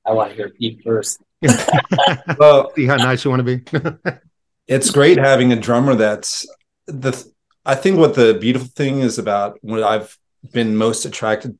I 0.04 0.12
want 0.12 0.30
to 0.30 0.36
hear 0.36 0.50
Pete 0.50 0.82
first. 0.84 1.20
well, 2.38 2.72
see 2.74 2.86
how 2.86 2.96
nice 2.96 3.24
you 3.24 3.30
want 3.30 3.46
to 3.46 3.56
be. 3.56 4.12
it's 4.66 4.90
great 4.90 5.18
having 5.18 5.52
a 5.52 5.56
drummer 5.56 5.94
that's 5.94 6.46
the. 6.86 7.24
I 7.64 7.74
think 7.74 7.98
what 7.98 8.14
the 8.14 8.34
beautiful 8.40 8.68
thing 8.68 9.00
is 9.00 9.18
about 9.18 9.58
what 9.60 9.82
I've 9.82 10.16
been 10.52 10.76
most 10.76 11.04
attracted 11.04 11.58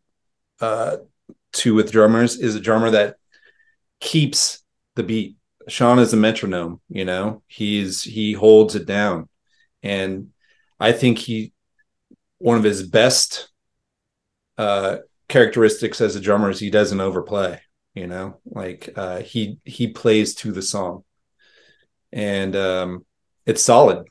uh, 0.60 0.98
to 1.54 1.74
with 1.74 1.92
drummers 1.92 2.38
is 2.38 2.54
a 2.54 2.60
drummer 2.60 2.90
that 2.90 3.16
keeps 4.00 4.62
the 4.94 5.02
beat. 5.02 5.36
Shon 5.68 5.98
is 5.98 6.12
a 6.12 6.16
metronome, 6.16 6.80
you 6.88 7.04
know, 7.04 7.42
he's 7.48 8.02
he 8.02 8.32
holds 8.32 8.76
it 8.76 8.86
down. 8.86 9.28
And 9.82 10.30
I 10.78 10.92
think 10.92 11.18
he 11.18 11.52
one 12.38 12.56
of 12.56 12.64
his 12.64 12.86
best 12.86 13.48
uh 14.58 14.98
characteristics 15.28 16.00
as 16.00 16.14
a 16.14 16.20
drummer 16.20 16.50
is 16.50 16.60
he 16.60 16.70
doesn't 16.70 17.00
overplay, 17.00 17.60
you 17.96 18.06
know, 18.06 18.38
like 18.44 18.90
uh 18.94 19.20
he 19.20 19.58
he 19.64 19.88
plays 19.88 20.34
to 20.36 20.52
the 20.52 20.62
song. 20.62 21.02
And 22.12 22.54
um 22.54 23.06
it's 23.46 23.62
solid. 23.62 24.06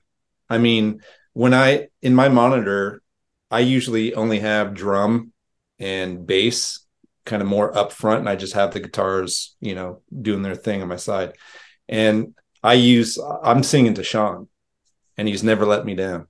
I 0.49 0.57
mean, 0.57 1.01
when 1.33 1.53
I 1.53 1.87
in 2.01 2.15
my 2.15 2.27
monitor, 2.27 3.01
I 3.51 3.59
usually 3.59 4.15
only 4.15 4.39
have 4.39 4.73
drum 4.73 5.31
and 5.79 6.25
bass 6.25 6.85
kind 7.25 7.41
of 7.41 7.47
more 7.47 7.75
up 7.77 7.91
front 7.91 8.19
and 8.19 8.29
I 8.29 8.35
just 8.35 8.53
have 8.53 8.73
the 8.73 8.79
guitars, 8.79 9.55
you 9.61 9.75
know, 9.75 10.01
doing 10.21 10.41
their 10.41 10.55
thing 10.55 10.81
on 10.81 10.87
my 10.87 10.95
side. 10.95 11.33
And 11.87 12.33
I 12.63 12.73
use 12.73 13.19
I'm 13.43 13.61
singing 13.61 13.93
to 13.95 14.03
Shon 14.03 14.47
and 15.15 15.27
he's 15.27 15.43
never 15.43 15.65
let 15.65 15.85
me 15.85 15.93
down. 15.93 16.27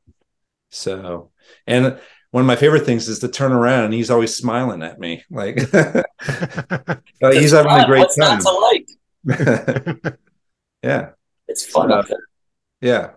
So 0.72 1.32
and 1.66 2.00
one 2.36 2.42
of 2.42 2.48
my 2.48 2.58
favorite 2.58 2.86
things 2.86 3.08
is 3.08 3.20
to 3.20 3.30
turn 3.30 3.54
around 3.54 3.86
and 3.86 3.94
he's 3.94 4.12
always 4.12 4.36
smiling 4.36 4.84
at 4.84 5.00
me. 5.00 5.24
Like 5.32 5.56
he's 7.32 7.52
having 7.54 7.72
fun. 7.72 7.80
a 7.80 7.86
great 7.86 8.00
What's 8.00 8.18
time. 8.18 8.42
like? 9.24 10.18
yeah. 10.84 11.12
It's 11.48 11.66
fun 11.66 11.94
uh, 11.94 12.04
Yeah. 12.82 13.12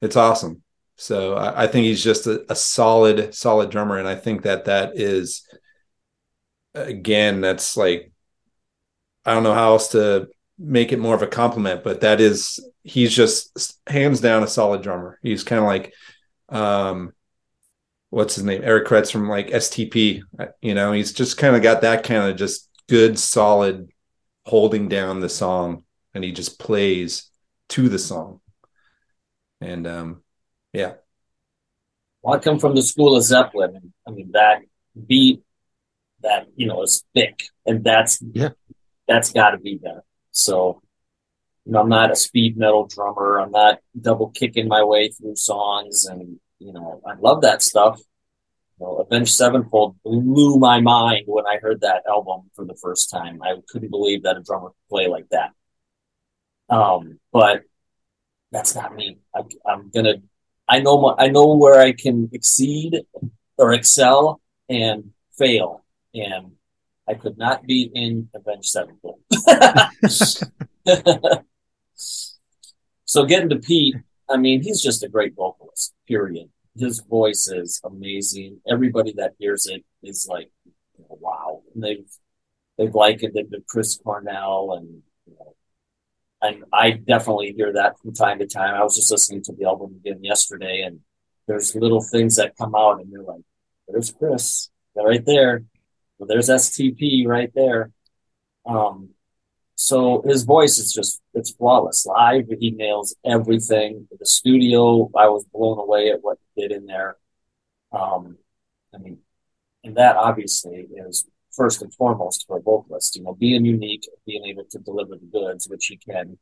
It's 0.00 0.16
awesome. 0.16 0.62
So 0.96 1.34
I, 1.34 1.64
I 1.64 1.66
think 1.66 1.84
he's 1.84 2.02
just 2.02 2.26
a, 2.26 2.50
a 2.50 2.56
solid, 2.56 3.34
solid 3.34 3.68
drummer. 3.68 3.98
And 3.98 4.08
I 4.08 4.14
think 4.14 4.44
that 4.44 4.64
that 4.64 4.92
is 4.98 5.46
again, 6.74 7.42
that's 7.42 7.76
like 7.76 8.12
I 9.26 9.34
don't 9.34 9.42
know 9.42 9.52
how 9.52 9.72
else 9.72 9.88
to 9.88 10.28
make 10.58 10.90
it 10.90 10.98
more 10.98 11.14
of 11.14 11.20
a 11.20 11.26
compliment, 11.26 11.84
but 11.84 12.00
that 12.00 12.18
is 12.18 12.66
he's 12.82 13.14
just 13.14 13.78
hands 13.86 14.22
down 14.22 14.42
a 14.42 14.48
solid 14.48 14.80
drummer. 14.80 15.18
He's 15.22 15.44
kind 15.44 15.60
of 15.60 15.66
like 15.66 15.92
um 16.48 17.12
what's 18.14 18.36
his 18.36 18.44
name? 18.44 18.62
Eric 18.64 18.86
Kretz 18.86 19.10
from 19.10 19.28
like 19.28 19.48
STP. 19.48 20.22
You 20.62 20.74
know, 20.74 20.92
he's 20.92 21.12
just 21.12 21.36
kind 21.36 21.56
of 21.56 21.62
got 21.62 21.82
that 21.82 22.04
kind 22.04 22.30
of 22.30 22.36
just 22.36 22.68
good, 22.88 23.18
solid 23.18 23.88
holding 24.46 24.88
down 24.88 25.20
the 25.20 25.28
song 25.28 25.84
and 26.14 26.22
he 26.22 26.32
just 26.32 26.58
plays 26.58 27.30
to 27.70 27.88
the 27.88 27.98
song. 27.98 28.40
And 29.60 29.86
um 29.86 30.22
yeah. 30.72 30.94
Well, 32.22 32.36
I 32.36 32.38
come 32.38 32.58
from 32.58 32.74
the 32.74 32.82
school 32.82 33.16
of 33.16 33.22
Zeppelin. 33.24 33.92
I 34.06 34.10
mean 34.10 34.30
that 34.32 34.62
beat 35.06 35.42
that 36.22 36.46
you 36.56 36.66
know 36.66 36.82
is 36.82 37.04
thick, 37.14 37.44
and 37.64 37.84
that's 37.84 38.22
yeah, 38.32 38.50
that's 39.06 39.32
got 39.32 39.50
to 39.50 39.58
be 39.58 39.78
there. 39.82 40.02
So, 40.32 40.82
you 41.64 41.72
know, 41.72 41.80
I'm 41.80 41.88
not 41.88 42.10
a 42.10 42.16
speed 42.16 42.56
metal 42.56 42.86
drummer. 42.86 43.38
I'm 43.38 43.52
not 43.52 43.78
double 44.00 44.30
kicking 44.30 44.66
my 44.66 44.82
way 44.82 45.08
through 45.10 45.36
songs, 45.36 46.06
and 46.06 46.40
you 46.58 46.72
know, 46.72 47.00
I 47.06 47.14
love 47.14 47.42
that 47.42 47.62
stuff. 47.62 48.00
You 48.78 48.86
know, 48.86 48.96
Avenged 48.96 49.32
Sevenfold 49.32 49.96
blew 50.04 50.58
my 50.58 50.80
mind 50.80 51.24
when 51.26 51.46
I 51.46 51.58
heard 51.58 51.82
that 51.82 52.02
album 52.08 52.50
for 52.54 52.64
the 52.64 52.74
first 52.74 53.10
time. 53.10 53.40
I 53.42 53.56
couldn't 53.68 53.90
believe 53.90 54.24
that 54.24 54.36
a 54.36 54.42
drummer 54.42 54.68
could 54.68 54.88
play 54.90 55.06
like 55.06 55.28
that. 55.30 55.50
Um, 56.68 57.20
but 57.32 57.62
that's 58.50 58.74
not 58.74 58.94
me. 58.94 59.18
I, 59.34 59.42
I'm 59.66 59.90
gonna. 59.90 60.14
I 60.68 60.80
know. 60.80 61.00
My, 61.00 61.14
I 61.18 61.28
know 61.28 61.54
where 61.56 61.80
I 61.80 61.92
can 61.92 62.30
exceed 62.32 63.00
or 63.58 63.72
excel 63.74 64.40
and 64.68 65.10
fail 65.36 65.84
and 66.14 66.52
I 67.06 67.14
could 67.14 67.36
not 67.36 67.66
be 67.66 67.90
in 67.92 68.30
Avenged 68.34 68.68
Sevenfold. 68.68 69.20
so 73.04 73.24
getting 73.26 73.50
to 73.50 73.58
Pete, 73.58 73.96
I 74.28 74.36
mean, 74.36 74.62
he's 74.62 74.82
just 74.82 75.02
a 75.02 75.08
great 75.08 75.34
vocalist, 75.34 75.94
period. 76.06 76.48
His 76.76 77.00
voice 77.00 77.46
is 77.46 77.80
amazing. 77.84 78.60
Everybody 78.68 79.12
that 79.16 79.34
hears 79.38 79.66
it 79.66 79.84
is 80.02 80.26
like, 80.28 80.50
wow. 80.96 81.62
And 81.74 81.82
they've 81.82 82.08
they've 82.78 82.94
likened 82.94 83.36
it 83.36 83.50
to 83.52 83.62
Chris 83.68 83.96
Cornell 84.02 84.74
and 84.78 85.02
you 85.26 85.36
know, 85.38 85.54
and 86.42 86.64
I 86.72 86.92
definitely 86.92 87.54
hear 87.56 87.72
that 87.74 87.98
from 88.00 88.12
time 88.12 88.38
to 88.40 88.46
time. 88.46 88.74
I 88.74 88.82
was 88.82 88.96
just 88.96 89.10
listening 89.10 89.42
to 89.44 89.52
the 89.52 89.66
album 89.66 90.00
again 90.04 90.22
yesterday 90.24 90.82
and 90.82 91.00
there's 91.46 91.74
little 91.74 92.02
things 92.02 92.36
that 92.36 92.56
come 92.56 92.74
out 92.74 93.00
and 93.00 93.10
you're 93.10 93.22
like, 93.22 93.42
there's 93.88 94.12
Chris. 94.12 94.70
Right 94.96 95.24
there. 95.24 95.64
Well, 96.18 96.28
there's 96.28 96.48
STP 96.48 97.26
right 97.26 97.50
there. 97.54 97.90
Um, 98.64 99.10
so 99.74 100.22
his 100.26 100.44
voice 100.44 100.78
is 100.78 100.92
just 100.92 101.20
it's 101.34 101.50
flawless. 101.50 102.06
Live, 102.06 102.46
he 102.60 102.70
nails 102.70 103.14
everything. 103.24 104.08
The 104.18 104.26
studio, 104.26 105.10
I 105.16 105.28
was 105.28 105.44
blown 105.52 105.78
away 105.78 106.10
at 106.10 106.22
what 106.22 106.38
he 106.54 106.62
did 106.62 106.72
in 106.72 106.86
there. 106.86 107.16
Um, 107.92 108.38
I 108.94 108.98
mean, 108.98 109.18
and 109.82 109.96
that 109.96 110.16
obviously 110.16 110.86
is 111.08 111.26
first 111.52 111.82
and 111.82 111.92
foremost 111.94 112.44
for 112.46 112.58
a 112.58 112.62
vocalist. 112.62 113.16
You 113.16 113.22
know, 113.24 113.34
being 113.34 113.64
unique, 113.64 114.08
being 114.26 114.44
able 114.44 114.64
to 114.70 114.78
deliver 114.78 115.16
the 115.16 115.26
goods, 115.26 115.68
which 115.68 115.86
he 115.86 115.96
can. 115.96 116.38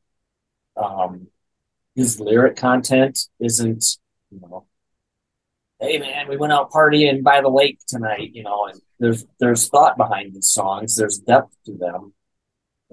Um, 0.77 1.29
his 1.95 2.21
lyric 2.21 2.57
content 2.57 3.19
isn't, 3.39 3.85
you 4.31 4.41
know, 4.41 4.67
hey 5.81 5.99
man, 5.99 6.29
we 6.29 6.37
went 6.37 6.53
out 6.53 6.71
partying 6.71 7.23
by 7.23 7.41
the 7.41 7.49
lake 7.49 7.79
tonight, 7.87 8.31
you 8.33 8.43
know, 8.43 8.67
and 8.67 8.81
there's 8.99 9.25
there's 9.41 9.69
thought 9.69 9.97
behind 9.97 10.35
these 10.35 10.49
songs, 10.49 10.97
there's 10.97 11.19
depth 11.19 11.55
to 11.67 11.73
them, 11.73 12.15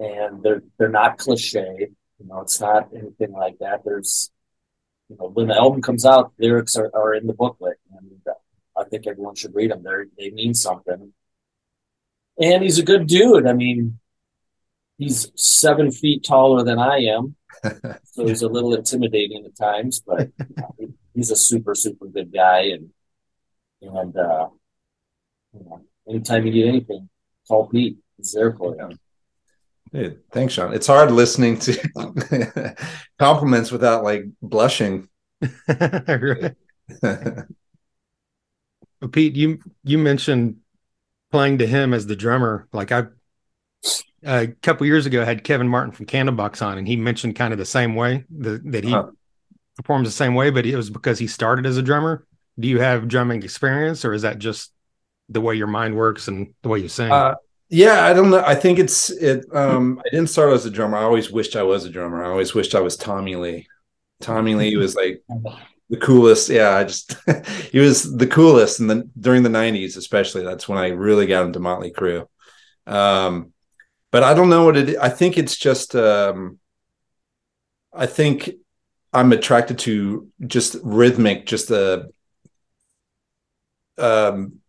and 0.00 0.42
they're 0.42 0.62
they're 0.78 0.88
not 0.88 1.18
cliche, 1.18 1.90
you 2.18 2.26
know, 2.26 2.40
it's 2.40 2.60
not 2.60 2.88
anything 2.96 3.32
like 3.32 3.58
that. 3.60 3.82
There's 3.84 4.30
you 5.08 5.16
know, 5.18 5.28
when 5.28 5.48
the 5.48 5.56
album 5.56 5.82
comes 5.82 6.06
out, 6.06 6.32
lyrics 6.38 6.76
are, 6.76 6.90
are 6.94 7.14
in 7.14 7.26
the 7.26 7.34
booklet, 7.34 7.78
and 7.92 8.10
I 8.76 8.84
think 8.84 9.06
everyone 9.06 9.34
should 9.34 9.54
read 9.54 9.70
them. 9.70 9.82
They 9.82 10.30
they 10.30 10.30
mean 10.34 10.54
something. 10.54 11.12
And 12.40 12.62
he's 12.62 12.78
a 12.78 12.84
good 12.84 13.06
dude. 13.06 13.46
I 13.46 13.52
mean, 13.52 13.98
he's 14.96 15.30
seven 15.36 15.90
feet 15.92 16.24
taller 16.24 16.64
than 16.64 16.78
I 16.78 17.00
am, 17.00 17.36
so 18.04 18.26
he's 18.26 18.42
a 18.42 18.48
little 18.48 18.74
intimidating 18.74 19.44
at 19.44 19.56
times, 19.56 20.00
but 20.00 20.30
he's 21.14 21.30
a 21.30 21.36
super 21.36 21.74
super 21.74 22.06
good 22.06 22.32
guy, 22.32 22.70
and 22.72 22.90
and 23.82 24.16
uh, 24.16 24.48
you 25.52 25.64
know, 25.64 25.82
anytime 26.08 26.46
you 26.46 26.52
need 26.52 26.68
anything, 26.68 27.10
call 27.46 27.66
Pete. 27.66 27.98
He's 28.16 28.32
there 28.32 28.52
for 28.54 28.76
you. 28.76 28.90
Hey, 29.92 30.16
thanks, 30.30 30.54
Shon. 30.54 30.72
It's 30.72 30.86
hard 30.86 31.10
listening 31.10 31.58
to 31.60 32.76
compliments 33.18 33.72
without 33.72 34.04
like 34.04 34.24
blushing. 34.40 35.08
Pete, 39.12 39.34
you 39.34 39.58
you 39.82 39.98
mentioned 39.98 40.58
playing 41.32 41.58
to 41.58 41.66
him 41.66 41.92
as 41.92 42.06
the 42.06 42.14
drummer. 42.14 42.68
Like 42.72 42.92
I, 42.92 43.06
a 44.22 44.46
couple 44.48 44.86
years 44.86 45.06
ago, 45.06 45.22
I 45.22 45.24
had 45.24 45.42
Kevin 45.42 45.68
Martin 45.68 45.92
from 45.92 46.06
Candlebox 46.06 46.64
on, 46.64 46.78
and 46.78 46.86
he 46.86 46.96
mentioned 46.96 47.34
kind 47.36 47.52
of 47.52 47.58
the 47.58 47.64
same 47.64 47.94
way 47.96 48.24
the, 48.30 48.60
that 48.66 48.84
he 48.84 48.90
huh. 48.90 49.10
performs 49.76 50.06
the 50.06 50.12
same 50.12 50.34
way, 50.34 50.50
but 50.50 50.66
it 50.66 50.76
was 50.76 50.90
because 50.90 51.18
he 51.18 51.26
started 51.26 51.66
as 51.66 51.76
a 51.78 51.82
drummer. 51.82 52.26
Do 52.58 52.68
you 52.68 52.78
have 52.80 53.08
drumming 53.08 53.42
experience, 53.42 54.04
or 54.04 54.12
is 54.12 54.22
that 54.22 54.38
just 54.38 54.72
the 55.28 55.40
way 55.40 55.54
your 55.54 55.66
mind 55.66 55.96
works 55.96 56.28
and 56.28 56.54
the 56.62 56.68
way 56.68 56.78
you 56.78 56.88
sing? 56.88 57.10
Uh, 57.10 57.34
yeah, 57.70 58.04
I 58.04 58.12
don't 58.12 58.30
know. 58.30 58.42
I 58.44 58.56
think 58.56 58.78
it's 58.80 59.10
it. 59.10 59.46
Um, 59.54 60.02
I 60.06 60.10
didn't 60.10 60.28
start 60.28 60.52
as 60.52 60.66
a 60.66 60.70
drummer. 60.70 60.98
I 60.98 61.04
always 61.04 61.30
wished 61.30 61.54
I 61.56 61.62
was 61.62 61.84
a 61.84 61.90
drummer. 61.90 62.24
I 62.24 62.28
always 62.28 62.52
wished 62.52 62.74
I 62.74 62.80
was 62.80 62.96
Tommy 62.96 63.36
Lee. 63.36 63.68
Tommy 64.20 64.54
Lee 64.54 64.76
was 64.76 64.96
like 64.96 65.22
the 65.88 65.96
coolest. 65.96 66.48
Yeah, 66.48 66.70
I 66.70 66.84
just 66.84 67.16
he 67.72 67.78
was 67.78 68.16
the 68.16 68.26
coolest, 68.26 68.80
and 68.80 68.90
then 68.90 69.10
during 69.18 69.44
the 69.44 69.48
'90s, 69.48 69.96
especially, 69.96 70.42
that's 70.42 70.68
when 70.68 70.78
I 70.78 70.88
really 70.88 71.26
got 71.26 71.46
into 71.46 71.60
Motley 71.60 71.92
Crue. 71.92 72.26
Um, 72.86 73.52
but 74.10 74.24
I 74.24 74.34
don't 74.34 74.50
know 74.50 74.64
what 74.64 74.76
it. 74.76 74.98
I 74.98 75.08
think 75.08 75.38
it's 75.38 75.56
just. 75.56 75.94
Um, 75.94 76.58
I 77.92 78.06
think 78.06 78.50
I'm 79.12 79.32
attracted 79.32 79.78
to 79.80 80.28
just 80.46 80.76
rhythmic, 80.82 81.46
just 81.46 81.68
the 81.68 82.10
um 83.98 84.59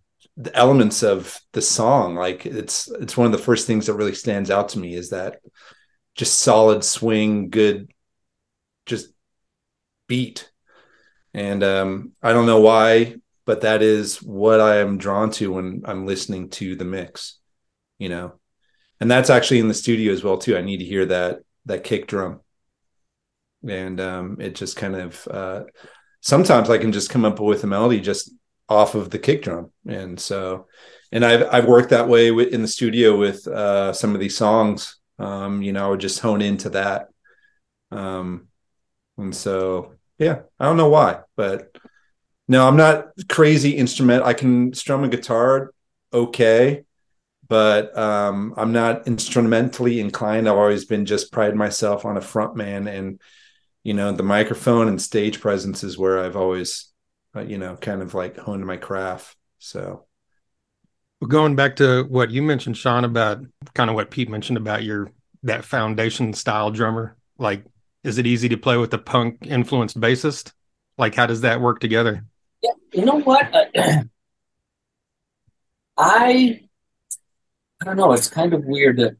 the 0.41 0.55
elements 0.55 1.03
of 1.03 1.39
the 1.53 1.61
song 1.61 2.15
like 2.15 2.45
it's 2.45 2.89
it's 2.99 3.15
one 3.15 3.25
of 3.25 3.31
the 3.31 3.37
first 3.37 3.67
things 3.67 3.85
that 3.85 3.93
really 3.93 4.15
stands 4.15 4.49
out 4.49 4.69
to 4.69 4.79
me 4.79 4.95
is 4.95 5.09
that 5.09 5.39
just 6.15 6.39
solid 6.39 6.83
swing 6.83 7.49
good 7.49 7.91
just 8.85 9.13
beat. 10.07 10.51
And 11.33 11.63
um 11.63 12.11
i 12.21 12.33
don't 12.33 12.45
know 12.45 12.59
why 12.59 13.15
but 13.45 13.61
that 13.61 13.81
is 13.81 14.21
what 14.21 14.59
i 14.59 14.77
am 14.77 14.97
drawn 14.97 15.31
to 15.31 15.53
when 15.53 15.83
i'm 15.85 16.05
listening 16.05 16.49
to 16.49 16.75
the 16.75 16.85
mix 16.85 17.39
you 18.01 18.09
know? 18.09 18.33
And 18.99 19.09
that's 19.09 19.29
actually 19.29 19.59
in 19.59 19.67
the 19.67 19.75
studio 19.75 20.11
as 20.11 20.23
well 20.23 20.37
too. 20.37 20.57
I 20.57 20.61
need 20.61 20.77
to 20.77 20.85
hear 20.85 21.05
that 21.05 21.41
that 21.65 21.83
kick 21.83 22.07
drum. 22.07 22.41
And 23.67 24.01
um 24.01 24.37
it 24.39 24.55
just 24.55 24.75
kind 24.75 24.95
of 24.95 25.27
uh 25.27 25.63
sometimes 26.21 26.69
i 26.69 26.77
can 26.77 26.91
just 26.91 27.09
come 27.09 27.25
up 27.25 27.39
with 27.39 27.63
a 27.63 27.67
melody 27.67 27.99
just 27.99 28.31
off 28.71 28.95
of 28.95 29.09
the 29.09 29.19
kick 29.19 29.43
drum. 29.43 29.69
And 29.85 30.17
so, 30.19 30.67
and 31.11 31.25
I've 31.25 31.47
I've 31.53 31.65
worked 31.65 31.89
that 31.89 32.07
way 32.07 32.29
in 32.29 32.61
the 32.61 32.67
studio 32.67 33.17
with 33.17 33.45
uh, 33.47 33.91
some 33.91 34.13
of 34.13 34.21
these 34.21 34.37
songs. 34.37 34.97
Um, 35.19 35.61
you 35.61 35.73
know, 35.73 35.87
I 35.87 35.89
would 35.89 35.99
just 35.99 36.21
hone 36.21 36.41
into 36.41 36.69
that. 36.69 37.09
Um, 37.91 38.47
and 39.17 39.35
so, 39.35 39.95
yeah, 40.17 40.43
I 40.57 40.65
don't 40.65 40.77
know 40.77 40.89
why, 40.89 41.19
but 41.35 41.75
no, 42.47 42.65
I'm 42.65 42.77
not 42.77 43.09
crazy 43.27 43.71
instrument. 43.71 44.23
I 44.23 44.33
can 44.33 44.73
strum 44.73 45.03
a 45.03 45.09
guitar 45.09 45.73
okay, 46.13 46.85
but 47.47 47.95
um, 47.97 48.53
I'm 48.55 48.71
not 48.71 49.05
instrumentally 49.05 49.99
inclined. 49.99 50.47
I've 50.47 50.55
always 50.55 50.85
been 50.85 51.05
just 51.05 51.33
pride 51.33 51.55
myself 51.55 52.05
on 52.05 52.17
a 52.17 52.21
front 52.21 52.55
man 52.55 52.87
and 52.87 53.19
you 53.83 53.93
know 53.93 54.11
the 54.11 54.23
microphone 54.23 54.87
and 54.87 55.01
stage 55.01 55.41
presence 55.41 55.83
is 55.83 55.97
where 55.97 56.23
I've 56.23 56.35
always 56.35 56.90
you 57.35 57.57
know, 57.57 57.75
kind 57.75 58.01
of 58.01 58.13
like 58.13 58.37
honed 58.37 58.65
my 58.65 58.77
craft. 58.77 59.35
So, 59.59 60.05
going 61.27 61.55
back 61.55 61.77
to 61.77 62.03
what 62.03 62.31
you 62.31 62.41
mentioned, 62.41 62.77
Shon, 62.77 63.05
about 63.05 63.41
kind 63.73 63.89
of 63.89 63.95
what 63.95 64.11
Pete 64.11 64.29
mentioned 64.29 64.57
about 64.57 64.83
your 64.83 65.11
that 65.43 65.65
foundation 65.65 66.33
style 66.33 66.71
drummer, 66.71 67.15
like, 67.37 67.63
is 68.03 68.17
it 68.17 68.27
easy 68.27 68.49
to 68.49 68.57
play 68.57 68.77
with 68.77 68.93
a 68.93 68.97
punk 68.97 69.39
influenced 69.45 69.99
bassist? 69.99 70.51
Like, 70.97 71.15
how 71.15 71.25
does 71.25 71.41
that 71.41 71.61
work 71.61 71.79
together? 71.79 72.25
Yeah, 72.61 72.71
you 72.93 73.05
know 73.05 73.21
what? 73.21 73.53
Uh, 73.53 73.65
I 75.97 76.61
I 77.81 77.85
don't 77.85 77.97
know. 77.97 78.11
It's 78.13 78.29
kind 78.29 78.53
of 78.53 78.65
weird 78.65 78.97
that 78.97 79.17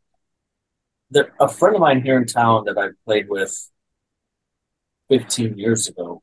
there, 1.10 1.34
a 1.40 1.48
friend 1.48 1.76
of 1.76 1.82
mine 1.82 2.02
here 2.02 2.18
in 2.18 2.26
town 2.26 2.66
that 2.66 2.78
I 2.78 2.90
played 3.06 3.28
with 3.30 3.70
15 5.10 5.58
years 5.58 5.88
ago 5.88 6.22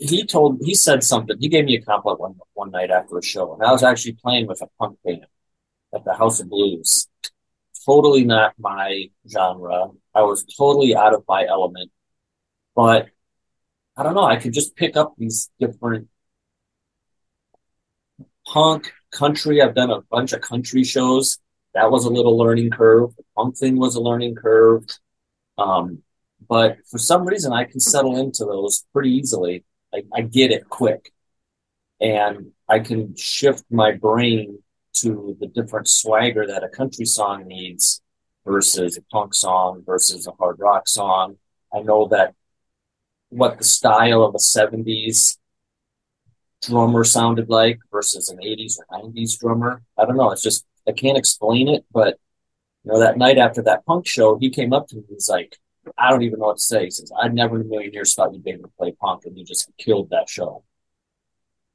he 0.00 0.24
told 0.24 0.60
he 0.62 0.74
said 0.74 1.04
something. 1.04 1.36
He 1.38 1.48
gave 1.48 1.66
me 1.66 1.76
a 1.76 1.82
compliment 1.82 2.20
one 2.20 2.34
one 2.54 2.70
night 2.70 2.90
after 2.90 3.18
a 3.18 3.22
show, 3.22 3.54
and 3.54 3.62
I 3.62 3.70
was 3.70 3.82
actually 3.82 4.14
playing 4.14 4.46
with 4.46 4.62
a 4.62 4.68
punk 4.78 4.98
band 5.04 5.26
at 5.94 6.04
the 6.04 6.14
House 6.14 6.40
of 6.40 6.48
Blues. 6.48 7.08
Totally 7.86 8.24
not 8.24 8.54
my 8.58 9.10
genre. 9.30 9.88
I 10.14 10.22
was 10.22 10.44
totally 10.44 10.94
out 10.96 11.14
of 11.14 11.24
my 11.28 11.46
element, 11.46 11.90
but 12.74 13.08
I 13.96 14.02
don't 14.02 14.14
know. 14.14 14.24
I 14.24 14.36
could 14.36 14.54
just 14.54 14.74
pick 14.76 14.96
up 14.96 15.14
these 15.18 15.50
different 15.60 16.08
punk 18.46 18.92
country. 19.10 19.60
I've 19.60 19.74
done 19.74 19.90
a 19.90 20.02
bunch 20.10 20.32
of 20.32 20.40
country 20.40 20.84
shows. 20.84 21.38
That 21.74 21.90
was 21.90 22.04
a 22.04 22.10
little 22.10 22.36
learning 22.38 22.70
curve. 22.70 23.14
The 23.16 23.24
punk 23.36 23.56
thing 23.58 23.76
was 23.76 23.96
a 23.96 24.00
learning 24.00 24.34
curve. 24.36 24.84
Um, 25.58 26.02
but 26.48 26.78
for 26.90 26.98
some 26.98 27.26
reason, 27.26 27.52
I 27.52 27.64
can 27.64 27.80
settle 27.80 28.16
into 28.18 28.44
those 28.44 28.86
pretty 28.92 29.10
easily. 29.10 29.64
I, 29.94 30.02
I 30.14 30.20
get 30.22 30.50
it 30.50 30.68
quick 30.68 31.12
and 32.00 32.52
I 32.68 32.78
can 32.80 33.14
shift 33.16 33.64
my 33.70 33.92
brain 33.92 34.58
to 34.94 35.36
the 35.40 35.46
different 35.46 35.88
swagger 35.88 36.46
that 36.46 36.64
a 36.64 36.68
country 36.68 37.04
song 37.04 37.46
needs 37.46 38.02
versus 38.46 38.96
a 38.96 39.02
punk 39.02 39.34
song 39.34 39.82
versus 39.84 40.26
a 40.26 40.32
hard 40.32 40.58
rock 40.58 40.88
song. 40.88 41.36
I 41.72 41.80
know 41.80 42.08
that 42.08 42.34
what 43.28 43.58
the 43.58 43.64
style 43.64 44.24
of 44.24 44.34
a 44.34 44.38
70s 44.38 45.38
drummer 46.62 47.04
sounded 47.04 47.48
like 47.48 47.78
versus 47.90 48.28
an 48.28 48.38
80s 48.38 48.78
or 48.78 49.02
90s 49.02 49.38
drummer. 49.38 49.82
I 49.96 50.04
don't 50.04 50.16
know. 50.16 50.30
It's 50.30 50.42
just, 50.42 50.66
I 50.86 50.92
can't 50.92 51.18
explain 51.18 51.68
it, 51.68 51.84
but 51.92 52.18
you 52.84 52.92
know, 52.92 53.00
that 53.00 53.18
night 53.18 53.38
after 53.38 53.62
that 53.62 53.84
punk 53.86 54.06
show, 54.06 54.38
he 54.38 54.50
came 54.50 54.72
up 54.72 54.88
to 54.88 54.96
me. 54.96 55.02
He's 55.08 55.28
like, 55.28 55.58
I 55.96 56.10
don't 56.10 56.22
even 56.22 56.40
know 56.40 56.46
what 56.46 56.58
to 56.58 56.62
say. 56.62 56.90
Says, 56.90 57.12
I 57.18 57.28
never 57.28 57.56
in 57.56 57.62
a 57.62 57.64
million 57.64 57.92
years 57.92 58.14
thought 58.14 58.32
you'd 58.32 58.44
be 58.44 58.50
able 58.50 58.64
to 58.64 58.74
play 58.78 58.92
punk 58.92 59.24
and 59.24 59.36
you 59.36 59.44
just 59.44 59.70
killed 59.78 60.10
that 60.10 60.28
show. 60.28 60.64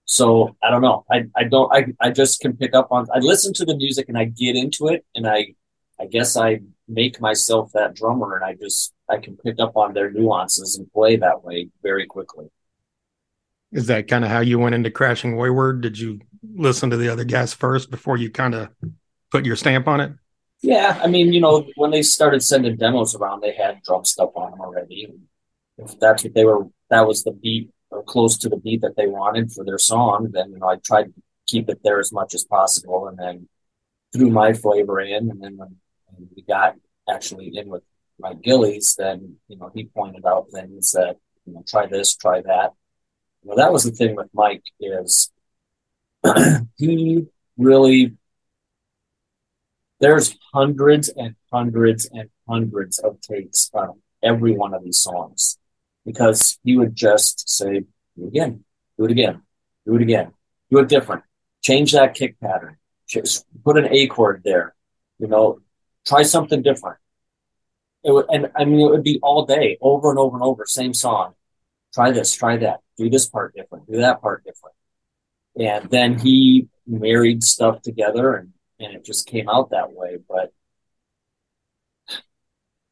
So 0.05 0.55
I 0.61 0.69
don't 0.69 0.81
know. 0.81 1.03
I, 1.09 1.25
I 1.35 1.45
don't, 1.45 1.71
I, 1.73 1.87
I 1.99 2.11
just 2.11 2.39
can 2.39 2.55
pick 2.55 2.75
up 2.75 2.91
on, 2.91 3.07
I 3.13 3.19
listen 3.19 3.53
to 3.55 3.65
the 3.65 3.75
music 3.75 4.07
and 4.07 4.17
I 4.17 4.25
get 4.25 4.55
into 4.55 4.87
it 4.87 5.03
and 5.15 5.27
I, 5.27 5.55
I 5.99 6.05
guess 6.05 6.37
I 6.37 6.59
make 6.87 7.19
myself 7.19 7.71
that 7.73 7.95
drummer 7.95 8.35
and 8.35 8.45
I 8.45 8.53
just, 8.53 8.93
I 9.09 9.17
can 9.17 9.35
pick 9.37 9.59
up 9.59 9.75
on 9.75 9.93
their 9.93 10.11
nuances 10.11 10.77
and 10.77 10.91
play 10.91 11.15
that 11.17 11.43
way 11.43 11.69
very 11.81 12.05
quickly. 12.05 12.45
Is 13.71 13.87
that 13.87 14.07
kind 14.07 14.23
of 14.23 14.29
how 14.29 14.41
you 14.41 14.59
went 14.59 14.75
into 14.75 14.91
Crashing 14.91 15.35
Wayward? 15.35 15.81
Did 15.81 15.97
you 15.97 16.19
listen 16.55 16.91
to 16.91 16.97
the 16.97 17.09
other 17.09 17.23
guys 17.23 17.53
first 17.53 17.89
before 17.89 18.17
you 18.17 18.29
kind 18.29 18.53
of 18.53 18.69
put 19.31 19.45
your 19.45 19.55
stamp 19.55 19.87
on 19.87 19.99
it? 19.99 20.11
Yeah, 20.65 20.99
I 20.99 21.05
mean, 21.05 21.31
you 21.31 21.41
know, 21.41 21.67
when 21.75 21.91
they 21.91 22.01
started 22.01 22.41
sending 22.41 22.75
demos 22.75 23.13
around, 23.13 23.41
they 23.41 23.53
had 23.53 23.83
drum 23.83 24.03
stuff 24.03 24.31
on 24.33 24.49
them 24.49 24.61
already. 24.61 25.13
If 25.77 25.99
that's 25.99 26.23
what 26.23 26.33
they 26.33 26.43
were, 26.43 26.65
that 26.89 27.05
was 27.07 27.23
the 27.23 27.33
beat 27.33 27.69
or 27.91 28.01
close 28.01 28.35
to 28.39 28.49
the 28.49 28.57
beat 28.57 28.81
that 28.81 28.95
they 28.95 29.05
wanted 29.05 29.51
for 29.51 29.63
their 29.63 29.77
song, 29.77 30.29
then 30.31 30.53
you 30.53 30.57
know, 30.57 30.67
I 30.67 30.77
tried 30.77 31.13
to 31.13 31.13
keep 31.45 31.69
it 31.69 31.81
there 31.83 31.99
as 31.99 32.11
much 32.11 32.33
as 32.33 32.45
possible, 32.45 33.07
and 33.07 33.15
then 33.19 33.47
threw 34.11 34.31
my 34.31 34.53
flavor 34.53 34.99
in. 34.99 35.29
And 35.29 35.39
then 35.39 35.57
when 35.57 35.77
we 36.35 36.41
got 36.41 36.73
actually 37.07 37.55
in 37.55 37.69
with 37.69 37.83
Mike 38.17 38.41
Gillies, 38.41 38.95
then 38.97 39.35
you 39.47 39.57
know 39.57 39.69
he 39.75 39.83
pointed 39.85 40.25
out 40.25 40.47
things 40.51 40.93
that 40.93 41.17
you 41.45 41.53
know 41.53 41.63
try 41.67 41.85
this, 41.85 42.15
try 42.15 42.41
that. 42.41 42.71
Know, 43.43 43.55
that 43.55 43.71
was 43.71 43.83
the 43.83 43.91
thing 43.91 44.15
with 44.15 44.29
Mike 44.33 44.63
is 44.79 45.31
he 46.77 47.27
really 47.55 48.15
there's 49.99 50.37
hundreds 50.53 51.09
and 51.09 51.35
hundreds 51.51 52.09
and 52.11 52.29
hundreds 52.47 52.99
of 52.99 53.19
takes 53.21 53.69
on 53.73 54.01
every 54.23 54.53
one 54.53 54.73
of 54.73 54.83
these 54.83 54.99
songs 54.99 55.57
because 56.05 56.59
he 56.63 56.77
would 56.77 56.95
just 56.95 57.49
say, 57.49 57.83
do 58.17 58.25
it 58.25 58.27
again, 58.27 58.63
do 58.97 59.05
it 59.05 59.11
again, 59.11 59.41
do 59.85 59.95
it 59.95 60.01
again, 60.01 60.33
do 60.69 60.79
it 60.79 60.89
different, 60.89 61.23
change 61.61 61.93
that 61.93 62.13
kick 62.13 62.39
pattern, 62.39 62.77
just 63.07 63.45
put 63.63 63.77
an 63.77 63.87
A 63.91 64.07
chord 64.07 64.41
there, 64.43 64.75
you 65.19 65.27
know, 65.27 65.59
try 66.05 66.23
something 66.23 66.61
different. 66.61 66.97
It 68.03 68.11
would, 68.11 68.25
and 68.29 68.51
I 68.55 68.65
mean, 68.65 68.81
it 68.81 68.91
would 68.91 69.03
be 69.03 69.19
all 69.23 69.45
day, 69.45 69.77
over 69.81 70.09
and 70.09 70.19
over 70.19 70.35
and 70.35 70.43
over, 70.43 70.65
same 70.67 70.93
song. 70.93 71.33
Try 71.93 72.11
this, 72.11 72.35
try 72.35 72.57
that, 72.57 72.81
do 72.97 73.09
this 73.09 73.27
part 73.27 73.55
different, 73.55 73.89
do 73.89 73.97
that 73.97 74.21
part 74.21 74.43
different. 74.43 74.75
And 75.57 75.89
then 75.89 76.19
he 76.19 76.67
married 76.85 77.43
stuff 77.43 77.81
together 77.81 78.35
and 78.35 78.51
and 78.79 78.93
it 78.95 79.05
just 79.05 79.27
came 79.27 79.49
out 79.49 79.71
that 79.71 79.91
way. 79.91 80.17
But 80.27 80.53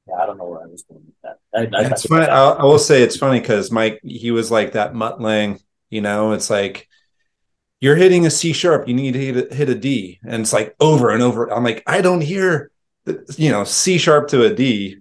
yeah, 0.08 0.16
I 0.16 0.26
don't 0.26 0.38
know 0.38 0.46
where 0.46 0.64
I 0.64 0.68
was 0.68 0.84
going 0.84 1.04
with 1.06 1.16
that. 1.24 1.40
I, 1.76 1.92
it's 1.92 2.06
funny. 2.06 2.26
I, 2.26 2.52
I, 2.52 2.64
will 2.64 2.80
say 2.80 3.04
it's 3.04 3.18
funny 3.18 3.40
because 3.40 3.72
Mike, 3.72 4.00
he 4.04 4.32
was 4.32 4.52
like 4.52 4.74
that 4.74 4.94
Mutt 4.94 5.22
Lange. 5.22 5.60
You 5.90 6.02
know, 6.02 6.32
it's 6.32 6.50
like 6.50 6.88
you're 7.80 7.96
hitting 7.96 8.26
a 8.26 8.32
C 8.32 8.54
sharp, 8.54 8.88
you 8.88 8.94
need 8.94 9.14
to 9.14 9.20
hit 9.20 9.52
a, 9.52 9.56
hit 9.56 9.70
a 9.70 9.76
D, 9.76 10.20
and 10.24 10.42
it's 10.42 10.54
like 10.54 10.76
over 10.80 11.12
and 11.12 11.22
over. 11.22 11.52
I'm 11.54 11.64
like, 11.64 11.84
I 11.86 12.02
don't 12.02 12.22
hear 12.22 12.72
you 13.38 13.52
know, 13.52 13.64
C 13.64 13.98
sharp 13.98 14.30
to 14.30 14.44
a 14.44 14.54
D. 14.54 15.00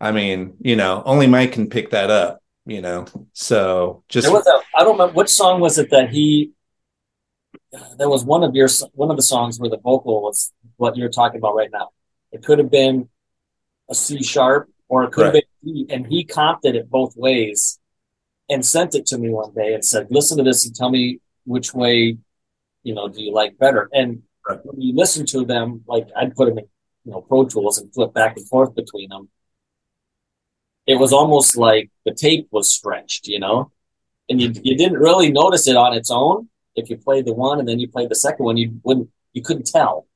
I 0.00 0.12
mean, 0.12 0.54
you 0.60 0.76
know, 0.76 1.02
only 1.04 1.26
Mike 1.26 1.52
can 1.52 1.68
pick 1.68 1.90
that 1.90 2.10
up, 2.10 2.42
you 2.66 2.80
know. 2.80 3.06
So 3.32 4.02
just 4.08 4.26
there 4.26 4.34
was 4.34 4.46
a 4.46 4.60
I 4.76 4.84
don't 4.84 4.92
remember 4.92 5.14
which 5.14 5.30
song 5.30 5.60
was 5.60 5.78
it 5.78 5.90
that 5.90 6.10
he 6.10 6.52
there 7.98 8.08
was 8.08 8.24
one 8.24 8.42
of 8.42 8.54
your 8.54 8.68
one 8.94 9.10
of 9.10 9.16
the 9.16 9.22
songs 9.22 9.58
where 9.58 9.70
the 9.70 9.78
vocal 9.78 10.22
was 10.22 10.52
what 10.76 10.96
you're 10.96 11.08
talking 11.08 11.38
about 11.38 11.54
right 11.54 11.70
now. 11.72 11.90
It 12.32 12.44
could 12.44 12.58
have 12.58 12.70
been 12.70 13.08
a 13.88 13.94
C 13.94 14.22
sharp 14.22 14.68
or 14.88 15.04
it 15.04 15.12
could 15.12 15.22
right. 15.22 15.34
have 15.34 15.44
been 15.62 15.74
D, 15.74 15.86
and 15.90 16.06
he 16.06 16.24
comped 16.24 16.64
it 16.64 16.90
both 16.90 17.16
ways 17.16 17.78
and 18.48 18.66
sent 18.66 18.94
it 18.94 19.06
to 19.06 19.18
me 19.18 19.30
one 19.30 19.54
day 19.54 19.74
and 19.74 19.84
said, 19.84 20.08
"Listen 20.10 20.38
to 20.38 20.44
this 20.44 20.66
and 20.66 20.74
tell 20.74 20.90
me 20.90 21.20
which 21.44 21.72
way, 21.72 22.18
you 22.82 22.94
know, 22.94 23.08
do 23.08 23.22
you 23.22 23.32
like 23.32 23.56
better?" 23.58 23.88
And 23.92 24.22
right. 24.48 24.58
when 24.64 24.80
you 24.80 24.94
listen 24.94 25.24
to 25.26 25.44
them, 25.44 25.84
like 25.86 26.08
I'd 26.16 26.34
put 26.34 26.48
them 26.48 26.58
in, 26.58 26.64
you 27.04 27.12
know, 27.12 27.20
Pro 27.20 27.44
Tools 27.44 27.78
and 27.78 27.92
flip 27.94 28.12
back 28.12 28.36
and 28.36 28.46
forth 28.48 28.74
between 28.74 29.10
them. 29.10 29.28
It 30.86 30.96
was 30.96 31.12
almost 31.12 31.56
like 31.56 31.90
the 32.04 32.14
tape 32.14 32.48
was 32.50 32.72
stretched, 32.72 33.28
you 33.28 33.38
know, 33.38 33.70
and 34.28 34.40
you 34.40 34.52
you 34.62 34.76
didn't 34.76 34.98
really 34.98 35.30
notice 35.30 35.68
it 35.68 35.76
on 35.76 35.92
its 35.92 36.10
own. 36.10 36.48
If 36.74 36.90
you 36.90 36.96
played 36.96 37.26
the 37.26 37.34
one 37.34 37.58
and 37.58 37.68
then 37.68 37.80
you 37.80 37.88
played 37.88 38.08
the 38.08 38.14
second 38.14 38.44
one, 38.44 38.56
you 38.56 38.80
wouldn't, 38.84 39.08
you 39.32 39.42
couldn't 39.42 39.66
tell. 39.66 40.06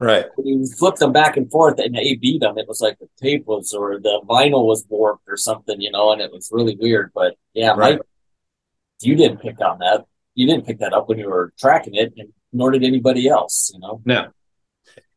Right. 0.00 0.26
When 0.34 0.46
you 0.46 0.66
flip 0.66 0.96
them 0.96 1.12
back 1.12 1.36
and 1.36 1.50
forth 1.50 1.78
and 1.78 1.94
they 1.94 2.14
beat 2.16 2.40
them, 2.40 2.58
it 2.58 2.66
was 2.66 2.80
like 2.80 2.98
the 2.98 3.08
tape 3.16 3.46
was 3.46 3.72
or 3.72 4.00
the 4.00 4.20
vinyl 4.28 4.66
was 4.66 4.84
warped 4.88 5.28
or 5.28 5.36
something, 5.36 5.80
you 5.80 5.90
know, 5.90 6.12
and 6.12 6.20
it 6.20 6.32
was 6.32 6.50
really 6.52 6.76
weird. 6.78 7.12
But 7.14 7.36
yeah, 7.54 7.70
right. 7.70 7.98
Mike, 7.98 8.00
you 9.00 9.14
didn't 9.14 9.40
pick 9.40 9.60
on 9.60 9.78
that. 9.78 10.04
You 10.34 10.46
didn't 10.46 10.66
pick 10.66 10.80
that 10.80 10.92
up 10.92 11.08
when 11.08 11.18
you 11.18 11.28
were 11.28 11.52
tracking 11.58 11.94
it, 11.94 12.12
and 12.16 12.32
nor 12.52 12.72
did 12.72 12.82
anybody 12.82 13.28
else, 13.28 13.70
you 13.72 13.80
know. 13.80 14.02
No. 14.04 14.30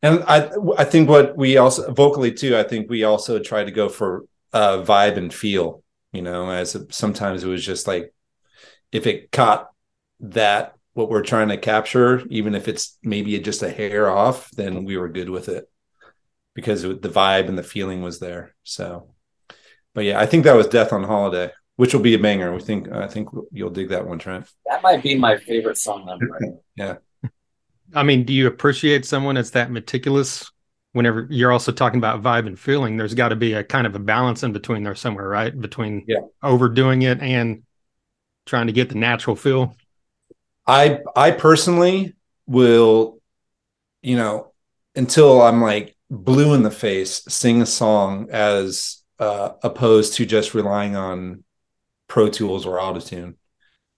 And 0.02 0.22
I 0.26 0.50
I 0.76 0.84
think 0.84 1.08
what 1.08 1.36
we 1.36 1.56
also 1.56 1.92
vocally 1.92 2.32
too, 2.32 2.56
I 2.56 2.62
think 2.62 2.88
we 2.88 3.02
also 3.02 3.40
tried 3.40 3.64
to 3.64 3.72
go 3.72 3.88
for 3.88 4.26
uh 4.52 4.78
vibe 4.82 5.16
and 5.16 5.34
feel, 5.34 5.82
you 6.12 6.22
know, 6.22 6.50
as 6.50 6.76
sometimes 6.90 7.42
it 7.42 7.48
was 7.48 7.64
just 7.64 7.88
like 7.88 8.14
if 8.92 9.06
it 9.06 9.32
caught 9.32 9.68
that 10.20 10.74
what 10.94 11.08
we're 11.08 11.22
trying 11.22 11.48
to 11.48 11.56
capture, 11.56 12.24
even 12.28 12.54
if 12.54 12.66
it's 12.66 12.98
maybe 13.02 13.38
just 13.38 13.62
a 13.62 13.70
hair 13.70 14.10
off, 14.10 14.50
then 14.50 14.84
we 14.84 14.96
were 14.96 15.08
good 15.08 15.30
with 15.30 15.48
it 15.48 15.70
because 16.54 16.82
the 16.82 16.96
vibe 16.96 17.48
and 17.48 17.56
the 17.56 17.62
feeling 17.62 18.02
was 18.02 18.18
there. 18.18 18.54
So, 18.64 19.14
but 19.94 20.04
yeah, 20.04 20.18
I 20.18 20.26
think 20.26 20.42
that 20.44 20.56
was 20.56 20.66
Death 20.66 20.92
on 20.92 21.04
Holiday, 21.04 21.52
which 21.76 21.94
will 21.94 22.00
be 22.00 22.14
a 22.14 22.18
banger. 22.18 22.52
We 22.52 22.60
think 22.60 22.90
I 22.90 23.06
think 23.06 23.28
you'll 23.52 23.70
dig 23.70 23.90
that 23.90 24.08
one, 24.08 24.18
Trent. 24.18 24.50
That 24.66 24.82
might 24.82 25.00
be 25.00 25.14
my 25.14 25.36
favorite 25.36 25.78
song 25.78 26.08
ever. 26.10 26.58
yeah. 26.76 26.96
I 27.94 28.02
mean, 28.02 28.24
do 28.24 28.32
you 28.32 28.48
appreciate 28.48 29.06
someone 29.06 29.36
that's 29.36 29.50
that 29.50 29.70
meticulous? 29.70 30.50
Whenever 30.92 31.28
you're 31.30 31.52
also 31.52 31.70
talking 31.70 31.98
about 31.98 32.22
vibe 32.22 32.48
and 32.48 32.58
feeling, 32.58 32.96
there's 32.96 33.14
got 33.14 33.28
to 33.28 33.36
be 33.36 33.52
a 33.52 33.62
kind 33.62 33.86
of 33.86 33.94
a 33.94 34.00
balance 34.00 34.42
in 34.42 34.52
between 34.52 34.82
there 34.82 34.96
somewhere, 34.96 35.28
right? 35.28 35.58
Between 35.58 36.04
yeah. 36.08 36.22
overdoing 36.42 37.02
it 37.02 37.20
and 37.20 37.62
trying 38.46 38.66
to 38.66 38.72
get 38.72 38.88
the 38.88 38.96
natural 38.96 39.36
feel. 39.36 39.76
I 40.68 41.00
I 41.16 41.30
personally 41.32 42.14
will, 42.46 43.20
you 44.02 44.16
know, 44.16 44.52
until 44.94 45.40
I'm 45.40 45.62
like 45.62 45.96
blue 46.10 46.54
in 46.54 46.62
the 46.62 46.70
face, 46.70 47.22
sing 47.28 47.62
a 47.62 47.66
song 47.66 48.28
as 48.30 49.02
uh, 49.18 49.52
opposed 49.62 50.14
to 50.14 50.26
just 50.26 50.54
relying 50.54 50.94
on 50.94 51.42
Pro 52.06 52.28
Tools 52.28 52.66
or 52.66 52.78
Autotune. 52.78 53.34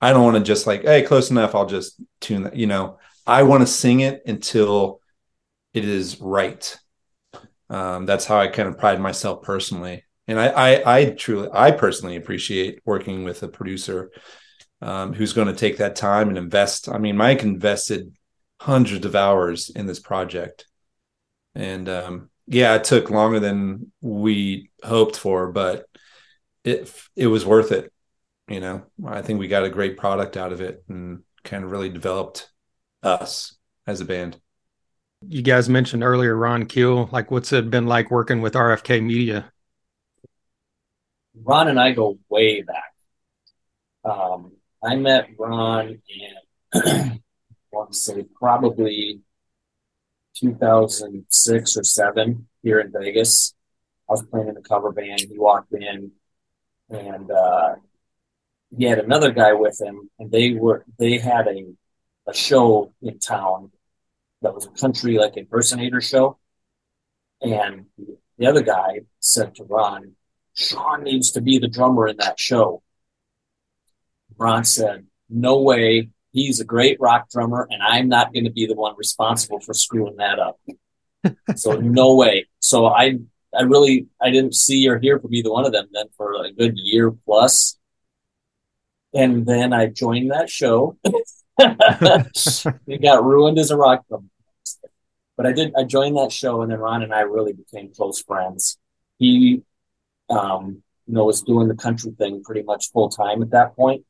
I 0.00 0.12
don't 0.12 0.24
want 0.24 0.36
to 0.36 0.42
just 0.42 0.66
like, 0.66 0.82
hey, 0.82 1.02
close 1.02 1.30
enough. 1.30 1.54
I'll 1.54 1.66
just 1.66 2.00
tune 2.20 2.44
that. 2.44 2.56
You 2.56 2.66
know, 2.66 2.98
I 3.26 3.42
want 3.42 3.62
to 3.62 3.66
sing 3.66 4.00
it 4.00 4.22
until 4.26 5.00
it 5.74 5.84
is 5.84 6.20
right. 6.20 6.78
Um, 7.68 8.06
that's 8.06 8.24
how 8.24 8.38
I 8.38 8.48
kind 8.48 8.68
of 8.68 8.78
pride 8.78 9.00
myself 9.00 9.42
personally. 9.42 10.04
And 10.26 10.40
I, 10.40 10.48
I, 10.48 10.98
I 10.98 11.10
truly, 11.10 11.48
I 11.52 11.70
personally 11.72 12.16
appreciate 12.16 12.80
working 12.84 13.24
with 13.24 13.42
a 13.42 13.48
producer 13.48 14.10
um, 14.80 15.12
who's 15.12 15.32
going 15.32 15.48
to 15.48 15.54
take 15.54 15.78
that 15.78 15.96
time 15.96 16.28
and 16.28 16.38
invest. 16.38 16.88
I 16.88 16.98
mean, 16.98 17.16
Mike 17.16 17.42
invested 17.42 18.14
hundreds 18.60 19.04
of 19.06 19.14
hours 19.14 19.70
in 19.70 19.86
this 19.86 19.98
project, 19.98 20.66
and 21.54 21.88
um, 21.88 22.30
yeah, 22.46 22.74
it 22.74 22.84
took 22.84 23.10
longer 23.10 23.40
than 23.40 23.92
we 24.00 24.70
hoped 24.82 25.16
for, 25.16 25.52
but 25.52 25.86
it 26.64 26.92
it 27.16 27.26
was 27.26 27.46
worth 27.46 27.72
it. 27.72 27.92
You 28.48 28.60
know, 28.60 28.82
I 29.06 29.22
think 29.22 29.38
we 29.38 29.48
got 29.48 29.64
a 29.64 29.70
great 29.70 29.96
product 29.96 30.36
out 30.36 30.52
of 30.52 30.60
it, 30.60 30.82
and 30.88 31.22
kind 31.44 31.64
of 31.64 31.70
really 31.70 31.88
developed 31.88 32.50
us 33.02 33.56
as 33.86 34.00
a 34.00 34.04
band. 34.04 34.40
You 35.28 35.42
guys 35.42 35.68
mentioned 35.68 36.02
earlier 36.02 36.34
Ron 36.34 36.66
Keel. 36.66 37.08
Like, 37.12 37.30
what's 37.30 37.52
it 37.52 37.70
been 37.70 37.86
like 37.86 38.10
working 38.10 38.40
with 38.40 38.54
RFK 38.54 39.02
Media? 39.02 39.52
Ron 41.34 41.68
and 41.68 41.78
I 41.78 41.92
go 41.92 42.18
way 42.28 42.62
back. 42.62 42.94
Um, 44.04 44.52
I 44.82 44.96
met 44.96 45.28
Ron 45.38 46.00
in, 46.08 46.72
I 46.74 47.18
want 47.70 47.92
to 47.92 47.98
say 47.98 48.24
probably 48.34 49.20
2006 50.36 51.76
or 51.76 51.84
seven 51.84 52.48
here 52.62 52.80
in 52.80 52.92
Vegas. 52.92 53.54
I 54.08 54.12
was 54.12 54.22
playing 54.22 54.48
in 54.48 54.56
a 54.56 54.62
cover 54.62 54.90
band. 54.90 55.20
He 55.20 55.38
walked 55.38 55.72
in 55.72 56.12
and, 56.88 57.30
uh, 57.30 57.74
he 58.76 58.84
had 58.84 59.00
another 59.00 59.32
guy 59.32 59.52
with 59.52 59.80
him 59.80 60.08
and 60.18 60.30
they 60.30 60.52
were, 60.52 60.84
they 60.98 61.18
had 61.18 61.46
a, 61.48 61.66
a 62.26 62.34
show 62.34 62.94
in 63.02 63.18
town 63.18 63.72
that 64.42 64.54
was 64.54 64.66
a 64.66 64.70
country 64.70 65.18
like 65.18 65.36
impersonator 65.36 66.00
show. 66.00 66.38
And 67.42 67.86
the 68.38 68.46
other 68.46 68.62
guy 68.62 69.00
said 69.18 69.54
to 69.56 69.64
Ron, 69.64 70.12
Shon 70.54 71.02
needs 71.02 71.32
to 71.32 71.40
be 71.40 71.58
the 71.58 71.68
drummer 71.68 72.06
in 72.06 72.16
that 72.18 72.38
show. 72.38 72.82
Ron 74.40 74.64
said, 74.64 75.06
no 75.28 75.60
way. 75.60 76.08
He's 76.32 76.60
a 76.60 76.64
great 76.64 76.98
rock 76.98 77.28
drummer, 77.30 77.68
and 77.70 77.82
I'm 77.82 78.08
not 78.08 78.32
going 78.32 78.44
to 78.44 78.50
be 78.50 78.66
the 78.66 78.74
one 78.74 78.94
responsible 78.96 79.60
for 79.60 79.74
screwing 79.74 80.16
that 80.16 80.38
up. 80.38 80.58
so 81.56 81.74
no 81.74 82.14
way. 82.14 82.48
So 82.58 82.86
I, 82.86 83.18
I 83.54 83.62
really, 83.62 84.06
I 84.20 84.30
didn't 84.30 84.54
see 84.54 84.88
or 84.88 84.98
hear 84.98 85.20
from 85.20 85.34
either 85.34 85.52
one 85.52 85.66
of 85.66 85.72
them 85.72 85.88
then 85.92 86.06
for 86.16 86.42
a 86.42 86.52
good 86.52 86.78
year 86.78 87.10
plus. 87.10 87.78
And 89.12 89.44
then 89.44 89.72
I 89.72 89.86
joined 89.86 90.30
that 90.30 90.48
show. 90.48 90.96
it 91.58 93.02
got 93.02 93.24
ruined 93.24 93.58
as 93.58 93.70
a 93.70 93.76
rock 93.76 94.06
drummer. 94.08 94.24
But 95.36 95.46
I 95.46 95.52
did, 95.52 95.72
I 95.76 95.84
joined 95.84 96.16
that 96.16 96.32
show, 96.32 96.62
and 96.62 96.70
then 96.70 96.78
Ron 96.78 97.02
and 97.02 97.12
I 97.12 97.20
really 97.20 97.52
became 97.52 97.92
close 97.92 98.22
friends. 98.22 98.78
He, 99.18 99.62
um, 100.30 100.82
you 101.06 101.14
know, 101.14 101.24
was 101.24 101.42
doing 101.42 101.68
the 101.68 101.74
country 101.74 102.12
thing 102.12 102.42
pretty 102.42 102.62
much 102.62 102.90
full 102.92 103.08
time 103.08 103.42
at 103.42 103.50
that 103.50 103.74
point 103.74 104.04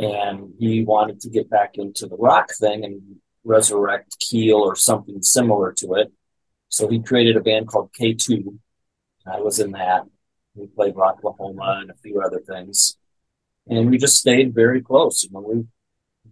and 0.00 0.54
he 0.58 0.82
wanted 0.82 1.20
to 1.20 1.28
get 1.28 1.50
back 1.50 1.76
into 1.76 2.06
the 2.06 2.16
rock 2.16 2.50
thing 2.58 2.84
and 2.84 3.02
resurrect 3.44 4.16
Keel 4.18 4.56
or 4.56 4.74
something 4.74 5.22
similar 5.22 5.72
to 5.74 5.94
it. 5.94 6.10
So 6.68 6.88
he 6.88 7.02
created 7.02 7.36
a 7.36 7.40
band 7.40 7.68
called 7.68 7.90
K2. 7.92 8.58
I 9.26 9.40
was 9.40 9.60
in 9.60 9.72
that. 9.72 10.04
We 10.54 10.68
played 10.68 10.94
Rocklahoma 10.94 11.82
and 11.82 11.90
a 11.90 11.94
few 12.02 12.20
other 12.22 12.40
things. 12.40 12.96
And 13.68 13.90
we 13.90 13.98
just 13.98 14.16
stayed 14.16 14.54
very 14.54 14.80
close. 14.80 15.22
You 15.22 15.30
know, 15.32 15.40
we 15.40 15.66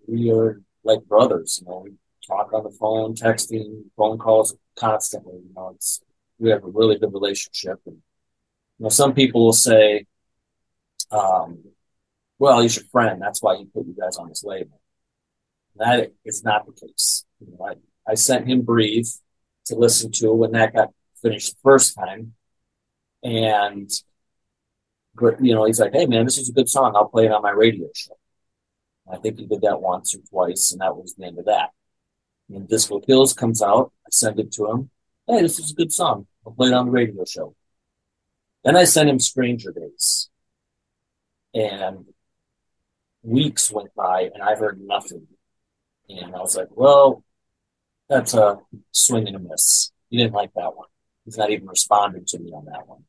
we 0.07 0.31
are 0.33 0.63
like 0.83 1.05
brothers, 1.05 1.61
you 1.61 1.69
know, 1.69 1.83
we 1.85 1.93
talk 2.27 2.53
on 2.55 2.65
the 2.65 2.71
phone, 2.71 3.15
texting, 3.15 3.85
phone 3.97 4.19
calls 4.19 4.57
constantly. 4.77 5.35
You 5.35 5.53
know, 5.55 5.73
it's 5.75 6.01
we 6.39 6.51
have 6.51 6.65
a 6.65 6.69
really 6.69 6.99
good 6.99 7.13
relationship. 7.13 7.81
And 7.85 7.97
you 8.79 8.85
know, 8.85 8.89
some 8.89 9.13
people 9.13 9.45
will 9.45 9.53
say, 9.53 10.07
um, 11.11 11.65
well, 12.39 12.61
he's 12.61 12.77
your 12.77 12.85
friend. 12.87 13.21
That's 13.21 13.43
why 13.43 13.57
he 13.57 13.65
put 13.65 13.87
you 13.87 13.97
guys 13.99 14.17
on 14.17 14.29
his 14.29 14.45
label. 14.45 14.81
That 15.77 16.13
is 16.25 16.43
not 16.45 16.67
the 16.67 16.73
case. 16.73 17.25
You 17.41 17.53
know, 17.53 17.67
I, 17.67 17.75
I 18.11 18.15
sent 18.15 18.49
him 18.49 18.63
Breathe 18.63 19.07
to 19.67 19.77
listen 19.77 20.11
to 20.13 20.33
when 20.33 20.53
that 20.53 20.75
got 20.75 20.91
finished 21.23 21.53
the 21.53 21.61
first 21.63 21.97
time. 21.97 22.35
And, 23.23 23.91
you 25.41 25.55
know, 25.55 25.65
he's 25.65 25.81
like, 25.81 25.93
hey, 25.93 26.07
man, 26.07 26.25
this 26.25 26.39
is 26.39 26.49
a 26.49 26.53
good 26.53 26.69
song. 26.69 26.95
I'll 26.95 27.09
play 27.09 27.27
it 27.27 27.33
on 27.33 27.43
my 27.43 27.51
radio 27.51 27.89
show. 27.95 28.17
I 29.11 29.17
think 29.17 29.39
he 29.39 29.47
did 29.47 29.63
that 29.63 29.81
once 29.81 30.15
or 30.15 30.19
twice, 30.29 30.73
and 30.73 30.81
that 30.81 30.95
was 30.95 31.15
the 31.15 31.27
end 31.27 31.39
of 31.39 31.47
that. 31.47 31.71
When 32.49 32.67
Disco 32.67 33.01
Kills 33.01 33.33
comes 33.33 33.63
out, 33.63 33.93
I 34.07 34.09
send 34.11 34.39
it 34.39 34.53
to 34.53 34.71
him. 34.71 34.91
Hey, 35.27 35.43
this 35.43 35.59
is 35.59 35.73
a 35.73 35.75
good 35.75 35.93
song. 35.93 36.27
I'll 36.47 36.53
play 36.53 36.69
it 36.69 36.75
on 36.75 36.87
the 36.87 36.93
radio 36.93 37.25
show. 37.25 37.55
Then 38.65 38.77
I 38.77 38.85
sent 38.85 39.09
him 39.09 39.19
Stranger 39.19 39.73
Days. 39.73 40.29
And 41.55 42.07
weeks 43.23 43.71
went 43.71 43.95
by 43.95 44.31
and 44.33 44.43
I've 44.43 44.59
heard 44.59 44.81
nothing. 44.81 45.27
And 46.09 46.35
I 46.35 46.39
was 46.39 46.57
like, 46.57 46.69
well, 46.71 47.23
that's 48.09 48.35
a 48.35 48.59
swing 48.93 49.27
and 49.27 49.37
a 49.37 49.39
miss. 49.39 49.93
He 50.09 50.17
didn't 50.17 50.33
like 50.33 50.53
that 50.55 50.77
one. 50.77 50.89
He's 51.25 51.37
not 51.37 51.51
even 51.51 51.69
responding 51.69 52.25
to 52.27 52.39
me 52.39 52.53
on 52.53 52.65
that 52.67 52.89
one. 52.89 53.05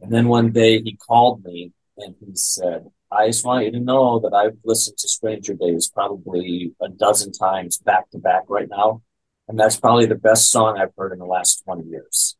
And 0.00 0.12
then 0.12 0.28
one 0.28 0.52
day 0.52 0.80
he 0.80 0.96
called 0.96 1.44
me 1.44 1.72
and 1.96 2.14
he 2.20 2.36
said, 2.36 2.86
I 3.10 3.28
just 3.28 3.44
want 3.44 3.64
you 3.64 3.72
to 3.72 3.80
know 3.80 4.20
that 4.20 4.34
I've 4.34 4.58
listened 4.64 4.98
to 4.98 5.08
Stranger 5.08 5.54
Days 5.54 5.90
probably 5.92 6.72
a 6.80 6.88
dozen 6.88 7.32
times 7.32 7.78
back 7.78 8.10
to 8.10 8.18
back 8.18 8.44
right 8.48 8.68
now. 8.68 9.02
and 9.48 9.58
that's 9.58 9.78
probably 9.78 10.06
the 10.06 10.16
best 10.16 10.50
song 10.50 10.78
I've 10.78 10.94
heard 10.96 11.12
in 11.12 11.18
the 11.18 11.24
last 11.24 11.62
20 11.64 11.88
years. 11.88 12.36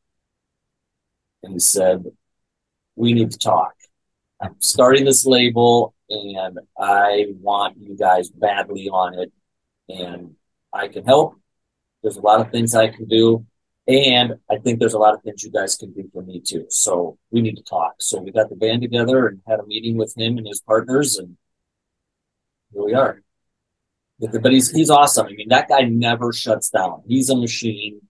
And 1.42 1.54
he 1.54 1.60
said, 1.60 2.04
We 2.96 3.12
need 3.12 3.30
to 3.30 3.38
talk. 3.38 3.74
I'm 4.40 4.56
starting 4.60 5.04
this 5.04 5.24
label 5.24 5.94
and 6.10 6.58
I 6.78 7.26
want 7.40 7.76
you 7.78 7.96
guys 7.96 8.30
badly 8.30 8.88
on 8.88 9.18
it. 9.18 9.32
And 9.88 10.34
I 10.72 10.88
can 10.88 11.04
help. 11.04 11.36
There's 12.02 12.16
a 12.16 12.20
lot 12.20 12.40
of 12.40 12.50
things 12.50 12.74
I 12.74 12.88
can 12.88 13.06
do. 13.06 13.46
And 13.88 14.34
I 14.50 14.58
think 14.58 14.80
there's 14.80 14.94
a 14.94 14.98
lot 14.98 15.14
of 15.14 15.22
things 15.22 15.44
you 15.44 15.50
guys 15.50 15.76
can 15.76 15.92
do 15.92 16.08
for 16.12 16.22
me 16.22 16.40
too. 16.40 16.66
So 16.70 17.18
we 17.30 17.40
need 17.40 17.56
to 17.56 17.62
talk. 17.62 17.94
So 18.00 18.20
we 18.20 18.32
got 18.32 18.48
the 18.48 18.56
band 18.56 18.82
together 18.82 19.28
and 19.28 19.40
had 19.46 19.60
a 19.60 19.66
meeting 19.66 19.96
with 19.96 20.16
him 20.16 20.38
and 20.38 20.46
his 20.46 20.60
partners, 20.60 21.16
and 21.16 21.36
here 22.72 22.84
we 22.84 22.94
are. 22.94 23.22
But 24.18 24.52
he's 24.52 24.70
he's 24.70 24.90
awesome. 24.90 25.26
I 25.26 25.30
mean, 25.30 25.48
that 25.50 25.68
guy 25.68 25.82
never 25.82 26.32
shuts 26.32 26.70
down. 26.70 27.02
He's 27.06 27.30
a 27.30 27.36
machine 27.36 28.00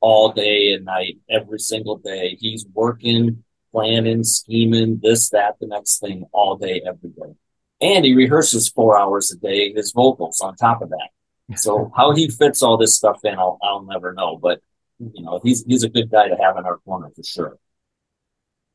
all 0.00 0.32
day 0.32 0.72
and 0.72 0.84
night, 0.84 1.18
every 1.28 1.60
single 1.60 1.98
day. 1.98 2.36
He's 2.40 2.66
working, 2.72 3.44
planning, 3.72 4.24
scheming, 4.24 5.00
this, 5.02 5.30
that, 5.30 5.56
the 5.60 5.66
next 5.66 5.98
thing 6.00 6.24
all 6.32 6.56
day, 6.56 6.82
every 6.86 7.10
day. 7.10 7.34
And 7.80 8.04
he 8.04 8.14
rehearses 8.14 8.68
four 8.68 8.98
hours 8.98 9.32
a 9.32 9.36
day, 9.36 9.72
his 9.72 9.92
vocals 9.92 10.40
on 10.40 10.56
top 10.56 10.82
of 10.82 10.90
that. 10.90 11.58
So 11.58 11.90
how 11.96 12.14
he 12.14 12.28
fits 12.28 12.62
all 12.62 12.76
this 12.76 12.96
stuff 12.96 13.20
in, 13.24 13.38
I'll, 13.38 13.58
I'll 13.62 13.82
never 13.82 14.12
know. 14.12 14.36
But 14.36 14.60
you 14.98 15.22
know, 15.22 15.40
he's 15.42 15.64
he's 15.64 15.82
a 15.82 15.88
good 15.88 16.10
guy 16.10 16.28
to 16.28 16.36
have 16.36 16.58
in 16.58 16.66
our 16.66 16.76
corner 16.78 17.08
for 17.14 17.22
sure. 17.22 17.58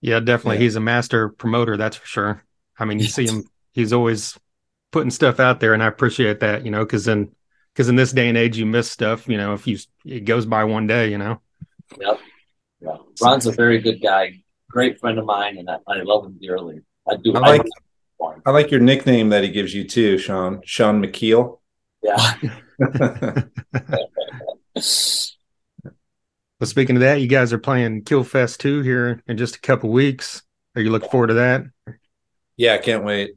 Yeah, 0.02 0.20
definitely. 0.20 0.58
Yeah. 0.58 0.64
He's 0.64 0.76
a 0.76 0.80
master 0.82 1.30
promoter, 1.30 1.78
that's 1.78 1.98
for 1.98 2.08
sure. 2.08 2.44
I 2.78 2.86
mean, 2.86 3.00
you 3.00 3.08
see 3.08 3.28
him; 3.28 3.44
he's 3.74 3.94
always 3.94 4.38
putting 4.92 5.12
stuff 5.12 5.40
out 5.40 5.60
there, 5.60 5.74
and 5.74 5.84
I 5.84 5.88
appreciate 5.88 6.40
that. 6.40 6.66
You 6.66 6.72
know, 6.72 6.84
because 6.84 7.08
in 7.08 7.32
because 7.74 7.90
in 7.90 7.96
this 7.96 8.12
day 8.12 8.28
and 8.28 8.38
age, 8.38 8.58
you 8.58 8.66
miss 8.66 8.90
stuff. 8.90 9.28
You 9.28 9.38
know, 9.38 9.54
if 9.54 9.68
you 9.68 9.78
it 10.04 10.22
goes 10.22 10.46
by 10.46 10.64
one 10.64 10.88
day, 10.88 11.12
you 11.12 11.18
know. 11.18 11.42
Yep. 12.00 12.20
Yeah. 12.82 12.98
Ron's 13.22 13.46
a 13.46 13.52
very 13.52 13.80
good 13.80 14.02
guy, 14.02 14.44
great 14.76 15.00
friend 15.00 15.18
of 15.18 15.26
mine, 15.26 15.58
and 15.58 15.70
I, 15.70 15.78
I 15.88 16.02
love 16.02 16.26
him 16.26 16.38
dearly. 16.42 16.82
I 17.10 17.16
do. 17.16 17.34
I 17.34 17.40
like. 17.40 17.66
I, 18.22 18.34
I 18.46 18.52
like 18.52 18.72
your 18.72 18.82
nickname 18.82 19.30
that 19.30 19.44
he 19.44 19.50
gives 19.50 19.74
you 19.74 19.86
too, 19.86 20.18
Shon. 20.18 20.62
Shon 20.66 21.02
McKeel. 21.02 21.60
Yeah. 22.04 22.36
Well, 26.58 26.70
speaking 26.70 26.96
of 26.96 27.02
that, 27.02 27.20
you 27.20 27.28
guys 27.28 27.52
are 27.52 27.58
playing 27.58 28.04
Keelfest 28.04 28.60
2 28.60 28.82
here 28.82 29.22
in 29.28 29.38
just 29.38 29.58
a 29.58 29.60
couple 29.60 29.90
weeks. 29.90 30.42
Are 30.76 30.82
you 30.82 30.90
looking 30.90 31.10
forward 31.10 31.28
to 31.28 31.34
that? 31.34 31.64
Yeah, 32.56 32.76
I 32.76 32.78
can't 32.78 33.04
wait. 33.04 33.32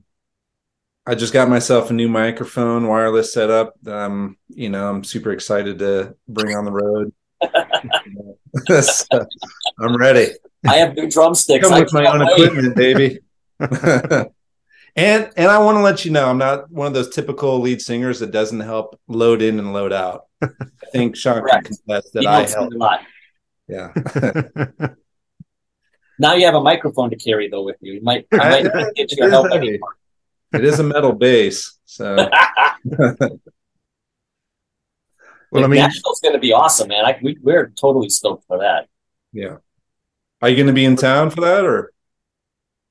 I 1.04 1.16
just 1.16 1.32
got 1.32 1.48
myself 1.48 1.90
a 1.90 1.94
new 1.94 2.08
microphone, 2.08 2.86
wireless 2.86 3.32
setup. 3.32 3.74
Um, 3.88 4.36
you 4.48 4.68
know, 4.68 4.88
I'm 4.88 5.02
super 5.02 5.32
excited 5.32 5.80
to 5.80 6.14
bring 6.28 6.54
on 6.54 6.64
the 6.64 6.70
road. 6.70 7.12
so, 8.84 9.26
I'm 9.80 9.96
ready. 9.96 10.28
I 10.66 10.76
have 10.76 10.94
new 10.94 11.08
drumsticks. 11.08 11.68
Come 11.68 11.80
with 11.80 11.92
my 11.92 12.06
own 12.06 12.20
wait. 12.20 12.30
equipment, 12.32 12.76
baby. 12.76 13.18
and 13.60 15.30
and 15.36 15.50
I 15.50 15.58
want 15.58 15.76
to 15.76 15.82
let 15.82 16.04
you 16.04 16.10
know, 16.10 16.28
I'm 16.28 16.38
not 16.38 16.70
one 16.70 16.86
of 16.86 16.94
those 16.94 17.14
typical 17.14 17.60
lead 17.60 17.80
singers 17.80 18.20
that 18.20 18.30
doesn't 18.30 18.60
help 18.60 18.98
load 19.06 19.42
in 19.42 19.58
and 19.58 19.72
load 19.72 19.92
out. 19.92 20.26
I 20.42 20.48
think 20.92 21.16
Shon 21.16 21.40
Correct. 21.40 21.66
can 21.66 21.76
contest 21.76 22.12
that 22.14 22.20
he 22.20 22.26
I 22.26 22.48
help. 22.48 22.72
A 22.72 22.76
lot. 22.76 23.00
Yeah. 23.68 23.92
now 26.18 26.34
you 26.34 26.46
have 26.46 26.54
a 26.54 26.60
microphone 26.60 27.10
to 27.10 27.16
carry 27.16 27.48
though 27.48 27.62
with 27.62 27.76
you. 27.80 27.94
You 27.94 28.02
might, 28.02 28.26
you 28.32 28.38
might 28.38 28.94
get 28.94 29.12
your 29.16 29.30
help 29.30 29.50
anymore. 29.52 29.96
It 30.52 30.64
is 30.64 30.78
a 30.80 30.82
metal 30.82 31.12
base, 31.12 31.78
so. 31.84 32.16
well, 32.16 33.18
I 35.52 35.66
mean, 35.66 35.80
Nashville's 35.80 36.20
going 36.20 36.32
to 36.32 36.40
be 36.40 36.54
awesome, 36.54 36.88
man. 36.88 37.04
I, 37.04 37.18
we, 37.22 37.36
we're 37.42 37.68
totally 37.78 38.08
stoked 38.08 38.46
for 38.46 38.60
that. 38.60 38.88
Yeah. 39.32 39.56
Are 40.40 40.48
you 40.48 40.56
going 40.56 40.68
to 40.68 40.72
be 40.72 40.84
in 40.84 40.96
town 40.96 41.30
for 41.30 41.40
that, 41.40 41.64
or 41.64 41.92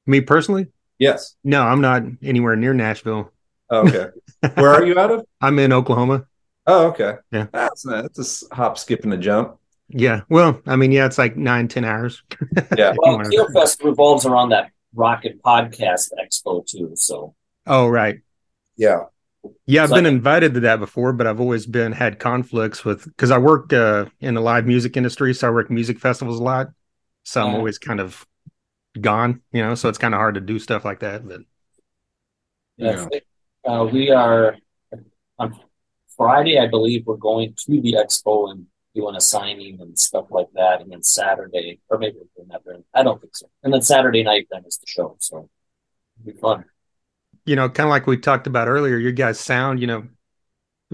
me 0.05 0.21
personally? 0.21 0.67
Yes. 0.99 1.35
No, 1.43 1.63
I'm 1.63 1.81
not 1.81 2.03
anywhere 2.21 2.55
near 2.55 2.73
Nashville. 2.73 3.31
Oh, 3.69 3.87
okay. 3.87 4.07
Where 4.55 4.71
are 4.73 4.85
you 4.85 4.97
out 4.97 5.11
of? 5.11 5.25
I'm 5.41 5.59
in 5.59 5.71
Oklahoma. 5.71 6.25
Oh, 6.65 6.87
okay. 6.87 7.15
Yeah. 7.31 7.47
That's 7.53 7.83
that's 7.83 8.43
a 8.51 8.55
hop, 8.55 8.77
skip, 8.77 9.03
and 9.03 9.13
a 9.13 9.17
jump. 9.17 9.57
Yeah. 9.89 10.21
Well, 10.29 10.61
I 10.65 10.75
mean, 10.75 10.91
yeah, 10.91 11.05
it's 11.05 11.17
like 11.17 11.37
nine, 11.37 11.67
ten 11.67 11.85
hours. 11.85 12.23
yeah. 12.77 12.93
well, 12.97 13.19
Keelfest 13.19 13.83
revolves 13.83 14.25
around 14.25 14.49
that 14.49 14.71
Rocket 14.93 15.41
Podcast 15.41 16.09
Expo 16.21 16.65
too. 16.65 16.91
So. 16.95 17.35
Oh 17.65 17.87
right. 17.87 18.19
Yeah. 18.75 19.03
Yeah, 19.65 19.83
I've 19.83 19.91
been 19.91 20.05
invited 20.05 20.53
to 20.55 20.59
that 20.61 20.79
before, 20.79 21.13
but 21.13 21.25
I've 21.25 21.39
always 21.39 21.65
been 21.65 21.93
had 21.93 22.19
conflicts 22.19 22.83
with 22.83 23.05
because 23.05 23.31
I 23.31 23.37
work 23.37 23.71
uh, 23.71 24.05
in 24.19 24.33
the 24.33 24.41
live 24.41 24.65
music 24.65 24.97
industry, 24.97 25.33
so 25.33 25.47
I 25.47 25.51
work 25.51 25.69
music 25.69 25.99
festivals 25.99 26.39
a 26.39 26.43
lot. 26.43 26.67
So 27.27 27.45
I'm 27.45 27.55
always 27.55 27.77
kind 27.77 27.99
of 27.99 28.25
gone, 28.99 29.41
you 29.51 29.61
know. 29.61 29.75
So 29.75 29.89
it's 29.89 29.97
kind 29.97 30.13
of 30.13 30.19
hard 30.19 30.35
to 30.35 30.41
do 30.41 30.59
stuff 30.59 30.85
like 30.85 31.01
that. 31.01 31.27
But. 31.27 31.41
Uh, 33.65 33.83
we 33.91 34.11
are 34.11 34.55
on 35.37 35.59
Friday, 36.15 36.57
I 36.57 36.67
believe 36.67 37.05
we're 37.05 37.17
going 37.17 37.53
to 37.65 37.81
the 37.81 37.97
expo 38.01 38.49
and 38.49 38.67
doing 38.95 39.13
a 39.13 39.19
signing 39.19 39.81
and 39.81 39.99
stuff 39.99 40.27
like 40.29 40.47
that. 40.53 40.79
And 40.79 40.89
then 40.89 41.03
Saturday, 41.03 41.81
or 41.89 41.97
maybe 41.97 42.15
we're 42.15 42.29
doing 42.37 42.47
that 42.51 42.63
during, 42.63 42.85
I 42.93 43.03
don't 43.03 43.19
think 43.19 43.35
so. 43.35 43.49
And 43.61 43.73
then 43.73 43.81
Saturday 43.81 44.23
night, 44.23 44.47
then 44.49 44.63
is 44.65 44.77
the 44.77 44.87
show. 44.87 45.17
So 45.19 45.49
it'll 46.21 46.33
be 46.33 46.39
fun. 46.39 46.63
You 47.45 47.57
know, 47.57 47.67
kind 47.67 47.87
of 47.87 47.91
like 47.91 48.07
we 48.07 48.15
talked 48.15 48.47
about 48.47 48.69
earlier, 48.69 48.97
your 48.97 49.11
guys 49.11 49.37
sound, 49.37 49.81
you 49.81 49.87
know, 49.87 50.07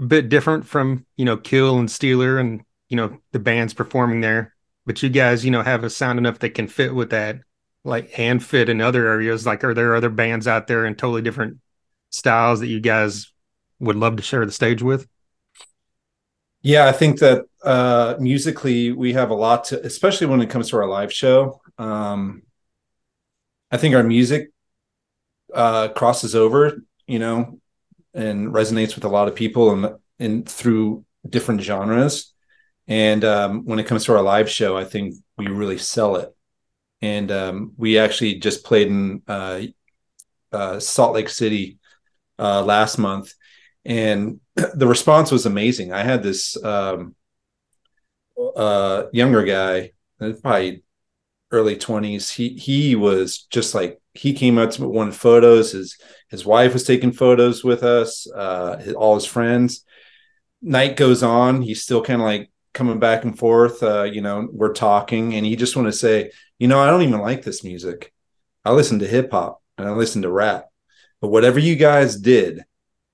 a 0.00 0.02
bit 0.02 0.28
different 0.28 0.66
from, 0.66 1.06
you 1.16 1.24
know, 1.24 1.36
Keel 1.36 1.78
and 1.78 1.88
Steeler 1.88 2.40
and, 2.40 2.62
you 2.88 2.96
know, 2.96 3.18
the 3.30 3.38
bands 3.38 3.72
performing 3.72 4.20
there. 4.20 4.53
But 4.86 5.02
you 5.02 5.08
guys, 5.08 5.44
you 5.44 5.50
know, 5.50 5.62
have 5.62 5.84
a 5.84 5.90
sound 5.90 6.18
enough 6.18 6.40
that 6.40 6.50
can 6.50 6.68
fit 6.68 6.94
with 6.94 7.10
that, 7.10 7.40
like, 7.84 8.18
and 8.18 8.42
fit 8.42 8.68
in 8.68 8.80
other 8.80 9.06
areas. 9.06 9.46
Like, 9.46 9.64
are 9.64 9.74
there 9.74 9.94
other 9.94 10.10
bands 10.10 10.46
out 10.46 10.66
there 10.66 10.84
in 10.84 10.94
totally 10.94 11.22
different 11.22 11.58
styles 12.10 12.60
that 12.60 12.68
you 12.68 12.80
guys 12.80 13.32
would 13.80 13.96
love 13.96 14.16
to 14.16 14.22
share 14.22 14.44
the 14.44 14.52
stage 14.52 14.82
with? 14.82 15.08
Yeah, 16.62 16.86
I 16.86 16.92
think 16.92 17.20
that 17.20 17.44
uh, 17.62 18.14
musically 18.18 18.92
we 18.92 19.12
have 19.12 19.30
a 19.30 19.34
lot 19.34 19.64
to, 19.64 19.84
especially 19.84 20.26
when 20.26 20.40
it 20.40 20.50
comes 20.50 20.70
to 20.70 20.76
our 20.76 20.88
live 20.88 21.12
show. 21.12 21.60
Um, 21.78 22.42
I 23.70 23.76
think 23.76 23.94
our 23.94 24.02
music 24.02 24.50
uh, 25.52 25.88
crosses 25.88 26.34
over, 26.34 26.82
you 27.06 27.18
know, 27.18 27.58
and 28.14 28.48
resonates 28.48 28.94
with 28.94 29.04
a 29.04 29.08
lot 29.08 29.28
of 29.28 29.34
people 29.34 29.72
and 29.72 29.96
and 30.18 30.48
through 30.48 31.04
different 31.28 31.60
genres. 31.60 32.33
And 32.86 33.24
um, 33.24 33.64
when 33.64 33.78
it 33.78 33.86
comes 33.86 34.04
to 34.04 34.14
our 34.14 34.22
live 34.22 34.48
show, 34.50 34.76
I 34.76 34.84
think 34.84 35.14
we 35.38 35.46
really 35.48 35.78
sell 35.78 36.16
it. 36.16 36.34
And 37.00 37.30
um, 37.32 37.72
we 37.76 37.98
actually 37.98 38.36
just 38.36 38.64
played 38.64 38.88
in 38.88 39.22
uh, 39.26 39.62
uh, 40.52 40.80
Salt 40.80 41.14
Lake 41.14 41.28
City 41.28 41.78
uh, 42.38 42.62
last 42.62 42.98
month, 42.98 43.34
and 43.84 44.40
the 44.74 44.86
response 44.86 45.30
was 45.30 45.46
amazing. 45.46 45.92
I 45.92 46.02
had 46.02 46.22
this 46.22 46.62
um, 46.64 47.14
uh, 48.56 49.04
younger 49.12 49.44
guy, 49.44 49.92
uh, 50.20 50.32
probably 50.42 50.82
early 51.50 51.76
twenties. 51.76 52.30
He 52.30 52.50
he 52.50 52.94
was 52.94 53.42
just 53.50 53.74
like 53.74 54.00
he 54.14 54.32
came 54.32 54.58
out 54.58 54.72
to 54.72 54.88
one 54.88 55.12
photos. 55.12 55.72
His 55.72 55.98
his 56.30 56.46
wife 56.46 56.72
was 56.72 56.84
taking 56.84 57.12
photos 57.12 57.62
with 57.64 57.82
us. 57.82 58.26
Uh, 58.32 58.78
his, 58.78 58.94
all 58.94 59.14
his 59.14 59.26
friends. 59.26 59.84
Night 60.62 60.96
goes 60.96 61.22
on. 61.22 61.60
He's 61.60 61.82
still 61.82 62.02
kind 62.02 62.22
of 62.22 62.26
like 62.26 62.50
coming 62.74 62.98
back 62.98 63.24
and 63.24 63.38
forth. 63.38 63.82
Uh, 63.82 64.02
you 64.02 64.20
know, 64.20 64.48
we're 64.52 64.74
talking, 64.74 65.34
and 65.34 65.46
he 65.46 65.56
just 65.56 65.76
want 65.76 65.88
to 65.88 65.92
say, 65.92 66.30
you 66.58 66.68
know, 66.68 66.80
I 66.80 66.90
don't 66.90 67.02
even 67.02 67.20
like 67.20 67.42
this 67.42 67.64
music. 67.64 68.12
I 68.64 68.72
listen 68.72 68.98
to 68.98 69.06
hip 69.06 69.30
hop 69.30 69.62
and 69.78 69.88
I 69.88 69.92
listen 69.92 70.22
to 70.22 70.30
rap, 70.30 70.66
but 71.20 71.28
whatever 71.28 71.58
you 71.58 71.76
guys 71.76 72.16
did 72.16 72.64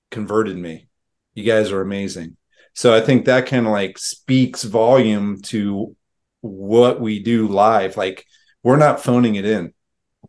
converted 0.09 0.57
me. 0.57 0.87
You 1.33 1.43
guys 1.43 1.71
are 1.71 1.81
amazing. 1.81 2.37
So 2.73 2.93
I 2.93 3.01
think 3.01 3.25
that 3.25 3.47
kind 3.47 3.65
of 3.65 3.71
like 3.71 3.97
speaks 3.97 4.63
volume 4.63 5.41
to 5.43 5.95
what 6.41 6.99
we 7.01 7.19
do 7.19 7.47
live. 7.47 7.97
Like 7.97 8.25
we're 8.63 8.77
not 8.77 9.03
phoning 9.03 9.35
it 9.35 9.45
in. 9.45 9.73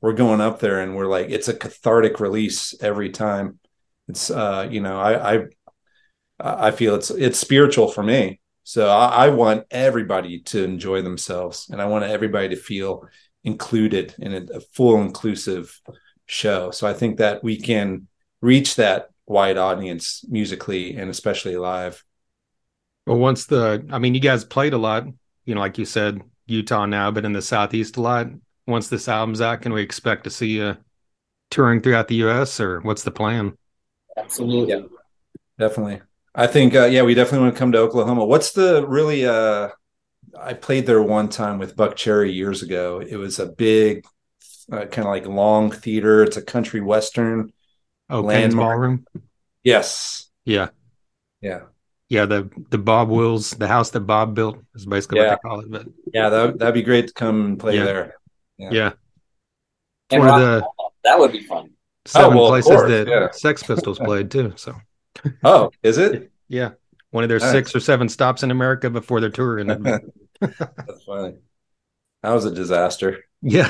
We're 0.01 0.13
going 0.15 0.41
up 0.41 0.59
there 0.59 0.81
and 0.81 0.97
we're 0.97 1.07
like, 1.07 1.31
it's 1.31 1.49
a 1.49 1.55
cathartic 1.55 2.19
release 2.19 2.75
every 2.81 3.11
time. 3.11 3.59
It's 4.09 4.31
uh, 4.31 4.69
you 4.71 4.81
know, 4.81 5.01
I 5.01 5.35
I 5.35 5.45
I 6.41 6.71
feel 6.73 6.97
it's 6.97 7.11
it's 7.11 7.39
spiritual 7.39 7.89
for 7.89 8.03
me. 8.03 8.41
So 8.65 8.89
I, 8.89 9.27
I 9.27 9.29
want 9.31 9.67
everybody 9.71 10.41
to 10.41 10.63
enjoy 10.63 11.03
themselves 11.03 11.69
and 11.71 11.83
I 11.83 11.87
want 11.87 12.05
everybody 12.05 12.51
to 12.51 12.57
feel 12.57 13.09
included 13.45 14.15
in 14.19 14.33
a, 14.33 14.57
a 14.57 14.61
full 14.61 15.01
inclusive 15.01 15.81
show. 16.27 16.71
So 16.71 16.87
I 16.87 16.93
think 16.95 17.19
that 17.19 17.43
we 17.43 17.59
can 17.59 18.09
reach 18.41 18.77
that 18.77 19.11
wide 19.27 19.59
audience 19.59 20.25
musically 20.29 20.97
and 20.97 21.11
especially 21.11 21.57
live. 21.57 22.05
Well, 23.07 23.19
once 23.19 23.47
the, 23.47 23.85
I 23.91 23.99
mean, 23.99 24.15
you 24.15 24.21
guys 24.21 24.45
played 24.45 24.75
a 24.75 24.79
lot, 24.79 25.07
you 25.45 25.55
know, 25.55 25.61
like 25.61 25.79
you 25.79 25.85
said, 25.85 26.21
Utah 26.47 26.87
now, 26.87 27.11
but 27.11 27.25
in 27.25 27.33
the 27.33 27.43
Southeast 27.43 27.97
a 27.97 28.01
lot. 28.01 28.29
Once 28.67 28.89
this 28.89 29.09
album's 29.09 29.41
out, 29.41 29.61
can 29.63 29.73
we 29.73 29.83
expect 29.83 30.25
to 30.25 30.31
see 30.31 30.59
you 30.59 30.77
touring 31.51 31.81
throughout 31.81 32.07
the 32.07 32.17
U.S. 32.17 32.61
or 32.61 32.81
what's 32.81 33.03
the 33.03 33.11
plan? 33.11 33.57
Absolutely. 34.17 34.75
Yeah, 34.75 34.83
definitely. 35.59 36.01
I 36.35 36.47
think 36.47 36.75
uh, 36.75 36.87
yeah, 36.87 37.03
we 37.03 37.15
definitely 37.15 37.45
want 37.45 37.55
to 37.55 37.59
come 37.59 37.73
to 37.73 37.79
Oklahoma. 37.79 38.25
What's 38.25 38.53
the 38.53 38.87
really? 38.87 39.27
uh 39.27 39.69
I 40.39 40.55
played 40.55 40.87
there 40.87 41.03
one 41.03 41.29
time 41.29 41.59
with 41.59 41.77
Buckcherry 41.77 42.35
years 42.35 42.63
ago. 42.63 43.01
It 43.07 43.17
was 43.17 43.39
a 43.39 43.47
big, 43.47 44.07
uh, 44.73 44.87
kind 44.87 45.07
of 45.07 45.13
like 45.13 45.27
long 45.27 45.71
theater. 45.71 46.23
It's 46.23 46.39
a 46.39 46.43
country 46.43 46.81
western. 46.81 47.53
Oh, 48.09 48.23
Penn's 48.23 48.55
Landmark. 48.55 48.75
Ballroom. 48.77 49.07
Yes. 49.63 50.31
Yeah, 50.47 50.69
Yeah. 51.43 51.63
yeah. 52.09 52.25
The 52.27 52.49
the 52.71 52.79
Bob 52.79 53.11
Wills, 53.11 53.51
the 53.51 53.69
house 53.69 53.91
that 53.91 54.01
Bob 54.01 54.35
built 54.35 54.59
is 54.75 54.87
basically 54.87 55.21
Yeah. 55.21 55.31
what 55.33 55.41
they 55.43 55.49
call 55.49 55.61
it. 55.61 55.71
But 55.71 55.87
Yeah, 56.15 56.31
that 56.31 56.59
that'd 56.59 56.75
be 56.75 56.83
great 56.83 57.09
to 57.09 57.13
come 57.15 57.45
and 57.45 57.61
play 57.61 57.77
Yeah. 57.77 57.85
there. 57.85 58.15
yeah, 58.59 58.93
And 60.11 60.21
one 60.21 60.29
of 60.29 60.63
rock 60.63 60.73
the- 60.79 60.89
that 61.05 61.19
would 61.19 61.33
be 61.33 61.43
fun. 61.45 61.71
seven 62.07 62.37
well, 62.39 62.49
places 62.49 62.71
course, 62.71 62.89
that 62.91 63.07
yeah. 63.09 63.31
Sex 63.33 63.63
Pistols 63.63 63.99
played 63.99 64.31
too. 64.31 64.53
So 64.57 64.75
Oh, 65.45 65.71
is 65.83 65.99
it? 65.99 66.31
yeah, 66.49 66.71
one 67.11 67.25
of 67.25 67.29
their 67.29 67.39
Nice. 67.39 67.51
six 67.53 67.75
or 67.75 67.81
seven 67.81 68.09
stops 68.09 68.43
in 68.43 68.51
America 68.51 68.91
before 68.91 69.21
their 69.21 69.31
tour. 69.31 69.59
And 69.59 69.71
That's 70.41 71.05
funny. 71.07 71.37
That 72.23 72.31
was 72.33 72.45
a 72.45 72.55
disaster. 72.55 73.25
yeah, 73.43 73.69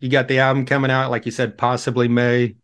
you 0.00 0.08
got 0.08 0.28
the 0.28 0.40
album 0.40 0.66
coming 0.66 0.90
out, 0.90 1.10
like 1.10 1.26
you 1.26 1.32
said, 1.32 1.56
possibly 1.58 2.08
May. 2.08 2.56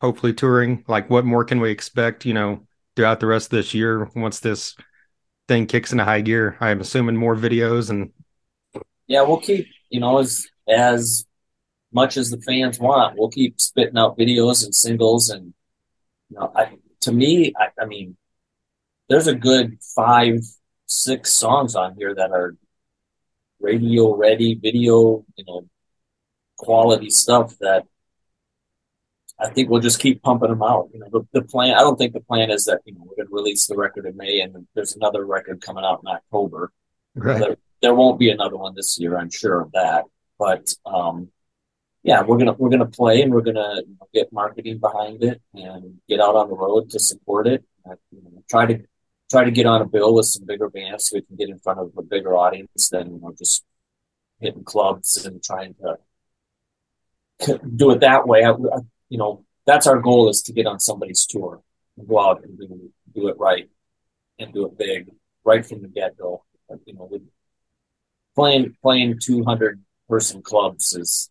Hopefully 0.00 0.32
touring. 0.34 0.84
Like, 0.88 1.08
what 1.10 1.24
more 1.24 1.44
can 1.44 1.60
we 1.60 1.70
expect? 1.70 2.26
You 2.26 2.34
know, 2.34 2.66
throughout 2.96 3.20
the 3.20 3.26
rest 3.26 3.46
of 3.46 3.50
this 3.56 3.72
year 3.72 4.10
once 4.16 4.40
this 4.40 4.74
thing 5.48 5.66
kicks 5.66 5.92
into 5.92 6.04
high 6.04 6.22
gear. 6.22 6.56
I'm 6.60 6.80
assuming 6.80 7.16
more 7.16 7.36
videos 7.36 7.90
and 7.90 8.12
Yeah, 9.06 9.22
we'll 9.22 9.40
keep 9.40 9.66
you 9.90 10.00
know 10.00 10.18
as 10.18 10.46
as 10.68 11.26
much 11.92 12.16
as 12.16 12.30
the 12.30 12.40
fans 12.40 12.78
want. 12.80 13.18
We'll 13.18 13.30
keep 13.30 13.60
spitting 13.60 13.98
out 13.98 14.18
videos 14.18 14.64
and 14.64 14.74
singles, 14.74 15.30
and 15.30 15.54
you 16.32 16.38
know, 16.38 16.52
I, 16.54 16.76
to 17.02 17.12
me, 17.12 17.52
I, 17.58 17.68
I 17.80 17.84
mean, 17.86 18.16
there's 19.08 19.26
a 19.26 19.34
good 19.34 19.78
five, 19.94 20.40
six 20.86 21.32
songs 21.34 21.74
on 21.74 21.94
here 21.96 22.14
that 22.14 22.30
are 22.30 22.56
radio 23.60 24.14
ready, 24.14 24.54
video, 24.54 25.24
you 25.36 25.44
know, 25.46 25.68
quality 26.56 27.10
stuff 27.10 27.56
that 27.60 27.84
I 29.38 29.50
think 29.50 29.68
we'll 29.68 29.80
just 29.80 29.98
keep 29.98 30.22
pumping 30.22 30.50
them 30.50 30.62
out. 30.62 30.88
You 30.94 31.00
know, 31.00 31.08
the, 31.10 31.40
the 31.40 31.42
plan. 31.42 31.74
I 31.74 31.80
don't 31.80 31.96
think 31.96 32.12
the 32.12 32.20
plan 32.20 32.50
is 32.50 32.64
that 32.66 32.80
you 32.84 32.94
know 32.94 33.00
we're 33.02 33.16
going 33.16 33.28
to 33.28 33.34
release 33.34 33.66
the 33.66 33.76
record 33.76 34.06
in 34.06 34.16
May, 34.16 34.40
and 34.40 34.66
there's 34.74 34.94
another 34.94 35.26
record 35.26 35.60
coming 35.60 35.84
out 35.84 36.00
in 36.04 36.10
October 36.10 36.72
right. 37.14 37.38
there, 37.38 37.56
there 37.80 37.94
won't 37.94 38.18
be 38.18 38.30
another 38.30 38.56
one 38.56 38.74
this 38.74 38.98
year. 38.98 39.18
I'm 39.18 39.30
sure 39.30 39.60
of 39.60 39.72
that. 39.72 40.04
But 40.38 40.68
um, 40.86 41.28
yeah, 42.02 42.22
we're 42.22 42.38
gonna 42.38 42.52
we're 42.54 42.70
gonna 42.70 42.86
play 42.86 43.22
and 43.22 43.32
we're 43.32 43.42
gonna 43.42 43.82
get 44.12 44.32
marketing 44.32 44.78
behind 44.78 45.22
it 45.22 45.40
and 45.54 45.98
get 46.08 46.20
out 46.20 46.34
on 46.34 46.48
the 46.48 46.56
road 46.56 46.90
to 46.90 46.98
support 46.98 47.46
it. 47.46 47.64
Uh, 47.88 47.94
you 48.10 48.22
know, 48.22 48.42
try 48.50 48.66
to 48.66 48.80
try 49.30 49.44
to 49.44 49.50
get 49.50 49.66
on 49.66 49.82
a 49.82 49.86
bill 49.86 50.14
with 50.14 50.26
some 50.26 50.44
bigger 50.44 50.68
bands 50.68 51.08
so 51.08 51.16
we 51.16 51.22
can 51.22 51.36
get 51.36 51.48
in 51.48 51.58
front 51.58 51.78
of 51.78 51.92
a 51.96 52.02
bigger 52.02 52.36
audience 52.36 52.88
than 52.90 53.14
you 53.14 53.20
know 53.20 53.32
just 53.38 53.64
hitting 54.40 54.64
clubs 54.64 55.24
and 55.24 55.42
trying 55.42 55.74
to 55.74 57.58
do 57.76 57.90
it 57.92 58.00
that 58.00 58.26
way. 58.26 58.44
I, 58.44 58.50
I, 58.50 58.78
you 59.08 59.18
know, 59.18 59.44
that's 59.64 59.86
our 59.86 60.00
goal 60.00 60.28
is 60.28 60.42
to 60.42 60.52
get 60.52 60.66
on 60.66 60.80
somebody's 60.80 61.24
tour 61.26 61.62
and 61.96 62.08
go 62.08 62.18
out 62.20 62.42
and 62.42 62.58
do 62.58 62.90
do 63.14 63.28
it 63.28 63.38
right 63.38 63.68
and 64.38 64.52
do 64.52 64.66
it 64.66 64.76
big 64.76 65.08
right 65.44 65.64
from 65.64 65.82
the 65.82 65.88
get 65.88 66.16
go. 66.16 66.44
You 66.86 66.94
know, 66.94 67.10
playing 68.34 68.76
playing 68.82 69.20
200 69.22 69.80
person 70.08 70.42
clubs 70.42 70.94
is 70.94 71.30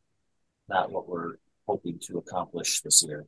not 0.72 0.92
what 0.92 1.08
we're 1.08 1.36
hoping 1.68 2.00
to 2.08 2.18
accomplish 2.18 2.82
this 2.82 3.04
year. 3.04 3.26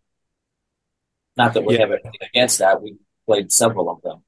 Not 1.37 1.53
that 1.53 1.65
we 1.65 1.73
Yeah. 1.75 1.81
have 1.81 1.91
anything 1.91 2.13
against 2.21 2.59
that. 2.59 2.81
We 2.81 2.95
played 3.27 3.51
several 3.51 3.89
of 3.89 4.01
them, 4.01 4.23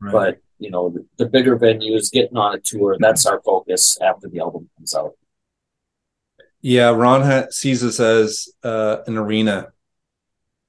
but 0.00 0.38
you 0.58 0.70
know, 0.70 0.88
the, 0.88 1.04
the 1.18 1.26
bigger 1.26 1.58
venues, 1.58 2.10
getting 2.12 2.36
on 2.36 2.54
a 2.54 2.58
tour, 2.60 2.96
that's 2.98 3.26
our 3.26 3.40
focus 3.42 3.98
after 4.00 4.28
the 4.28 4.38
album 4.40 4.70
comes 4.76 4.94
out. 4.94 5.12
Yeah, 6.62 6.90
Ron 6.90 7.22
ha- 7.22 7.46
sees 7.50 7.84
us 7.84 8.00
as 8.00 8.48
uh, 8.62 8.98
an 9.06 9.18
arena 9.18 9.72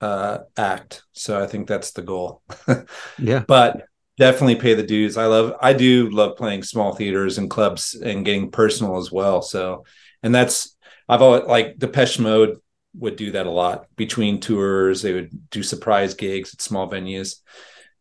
uh, 0.02 0.40
act, 0.58 1.04
so 1.14 1.42
I 1.42 1.48
think 1.48 1.68
that's 1.68 1.92
the 1.92 2.02
goal. 2.02 2.42
Yeah. 3.20 3.44
but 3.48 3.86
definitely 4.18 4.56
pay 4.56 4.74
the 4.74 4.84
dues. 4.84 5.18
I 5.18 5.28
love, 5.28 5.54
I 5.62 5.74
do 5.74 6.10
love 6.10 6.36
playing 6.36 6.64
small 6.64 6.94
theaters 6.96 7.38
and 7.38 7.50
clubs 7.50 7.94
and 7.94 8.26
getting 8.26 8.52
personal 8.52 8.98
as 8.98 9.12
well. 9.12 9.42
So, 9.42 9.86
and 10.24 10.34
that's 10.34 10.75
I've 11.08 11.22
always 11.22 11.44
like 11.44 11.78
Depeche 11.78 12.20
Mode 12.20 12.60
would 12.98 13.16
do 13.16 13.32
that 13.32 13.46
a 13.46 13.52
lot 13.52 13.88
between 13.96 14.40
tours. 14.40 15.02
They 15.02 15.14
would 15.14 15.50
do 15.50 15.64
surprise 15.64 16.14
gigs 16.14 16.54
at 16.54 16.62
small 16.62 16.90
venues, 16.90 17.42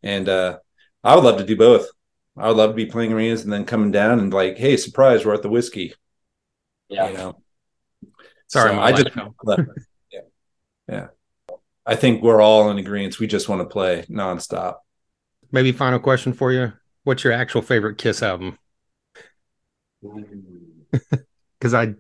and 0.03 0.29
uh, 0.29 0.59
I 1.03 1.15
would 1.15 1.25
love 1.25 1.39
to 1.39 1.45
do 1.45 1.57
both. 1.57 1.89
I 2.37 2.49
would 2.49 2.57
love 2.57 2.71
to 2.71 2.77
be 2.77 2.87
playing 2.87 3.13
arenas 3.13 3.45
and 3.45 3.53
then 3.53 3.65
coming 3.65 3.93
down 3.93 4.19
and 4.19 4.33
like, 4.33 4.59
hey, 4.59 4.77
surprise, 4.77 5.25
we're 5.25 5.35
at 5.35 5.43
the 5.43 5.49
Whisky. 5.49 5.95
Yeah. 6.89 7.09
You 7.09 7.17
know. 7.17 7.43
Sorry, 8.49 8.71
So 8.71 8.81
I 8.81 8.93
just 8.93 9.17
yeah, 10.13 10.21
yeah. 10.89 11.07
I 11.87 11.97
think 11.97 12.23
we're 12.23 12.41
all 12.41 12.71
in 12.71 12.79
agreement. 12.79 13.19
We 13.19 13.27
just 13.27 13.49
want 13.49 13.61
to 13.61 13.67
play 13.67 14.05
nonstop. 14.09 14.77
Maybe 15.53 15.73
final 15.73 15.99
question 15.99 16.33
for 16.33 16.53
you. 16.53 16.73
What's 17.05 17.23
your 17.23 17.33
actual 17.33 17.63
favorite 17.63 17.99
Kiss 17.99 18.23
album? 18.23 18.59
Because 21.59 21.75
I 21.75 21.95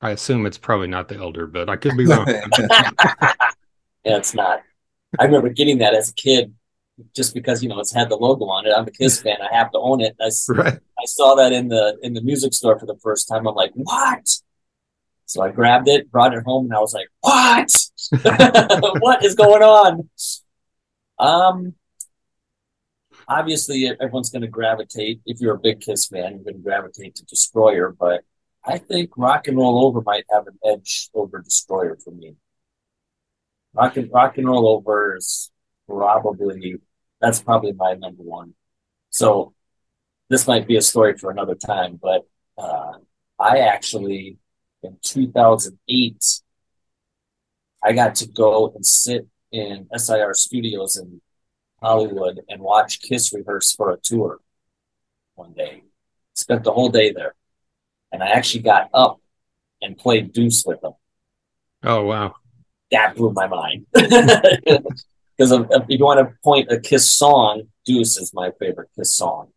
I 0.00 0.10
assume 0.10 0.46
it's 0.46 0.58
probably 0.58 0.88
not 0.88 1.08
the 1.08 1.16
Elder, 1.16 1.46
but 1.46 1.68
I 1.68 1.76
could 1.76 1.96
be 1.96 2.06
wrong. 2.06 2.26
Yeah, 4.06 4.18
it's 4.18 4.34
not. 4.34 4.62
I 5.18 5.24
remember 5.24 5.48
getting 5.48 5.78
that 5.78 5.92
as 5.92 6.10
a 6.10 6.14
kid, 6.14 6.54
just 7.12 7.34
because 7.34 7.60
you 7.60 7.68
know 7.68 7.80
it's 7.80 7.92
had 7.92 8.08
the 8.08 8.14
logo 8.14 8.44
on 8.44 8.64
it. 8.64 8.70
I'm 8.70 8.86
a 8.86 8.90
Kiss 8.92 9.20
fan. 9.20 9.38
I 9.42 9.52
have 9.52 9.72
to 9.72 9.78
own 9.78 10.00
it. 10.00 10.14
I, 10.20 10.30
right. 10.52 10.74
I 10.74 11.04
saw 11.06 11.34
that 11.34 11.52
in 11.52 11.66
the 11.66 11.98
in 12.02 12.14
the 12.14 12.20
music 12.20 12.54
store 12.54 12.78
for 12.78 12.86
the 12.86 12.96
first 13.02 13.28
time. 13.28 13.48
I'm 13.48 13.56
like, 13.56 13.72
what? 13.74 14.28
So 15.24 15.42
I 15.42 15.50
grabbed 15.50 15.88
it, 15.88 16.08
brought 16.12 16.34
it 16.34 16.44
home, 16.44 16.66
and 16.66 16.74
I 16.74 16.78
was 16.78 16.94
like, 16.94 17.08
what? 17.20 17.74
what 19.00 19.24
is 19.24 19.34
going 19.34 19.62
on? 19.62 20.08
Um, 21.18 21.74
obviously 23.26 23.88
everyone's 23.88 24.30
going 24.30 24.42
to 24.42 24.48
gravitate. 24.48 25.20
If 25.26 25.40
you're 25.40 25.54
a 25.54 25.58
big 25.58 25.80
Kiss 25.80 26.06
fan, 26.06 26.34
you're 26.34 26.44
going 26.44 26.54
to 26.54 26.62
gravitate 26.62 27.16
to 27.16 27.24
Destroyer. 27.24 27.90
But 27.98 28.22
I 28.66 28.78
think 28.78 29.10
Rock 29.16 29.46
and 29.46 29.56
Roll 29.56 29.84
Over 29.86 30.02
might 30.02 30.24
have 30.30 30.46
an 30.48 30.58
edge 30.64 31.08
over 31.14 31.40
Destroyer 31.40 31.96
for 32.02 32.10
me. 32.10 32.34
Rock 33.74 33.96
and 33.96 34.10
Rock 34.12 34.38
and 34.38 34.48
Roll 34.48 34.68
Over 34.68 35.16
is 35.16 35.50
probably 35.86 36.76
that's 37.20 37.40
probably 37.42 37.72
my 37.72 37.94
number 37.94 38.22
one. 38.22 38.54
So 39.10 39.54
this 40.28 40.46
might 40.48 40.66
be 40.66 40.76
a 40.76 40.82
story 40.82 41.16
for 41.16 41.30
another 41.30 41.54
time, 41.54 41.98
but 42.02 42.26
uh, 42.58 42.94
I 43.38 43.58
actually 43.58 44.38
in 44.82 44.98
2008 45.02 46.42
I 47.82 47.92
got 47.92 48.16
to 48.16 48.26
go 48.26 48.72
and 48.74 48.84
sit 48.84 49.28
in 49.52 49.86
SIR 49.96 50.34
Studios 50.34 50.96
in 50.96 51.20
Hollywood 51.80 52.40
and 52.48 52.60
watch 52.60 53.00
Kiss 53.00 53.32
rehearse 53.32 53.72
for 53.72 53.92
a 53.92 53.98
tour 54.02 54.40
one 55.34 55.52
day. 55.52 55.84
Spent 56.34 56.64
the 56.64 56.72
whole 56.72 56.88
day 56.88 57.12
there, 57.12 57.34
and 58.16 58.22
I 58.22 58.28
actually 58.28 58.62
got 58.62 58.88
up 58.94 59.20
and 59.82 59.96
played 59.96 60.32
Deuce 60.32 60.64
with 60.64 60.80
them 60.80 60.94
Oh 61.84 62.04
wow. 62.04 62.34
that 62.90 63.14
blew 63.14 63.32
my 63.32 63.46
mind. 63.46 63.86
Because 65.38 65.52
if 65.52 65.82
you 65.88 66.02
want 66.02 66.18
to 66.26 66.34
point 66.42 66.72
a 66.72 66.80
Kiss 66.80 67.10
song, 67.10 67.64
Deuce 67.84 68.16
is 68.16 68.32
my 68.32 68.52
favorite 68.58 68.88
Kiss 68.96 69.14
song. 69.14 69.48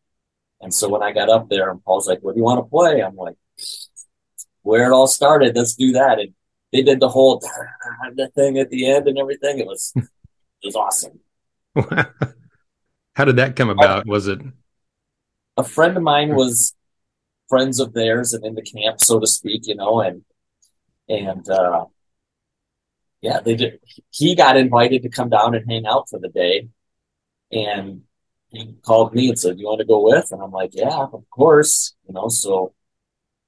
And 0.59 0.73
so 0.73 0.89
when 0.89 1.01
I 1.01 1.13
got 1.13 1.29
up 1.29 1.47
there 1.49 1.71
and 1.71 1.81
Paul's 1.85 2.05
like, 2.05 2.19
what 2.19 2.33
do 2.35 2.39
you 2.39 2.43
want 2.43 2.59
to 2.59 2.69
play? 2.69 3.01
I'm 3.01 3.15
like, 3.15 3.35
where 4.63 4.91
it 4.91 4.93
all 4.93 5.07
started, 5.07 5.55
let's 5.55 5.75
do 5.75 5.93
that. 5.93 6.19
And 6.19 6.33
they 6.73 6.81
did 6.81 6.99
the 6.99 7.07
whole 7.07 7.39
the 8.15 8.27
thing 8.35 8.59
at 8.59 8.69
the 8.69 8.91
end 8.91 9.07
and 9.07 9.17
everything. 9.17 9.59
It 9.59 9.67
was, 9.67 9.93
it 9.95 10.03
was 10.65 10.75
awesome. 10.75 11.21
How 13.15 13.23
did 13.23 13.37
that 13.37 13.55
come 13.55 13.69
about? 13.69 14.05
Was 14.05 14.27
it 14.27 14.41
A 15.55 15.63
friend 15.63 15.95
of 15.95 16.03
mine 16.03 16.35
was 16.35 16.75
friends 17.49 17.79
of 17.79 17.93
theirs 17.93 18.33
and 18.33 18.45
in 18.45 18.55
the 18.55 18.61
camp, 18.61 19.01
so 19.01 19.19
to 19.19 19.27
speak, 19.27 19.67
you 19.67 19.75
know, 19.75 20.01
and, 20.01 20.23
and, 21.07 21.49
uh, 21.49 21.85
yeah, 23.21 23.39
they 23.41 23.55
did. 23.55 23.79
He 24.11 24.35
got 24.35 24.57
invited 24.57 25.03
to 25.03 25.09
come 25.09 25.29
down 25.29 25.55
and 25.55 25.69
hang 25.69 25.85
out 25.85 26.07
for 26.09 26.19
the 26.19 26.29
day, 26.29 26.69
and 27.51 28.03
he 28.49 28.75
called 28.81 29.13
me 29.13 29.29
and 29.29 29.37
said, 29.37 29.59
"You 29.59 29.67
want 29.67 29.79
to 29.79 29.85
go 29.85 30.01
with?" 30.03 30.31
And 30.31 30.41
I'm 30.41 30.51
like, 30.51 30.71
"Yeah, 30.73 31.07
of 31.11 31.23
course." 31.29 31.95
You 32.07 32.13
know, 32.13 32.29
so 32.29 32.73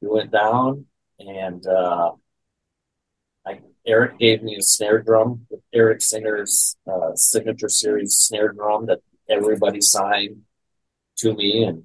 we 0.02 0.10
went 0.10 0.32
down, 0.32 0.88
and 1.20 1.66
uh, 1.66 2.12
I 3.46 3.62
Eric 3.86 4.20
gave 4.20 4.44
me 4.44 4.58
a 4.58 4.62
snare 4.62 5.02
drum 5.02 5.48
with 5.50 5.62
Eric 5.74 6.02
Singer's 6.02 6.76
uh, 6.86 7.16
signature 7.16 7.70
series 7.70 8.16
snare 8.16 8.52
drum 8.52 8.88
that 8.88 9.00
everybody 9.30 9.82
signed 9.82 10.42
to 11.18 11.34
me, 11.34 11.64
and, 11.64 11.84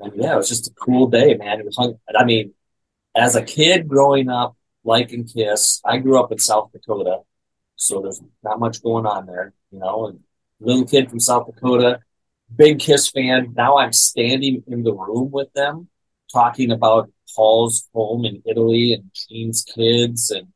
and 0.00 0.12
yeah, 0.16 0.34
it 0.34 0.36
was 0.36 0.48
just 0.48 0.68
a 0.68 0.74
cool 0.74 1.06
day, 1.06 1.34
man. 1.34 1.60
It 1.60 1.66
was. 1.66 1.78
I 2.16 2.24
mean, 2.24 2.54
as 3.14 3.36
a 3.36 3.42
kid 3.42 3.88
growing 3.88 4.28
up 4.28 4.56
liking 4.86 5.26
Kiss. 5.26 5.82
I 5.84 5.98
grew 5.98 6.18
up 6.18 6.32
in 6.32 6.38
South 6.38 6.70
Dakota, 6.72 7.18
so 7.74 8.00
there's 8.00 8.22
not 8.42 8.60
much 8.60 8.82
going 8.82 9.04
on 9.04 9.26
there, 9.26 9.52
you 9.70 9.80
know. 9.80 10.06
And 10.06 10.20
little 10.60 10.86
kid 10.86 11.10
from 11.10 11.20
South 11.20 11.46
Dakota, 11.46 12.00
big 12.54 12.78
Kiss 12.78 13.10
fan. 13.10 13.52
Now 13.54 13.76
I'm 13.78 13.92
standing 13.92 14.62
in 14.66 14.84
the 14.84 14.94
room 14.94 15.30
with 15.30 15.52
them 15.52 15.88
talking 16.32 16.70
about 16.70 17.10
Paul's 17.34 17.88
home 17.92 18.24
in 18.24 18.42
Italy 18.46 18.92
and 18.94 19.10
Gene's 19.12 19.62
kids 19.62 20.30
and 20.30 20.48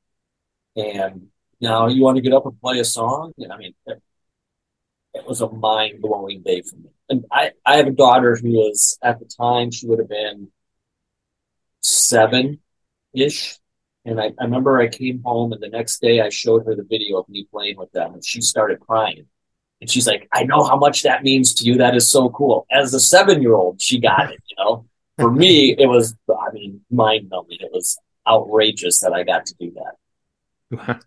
and 0.76 1.26
now 1.60 1.88
you 1.88 2.02
want 2.02 2.16
to 2.16 2.22
get 2.22 2.32
up 2.32 2.46
and 2.46 2.58
play 2.60 2.78
a 2.78 2.84
song? 2.84 3.32
I 3.38 3.56
mean, 3.58 3.74
it, 5.14 5.26
was 5.26 5.40
a 5.40 5.48
mind 5.48 6.00
blowing 6.00 6.42
day 6.42 6.62
for 6.62 6.76
me. 6.76 6.90
And 7.08 7.24
I, 7.32 7.52
I 7.66 7.76
have 7.76 7.86
a 7.86 7.92
daughter 7.92 8.36
who 8.36 8.50
was 8.50 8.98
at 9.02 9.18
the 9.18 9.26
time 9.26 9.70
she 9.70 9.86
would 9.86 9.98
have 9.98 10.08
been 10.08 10.48
seven 11.80 12.60
ish. 13.14 13.58
And 14.04 14.20
I, 14.20 14.32
I 14.38 14.44
remember 14.44 14.78
I 14.78 14.88
came 14.88 15.22
home 15.24 15.52
and 15.52 15.62
the 15.62 15.68
next 15.68 16.00
day 16.00 16.20
I 16.20 16.30
showed 16.30 16.64
her 16.66 16.74
the 16.74 16.86
video 16.88 17.18
of 17.18 17.28
me 17.28 17.46
playing 17.50 17.76
with 17.76 17.92
them 17.92 18.14
and 18.14 18.24
she 18.24 18.40
started 18.40 18.80
crying. 18.80 19.26
And 19.80 19.90
she's 19.90 20.06
like, 20.06 20.28
I 20.32 20.44
know 20.44 20.64
how 20.64 20.76
much 20.76 21.02
that 21.02 21.22
means 21.22 21.54
to 21.54 21.64
you. 21.64 21.78
That 21.78 21.96
is 21.96 22.10
so 22.10 22.28
cool. 22.30 22.66
As 22.70 22.92
a 22.92 23.00
seven 23.00 23.40
year 23.40 23.54
old, 23.54 23.80
she 23.80 23.98
got 23.98 24.30
it, 24.30 24.40
you 24.48 24.56
know. 24.58 24.86
For 25.18 25.30
me, 25.30 25.74
it 25.78 25.86
was, 25.86 26.14
I 26.30 26.52
mean, 26.52 26.80
mind 26.90 27.28
numbing. 27.30 27.58
It 27.60 27.70
was 27.72 27.98
outrageous 28.26 29.00
that 29.00 29.12
I 29.12 29.22
got 29.22 29.46
to 29.46 29.54
do 29.60 29.74
that. 30.70 31.02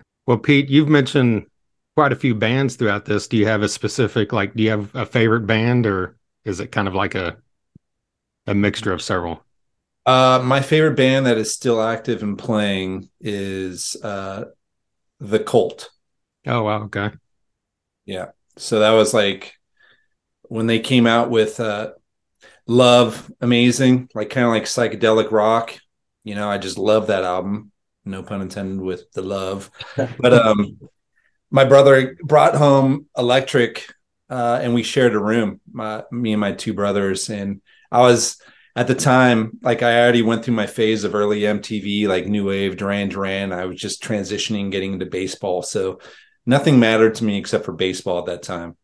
well, 0.26 0.38
Pete, 0.38 0.68
you've 0.70 0.88
mentioned 0.88 1.46
quite 1.98 2.12
a 2.12 2.16
few 2.16 2.32
bands 2.32 2.76
throughout 2.76 3.04
this. 3.04 3.26
Do 3.26 3.36
you 3.36 3.46
have 3.48 3.62
a 3.62 3.68
specific, 3.68 4.32
like, 4.32 4.54
do 4.54 4.62
you 4.62 4.70
have 4.70 4.94
a 4.94 5.04
favorite 5.04 5.48
band 5.48 5.84
or 5.84 6.16
is 6.44 6.60
it 6.60 6.70
kind 6.70 6.86
of 6.86 6.94
like 6.94 7.16
a, 7.16 7.38
a 8.46 8.54
mixture 8.54 8.92
of 8.92 9.02
several? 9.02 9.44
Uh, 10.06 10.40
my 10.44 10.60
favorite 10.60 10.94
band 10.94 11.26
that 11.26 11.38
is 11.38 11.52
still 11.52 11.82
active 11.82 12.22
and 12.22 12.38
playing 12.38 13.10
is 13.20 13.96
uh, 14.04 14.44
the 15.18 15.40
Cult. 15.40 15.90
Oh 16.46 16.62
wow, 16.62 16.84
okay. 16.84 17.10
Yeah. 18.06 18.26
So 18.56 18.78
that 18.78 18.92
was 18.92 19.12
like 19.12 19.54
when 20.42 20.68
they 20.68 20.78
came 20.78 21.08
out 21.08 21.30
with 21.30 21.58
uh, 21.58 21.94
Love, 22.68 23.28
amazing, 23.40 24.08
like 24.14 24.30
kind 24.30 24.46
of 24.46 24.52
like 24.52 24.66
psychedelic 24.66 25.32
rock. 25.32 25.76
You 26.22 26.36
know, 26.36 26.48
I 26.48 26.58
just 26.58 26.78
love 26.78 27.08
that 27.08 27.24
album. 27.24 27.72
No 28.04 28.22
pun 28.22 28.40
intended 28.40 28.80
with 28.80 29.10
the 29.10 29.22
love. 29.22 29.68
but 29.96 30.32
um 30.32 30.78
my 31.50 31.64
brother 31.64 32.16
brought 32.22 32.54
home 32.54 33.06
Electric 33.16 33.92
uh, 34.30 34.60
and 34.62 34.74
we 34.74 34.82
shared 34.82 35.14
a 35.14 35.18
room, 35.18 35.60
my, 35.72 36.04
me 36.10 36.32
and 36.32 36.40
my 36.40 36.52
two 36.52 36.74
brothers. 36.74 37.30
And 37.30 37.62
I 37.90 38.02
was 38.02 38.40
at 38.76 38.86
the 38.86 38.94
time, 38.94 39.58
like 39.62 39.82
I 39.82 40.00
already 40.00 40.22
went 40.22 40.44
through 40.44 40.54
my 40.54 40.66
phase 40.66 41.04
of 41.04 41.14
early 41.14 41.40
MTV, 41.40 42.06
like 42.06 42.26
New 42.26 42.46
Wave, 42.46 42.76
Duran 42.76 43.08
Duran. 43.08 43.52
I 43.52 43.64
was 43.64 43.80
just 43.80 44.02
transitioning, 44.02 44.70
getting 44.70 44.92
into 44.92 45.06
baseball. 45.06 45.62
So 45.62 45.98
nothing 46.46 46.78
mattered 46.78 47.16
to 47.16 47.24
me 47.24 47.38
except 47.38 47.64
for 47.64 47.72
baseball 47.72 48.20
at 48.20 48.26
that 48.26 48.42
time. 48.44 48.76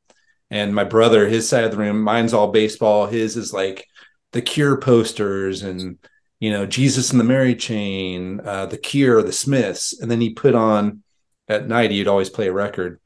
And 0.51 0.75
my 0.75 0.85
brother, 0.85 1.29
his 1.29 1.49
side 1.49 1.65
of 1.65 1.71
the 1.71 1.77
room, 1.77 2.03
mine's 2.03 2.35
all 2.35 2.51
baseball. 2.51 3.07
His 3.07 3.37
is 3.37 3.53
like 3.53 3.87
the 4.33 4.43
Cure 4.43 4.79
posters 4.79 5.63
and, 5.63 5.99
you 6.41 6.51
know, 6.51 6.67
Jesus 6.67 7.11
and 7.11 7.21
the 7.21 7.25
Mary 7.25 7.55
Chain, 7.55 8.41
uh, 8.45 8.67
the 8.67 8.79
Cure, 8.79 9.23
the 9.23 9.33
Smiths. 9.33 9.99
And 10.01 10.11
then 10.11 10.21
he 10.21 10.31
put 10.31 10.57
on 10.57 11.04
at 11.49 11.69
night, 11.69 11.91
he'd 11.91 12.09
always 12.09 12.31
play 12.31 12.49
a 12.49 12.53
record. 12.53 13.01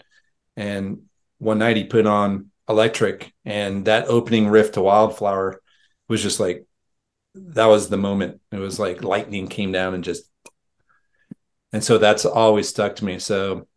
And 0.56 1.02
one 1.38 1.58
night 1.58 1.76
he 1.76 1.84
put 1.84 2.06
on 2.06 2.50
Electric, 2.68 3.32
and 3.44 3.86
that 3.86 4.08
opening 4.08 4.48
riff 4.48 4.72
to 4.72 4.82
Wildflower 4.82 5.60
was 6.08 6.22
just 6.22 6.38
like 6.38 6.66
that 7.34 7.66
was 7.66 7.88
the 7.88 7.96
moment. 7.96 8.40
It 8.52 8.58
was 8.58 8.78
like 8.78 9.02
lightning 9.02 9.48
came 9.48 9.72
down 9.72 9.94
and 9.94 10.04
just, 10.04 10.24
and 11.72 11.82
so 11.82 11.98
that's 11.98 12.24
always 12.24 12.68
stuck 12.68 12.96
to 12.96 13.04
me. 13.04 13.18
So 13.18 13.68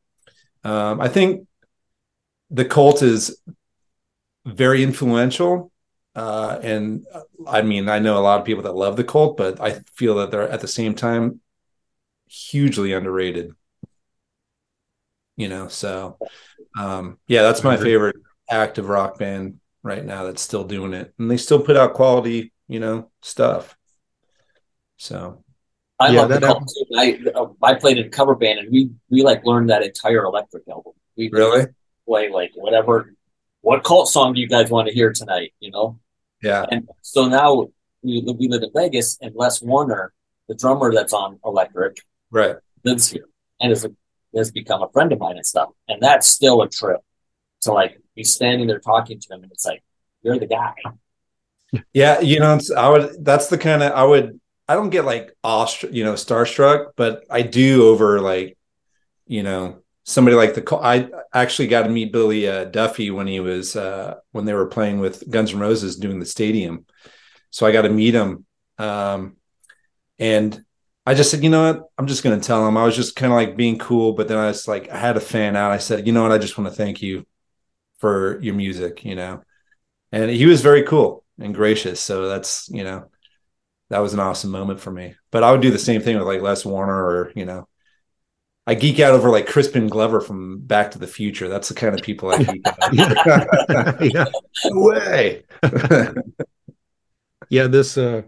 um, 0.64 1.00
I 1.00 1.08
think 1.08 1.48
the 2.50 2.66
cult 2.66 3.02
is 3.02 3.42
very 4.46 4.84
influential. 4.84 5.72
Uh, 6.14 6.60
and 6.62 7.06
I 7.48 7.62
mean, 7.62 7.88
I 7.88 8.00
know 8.00 8.18
a 8.18 8.20
lot 8.20 8.40
of 8.40 8.46
people 8.46 8.64
that 8.64 8.76
love 8.76 8.98
the 8.98 9.04
cult, 9.04 9.38
but 9.38 9.62
I 9.62 9.80
feel 9.94 10.16
that 10.16 10.32
they're 10.32 10.50
at 10.50 10.60
the 10.60 10.68
same 10.68 10.96
time 10.96 11.40
hugely 12.28 12.94
underrated. 12.94 13.56
You 15.42 15.50
know, 15.50 15.68
so 15.68 16.18
um, 16.78 17.18
yeah, 17.28 17.42
that's 17.42 17.64
my 17.64 17.78
favorite 17.78 18.18
active 18.50 18.88
rock 18.90 19.18
band 19.18 19.60
right 19.84 20.06
now 20.06 20.26
that's 20.26 20.42
still 20.42 20.64
doing 20.64 20.94
it, 20.94 21.14
and 21.18 21.30
they 21.30 21.38
still 21.38 21.62
put 21.62 21.78
out 21.78 21.94
quality 21.94 22.52
you 22.72 22.80
know, 22.80 23.12
stuff. 23.22 23.76
So 24.96 25.44
I 26.00 26.12
yeah, 26.12 26.22
love 26.22 26.30
the 26.30 26.40
cult 26.40 26.64
too. 26.70 26.86
I 26.98 27.20
uh, 27.36 27.48
I 27.62 27.74
played 27.74 27.98
in 27.98 28.06
a 28.06 28.10
cover 28.10 28.34
band 28.34 28.60
and 28.60 28.72
we 28.72 28.92
we 29.10 29.24
like 29.24 29.46
learned 29.46 29.70
that 29.70 29.84
entire 29.84 30.24
electric 30.24 30.64
album. 30.70 30.94
We 31.18 31.30
really 31.34 31.66
play 32.08 32.30
like 32.30 32.54
whatever 32.56 33.14
what 33.60 33.84
cult 33.84 34.08
song 34.08 34.34
do 34.34 34.40
you 34.40 34.48
guys 34.48 34.72
want 34.72 34.88
to 34.88 34.94
hear 34.94 35.12
tonight, 35.12 35.54
you 35.60 35.70
know? 35.70 36.00
Yeah. 36.42 36.66
And 36.72 36.88
so 37.02 37.28
now 37.28 37.68
we, 38.02 38.22
we 38.40 38.48
live 38.48 38.64
in 38.64 38.72
Vegas 38.74 39.18
and 39.22 39.36
Les 39.36 39.62
Warner, 39.62 40.14
the 40.48 40.56
drummer 40.56 40.94
that's 40.94 41.14
on 41.14 41.40
Electric, 41.46 41.98
right, 42.32 42.56
lives 42.86 43.12
here 43.12 43.28
and 43.60 43.72
is 43.72 43.84
a, 43.84 43.92
has 44.36 44.52
become 44.52 44.82
a 44.82 44.90
friend 44.90 45.12
of 45.12 45.20
mine 45.20 45.38
and 45.38 45.46
stuff. 45.46 45.70
And 45.88 46.02
that's 46.02 46.28
still 46.28 46.62
a 46.62 46.70
trip 46.70 47.02
to 47.62 47.72
like 47.72 48.02
be 48.16 48.24
standing 48.24 48.68
there 48.68 48.80
talking 48.80 49.20
to 49.20 49.34
him 49.34 49.44
and 49.44 49.52
it's 49.52 49.66
like, 49.66 49.84
you're 50.24 50.40
the 50.40 50.48
guy 50.48 50.74
yeah, 51.94 52.20
you 52.20 52.40
know, 52.40 52.60
I 52.76 52.90
would. 52.90 53.24
That's 53.24 53.48
the 53.48 53.58
kind 53.58 53.84
of 53.84 53.92
I 53.94 54.04
would. 54.04 54.40
I 54.68 54.76
don't 54.76 54.90
get 54.90 55.06
like 55.06 55.36
awe, 55.44 55.68
you 55.90 56.04
know, 56.04 56.14
starstruck, 56.14 56.92
but 56.96 57.26
I 57.30 57.42
do 57.42 57.88
over 57.90 58.22
like, 58.22 58.58
you 59.28 59.44
know, 59.44 59.82
somebody 60.04 60.36
like 60.36 60.54
the. 60.54 60.76
I 60.76 61.10
actually 61.34 61.68
got 61.68 61.84
to 61.84 61.90
meet 61.90 62.12
Billy 62.12 62.48
uh, 62.48 62.66
Duffy 62.66 63.12
when 63.12 63.28
he 63.28 63.40
was 63.40 63.76
uh, 63.76 64.16
when 64.32 64.46
they 64.46 64.54
were 64.54 64.68
playing 64.68 65.00
with 65.00 65.30
Guns 65.30 65.54
N' 65.54 65.60
Roses 65.60 65.96
doing 65.96 66.20
the 66.20 66.26
stadium, 66.26 66.86
so 67.50 67.66
I 67.66 67.72
got 67.72 67.84
to 67.84 67.90
meet 67.90 68.14
him, 68.14 68.46
um, 68.78 69.38
and 70.20 70.64
I 71.06 71.16
just 71.16 71.32
said, 71.32 71.44
you 71.44 71.50
know 71.50 71.74
what, 71.74 71.90
I'm 71.98 72.08
just 72.08 72.24
going 72.24 72.40
to 72.40 72.46
tell 72.46 72.68
him. 72.68 72.78
I 72.78 72.84
was 72.84 72.96
just 72.96 73.16
kind 73.16 73.32
of 73.32 73.36
like 73.36 73.58
being 73.58 73.80
cool, 73.80 74.14
but 74.14 74.28
then 74.28 74.38
I 74.38 74.48
was 74.48 74.68
like, 74.68 74.90
I 74.90 74.98
had 74.98 75.18
a 75.18 75.22
fan 75.22 75.56
out. 75.56 75.72
I 75.72 75.80
said, 75.80 76.06
you 76.06 76.14
know 76.14 76.22
what, 76.24 76.32
I 76.32 76.38
just 76.38 76.58
want 76.58 76.70
to 76.70 76.76
thank 76.76 77.02
you 77.02 77.26
for 78.00 78.40
your 78.42 78.56
music, 78.56 79.06
you 79.06 79.16
know, 79.16 79.44
and 80.12 80.30
he 80.32 80.46
was 80.46 80.62
very 80.62 80.84
cool 80.84 81.24
and 81.40 81.56
gracious. 81.56 82.02
So 82.02 82.28
that's 82.28 82.70
you 82.70 82.84
know 82.84 83.10
that 83.90 84.00
was 84.00 84.14
an 84.14 84.20
awesome 84.20 84.52
moment 84.52 84.80
for 84.80 84.92
me. 84.92 85.16
But 85.32 85.44
I 85.44 85.52
would 85.52 85.62
do 85.62 85.72
the 85.72 85.80
same 85.80 86.02
thing 86.02 86.18
with 86.18 86.28
like 86.28 86.42
Les 86.42 86.66
Warner 86.66 86.94
or 86.94 87.34
you 87.36 87.46
know 87.46 87.68
I 88.68 88.76
geek 88.76 89.00
out 89.00 89.14
over 89.14 89.30
like 89.30 89.48
Crispin 89.48 89.88
Glover 89.88 90.22
from 90.22 90.60
Back 90.60 90.92
to 90.92 91.00
the 91.00 91.08
Future. 91.08 91.50
That's 91.50 91.70
the 91.70 91.76
kind 91.76 91.96
of 91.96 92.02
people 92.02 92.30
I 92.32 92.44
geek 92.44 92.68
out. 92.68 92.94
yeah. 94.02 94.26
No 94.66 94.82
way. 94.82 95.44
yeah, 97.50 97.68
this 97.68 97.98
uh 97.98 98.24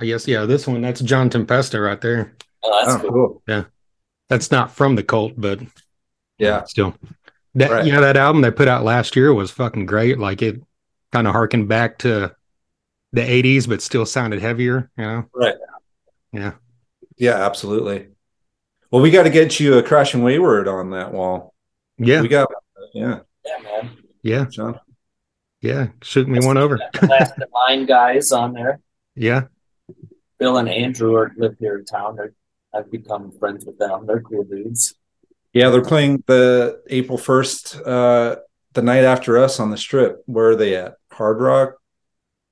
I 0.00 0.06
guess 0.06 0.26
yeah, 0.26 0.46
this 0.46 0.66
one 0.66 0.80
that's 0.80 1.00
John 1.00 1.30
Tempesta 1.30 1.84
right 1.84 2.00
there. 2.00 2.34
Oh, 2.62 2.84
that's 2.84 2.96
oh, 2.96 3.00
cool. 3.00 3.10
cool. 3.10 3.42
Yeah. 3.46 3.64
That's 4.28 4.50
not 4.50 4.70
from 4.70 4.94
the 4.94 5.02
cult, 5.02 5.32
but 5.36 5.60
yeah, 6.38 6.64
still. 6.64 6.94
That 7.56 7.70
right. 7.70 7.84
yeah, 7.84 8.00
that 8.00 8.16
album 8.16 8.42
they 8.42 8.50
put 8.50 8.68
out 8.68 8.84
last 8.84 9.16
year 9.16 9.34
was 9.34 9.50
fucking 9.50 9.86
great. 9.86 10.18
Like 10.18 10.40
it 10.40 10.62
kind 11.12 11.26
of 11.26 11.32
harkened 11.32 11.68
back 11.68 11.98
to 11.98 12.34
the 13.12 13.20
80s 13.20 13.68
but 13.68 13.82
still 13.82 14.06
sounded 14.06 14.40
heavier 14.40 14.90
you 14.96 15.04
know 15.04 15.24
right 15.34 15.56
yeah 16.32 16.52
yeah 17.16 17.44
absolutely 17.44 18.08
well 18.90 19.02
we 19.02 19.10
got 19.10 19.24
to 19.24 19.30
get 19.30 19.58
you 19.58 19.78
a 19.78 19.82
crashing 19.82 20.22
wayward 20.22 20.68
on 20.68 20.90
that 20.90 21.12
wall 21.12 21.52
yeah 21.98 22.20
we 22.20 22.28
got 22.28 22.48
yeah 22.94 23.20
yeah 23.44 23.58
man 23.62 23.90
yeah 24.22 24.44
John 24.44 24.78
yeah 25.60 25.88
shoot 26.02 26.28
me 26.28 26.44
one 26.44 26.56
over 26.56 26.78
last 27.02 27.34
nine 27.68 27.86
guys 27.86 28.32
on 28.32 28.52
there 28.52 28.80
yeah 29.16 29.44
bill 30.40 30.56
and 30.58 30.68
andrew 30.68 31.14
are 31.14 31.30
live 31.36 31.54
here 31.60 31.78
in 31.78 31.84
town 31.84 32.16
they're 32.16 32.34
i've 32.74 32.90
become 32.90 33.30
friends 33.38 33.64
with 33.64 33.78
them 33.78 34.06
they're 34.06 34.22
cool 34.22 34.42
dudes 34.42 34.94
yeah 35.52 35.68
they're 35.70 35.82
playing 35.82 36.22
the 36.26 36.82
april 36.88 37.18
1st 37.18 37.86
uh 37.86 38.36
the 38.72 38.82
night 38.82 39.04
after 39.04 39.38
us 39.38 39.60
on 39.60 39.70
the 39.70 39.76
strip 39.76 40.22
where 40.26 40.50
are 40.50 40.56
they 40.56 40.74
at 40.74 40.94
hard 41.12 41.40
rock 41.40 41.74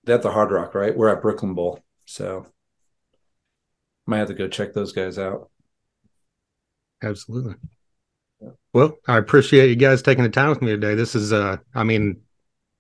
They're 0.05 0.17
at 0.17 0.23
the 0.23 0.33
Hard 0.33 0.51
Rock, 0.51 0.75
right? 0.75 0.97
We're 0.97 1.11
at 1.11 1.21
Brooklyn 1.21 1.55
Bowl, 1.55 1.81
so 2.07 2.47
might 4.07 4.19
have 4.19 4.29
to 4.29 4.35
go 4.35 4.49
check 4.49 4.73
those 4.73 4.93
guys 4.93 5.19
out. 5.19 5.51
Absolutely. 7.03 7.57
Well, 8.73 8.97
I 9.07 9.19
appreciate 9.19 9.69
you 9.69 9.77
guys 9.77 10.01
taking 10.01 10.25
the 10.25 10.31
time 10.31 10.49
with 10.49 10.63
me 10.63 10.69
today. 10.69 10.95
This 10.95 11.15
is, 11.15 11.33
uh, 11.33 11.59
I 11.75 11.85
mean, 11.85 12.23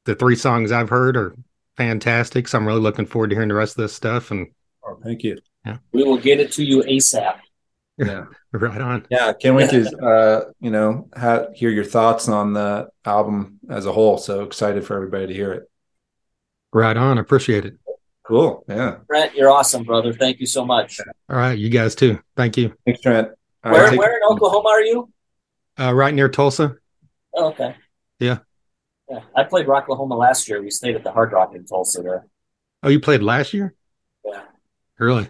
the 0.06 0.14
three 0.14 0.36
songs 0.36 0.72
I've 0.72 0.88
heard 0.88 1.16
are 1.18 1.34
fantastic. 1.76 2.48
So 2.48 2.56
I'm 2.56 2.66
really 2.66 2.80
looking 2.80 3.06
forward 3.06 3.28
to 3.30 3.36
hearing 3.36 3.50
the 3.50 3.54
rest 3.54 3.76
of 3.76 3.82
this 3.82 3.92
stuff. 3.94 4.30
And 4.30 4.48
thank 5.02 5.22
you. 5.22 5.38
Yeah, 5.64 5.78
we 5.92 6.04
will 6.04 6.18
get 6.18 6.40
it 6.40 6.52
to 6.52 6.64
you 6.64 6.82
ASAP. 6.82 7.36
Yeah, 7.96 8.26
right 8.52 8.80
on. 8.80 9.06
Yeah, 9.10 9.32
can't 9.32 9.56
wait 9.56 9.70
to, 9.70 9.98
uh, 9.98 10.50
you 10.60 10.70
know, 10.70 11.08
ha- 11.16 11.46
hear 11.54 11.70
your 11.70 11.84
thoughts 11.84 12.28
on 12.28 12.52
the 12.52 12.88
album 13.04 13.58
as 13.68 13.86
a 13.86 13.92
whole. 13.92 14.18
So 14.18 14.42
excited 14.44 14.84
for 14.84 14.94
everybody 14.94 15.26
to 15.26 15.34
hear 15.34 15.52
it. 15.52 15.70
Right 16.72 16.96
on. 16.96 17.18
Appreciate 17.18 17.64
it. 17.64 17.74
Cool. 18.24 18.64
Yeah. 18.68 18.98
Brent, 19.06 19.34
you're 19.34 19.50
awesome, 19.50 19.84
brother. 19.84 20.12
Thank 20.12 20.38
you 20.38 20.46
so 20.46 20.64
much. 20.64 21.00
All 21.30 21.36
right. 21.36 21.58
You 21.58 21.70
guys 21.70 21.94
too. 21.94 22.18
Thank 22.36 22.58
you. 22.58 22.74
Thanks, 22.84 23.00
Trent. 23.00 23.28
All 23.64 23.72
where, 23.72 23.88
right, 23.88 23.98
where 23.98 24.16
in 24.16 24.20
Oklahoma 24.28 24.68
are 24.68 24.82
you? 24.82 25.10
Uh, 25.80 25.94
right 25.94 26.12
near 26.14 26.28
Tulsa. 26.28 26.76
Oh, 27.34 27.48
okay. 27.48 27.74
Yeah. 28.20 28.38
Yeah, 29.08 29.20
I 29.34 29.44
played 29.44 29.66
Rocklahoma 29.66 30.18
last 30.18 30.48
year. 30.48 30.60
We 30.62 30.70
stayed 30.70 30.94
at 30.94 31.02
the 31.02 31.10
Hard 31.10 31.32
Rock 31.32 31.54
in 31.54 31.64
Tulsa 31.64 32.02
there. 32.02 32.26
Oh, 32.82 32.90
you 32.90 33.00
played 33.00 33.22
last 33.22 33.54
year? 33.54 33.74
Yeah. 34.24 34.42
Really? 34.98 35.28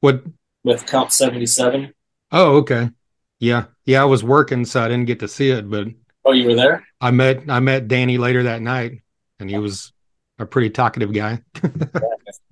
What? 0.00 0.22
With 0.64 0.86
Counts 0.86 1.16
77. 1.16 1.92
Oh, 2.30 2.56
okay. 2.58 2.90
Yeah. 3.38 3.64
Yeah, 3.84 4.02
I 4.02 4.04
was 4.04 4.22
working, 4.22 4.64
so 4.64 4.80
I 4.80 4.88
didn't 4.88 5.06
get 5.06 5.20
to 5.20 5.28
see 5.28 5.50
it, 5.50 5.68
but 5.68 5.88
Oh, 6.24 6.32
you 6.32 6.46
were 6.46 6.54
there? 6.54 6.86
I 7.00 7.10
met 7.10 7.50
I 7.50 7.58
met 7.60 7.88
Danny 7.88 8.16
later 8.16 8.44
that 8.44 8.62
night, 8.62 9.02
and 9.40 9.50
he 9.50 9.58
was 9.58 9.92
a 10.38 10.46
pretty 10.46 10.70
talkative 10.70 11.12
guy. 11.12 11.42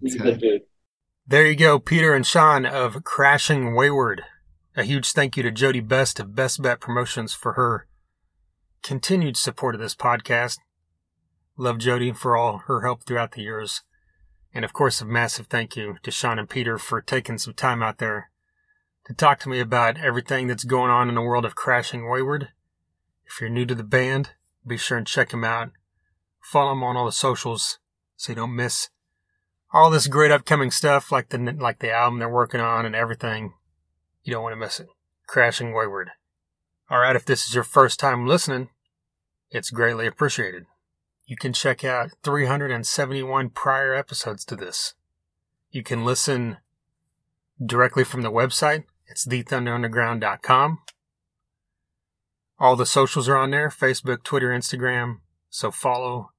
He's 0.02 0.16
a 0.16 0.18
good 0.18 0.40
dude. 0.40 0.62
There 1.26 1.46
you 1.46 1.54
go, 1.54 1.78
Peter 1.78 2.12
and 2.12 2.26
Shon 2.26 2.66
of 2.66 3.04
Crashing 3.04 3.76
Wayward. 3.76 4.22
A 4.76 4.82
huge 4.82 5.12
thank 5.12 5.36
you 5.36 5.44
to 5.44 5.52
Jody 5.52 5.78
Best 5.80 6.18
of 6.18 6.34
Best 6.34 6.60
Bet 6.60 6.80
Promotions 6.80 7.32
for 7.32 7.52
her 7.52 7.86
continued 8.82 9.36
support 9.36 9.76
of 9.76 9.80
this 9.80 9.94
podcast. 9.94 10.58
Love 11.56 11.78
Jody 11.78 12.12
for 12.12 12.36
all 12.36 12.58
her 12.66 12.80
help 12.80 13.04
throughout 13.04 13.32
the 13.32 13.42
years. 13.42 13.82
And 14.52 14.64
of 14.64 14.72
course, 14.72 15.00
a 15.00 15.04
massive 15.04 15.46
thank 15.46 15.76
you 15.76 15.96
to 16.02 16.10
Shon 16.10 16.38
and 16.38 16.48
Peter 16.48 16.78
for 16.78 17.00
taking 17.00 17.38
some 17.38 17.54
time 17.54 17.82
out 17.82 17.98
there 17.98 18.30
to 19.06 19.14
talk 19.14 19.38
to 19.40 19.48
me 19.48 19.60
about 19.60 19.98
everything 19.98 20.46
that's 20.46 20.64
going 20.64 20.90
on 20.90 21.08
in 21.08 21.14
the 21.14 21.22
world 21.22 21.44
of 21.44 21.54
Crashing 21.54 22.08
Wayward. 22.08 22.48
If 23.26 23.40
you're 23.40 23.50
new 23.50 23.64
to 23.66 23.74
the 23.74 23.84
band, 23.84 24.30
be 24.66 24.76
sure 24.76 24.98
and 24.98 25.06
check 25.06 25.30
them 25.30 25.44
out. 25.44 25.70
Follow 26.42 26.70
them 26.70 26.82
on 26.82 26.96
all 26.96 27.06
the 27.06 27.12
socials 27.12 27.78
so 28.16 28.32
you 28.32 28.36
don't 28.36 28.56
miss 28.56 28.88
all 29.72 29.90
this 29.90 30.08
great 30.08 30.32
upcoming 30.32 30.70
stuff 30.70 31.12
like 31.12 31.28
the 31.28 31.38
like 31.38 31.78
the 31.78 31.92
album 31.92 32.18
they're 32.18 32.28
working 32.28 32.60
on 32.60 32.84
and 32.84 32.94
everything. 32.94 33.54
You 34.22 34.32
don't 34.32 34.42
want 34.42 34.52
to 34.54 34.60
miss 34.60 34.80
it. 34.80 34.88
Crashing 35.26 35.72
Wayward. 35.72 36.10
All 36.90 36.98
right, 36.98 37.14
if 37.14 37.24
this 37.24 37.46
is 37.46 37.54
your 37.54 37.64
first 37.64 38.00
time 38.00 38.26
listening, 38.26 38.70
it's 39.50 39.70
greatly 39.70 40.06
appreciated. 40.06 40.64
You 41.30 41.36
can 41.36 41.52
check 41.52 41.84
out 41.84 42.10
371 42.24 43.50
prior 43.50 43.94
episodes 43.94 44.44
to 44.46 44.56
this. 44.56 44.94
You 45.70 45.84
can 45.84 46.04
listen 46.04 46.56
directly 47.64 48.02
from 48.02 48.22
the 48.22 48.32
website. 48.32 48.82
It's 49.06 49.28
thethunderunderground.com. 49.28 50.80
All 52.58 52.74
the 52.74 52.84
socials 52.84 53.28
are 53.28 53.36
on 53.36 53.52
there 53.52 53.68
Facebook, 53.68 54.24
Twitter, 54.24 54.48
Instagram. 54.48 55.18
So 55.50 55.70
follow, 55.70 56.30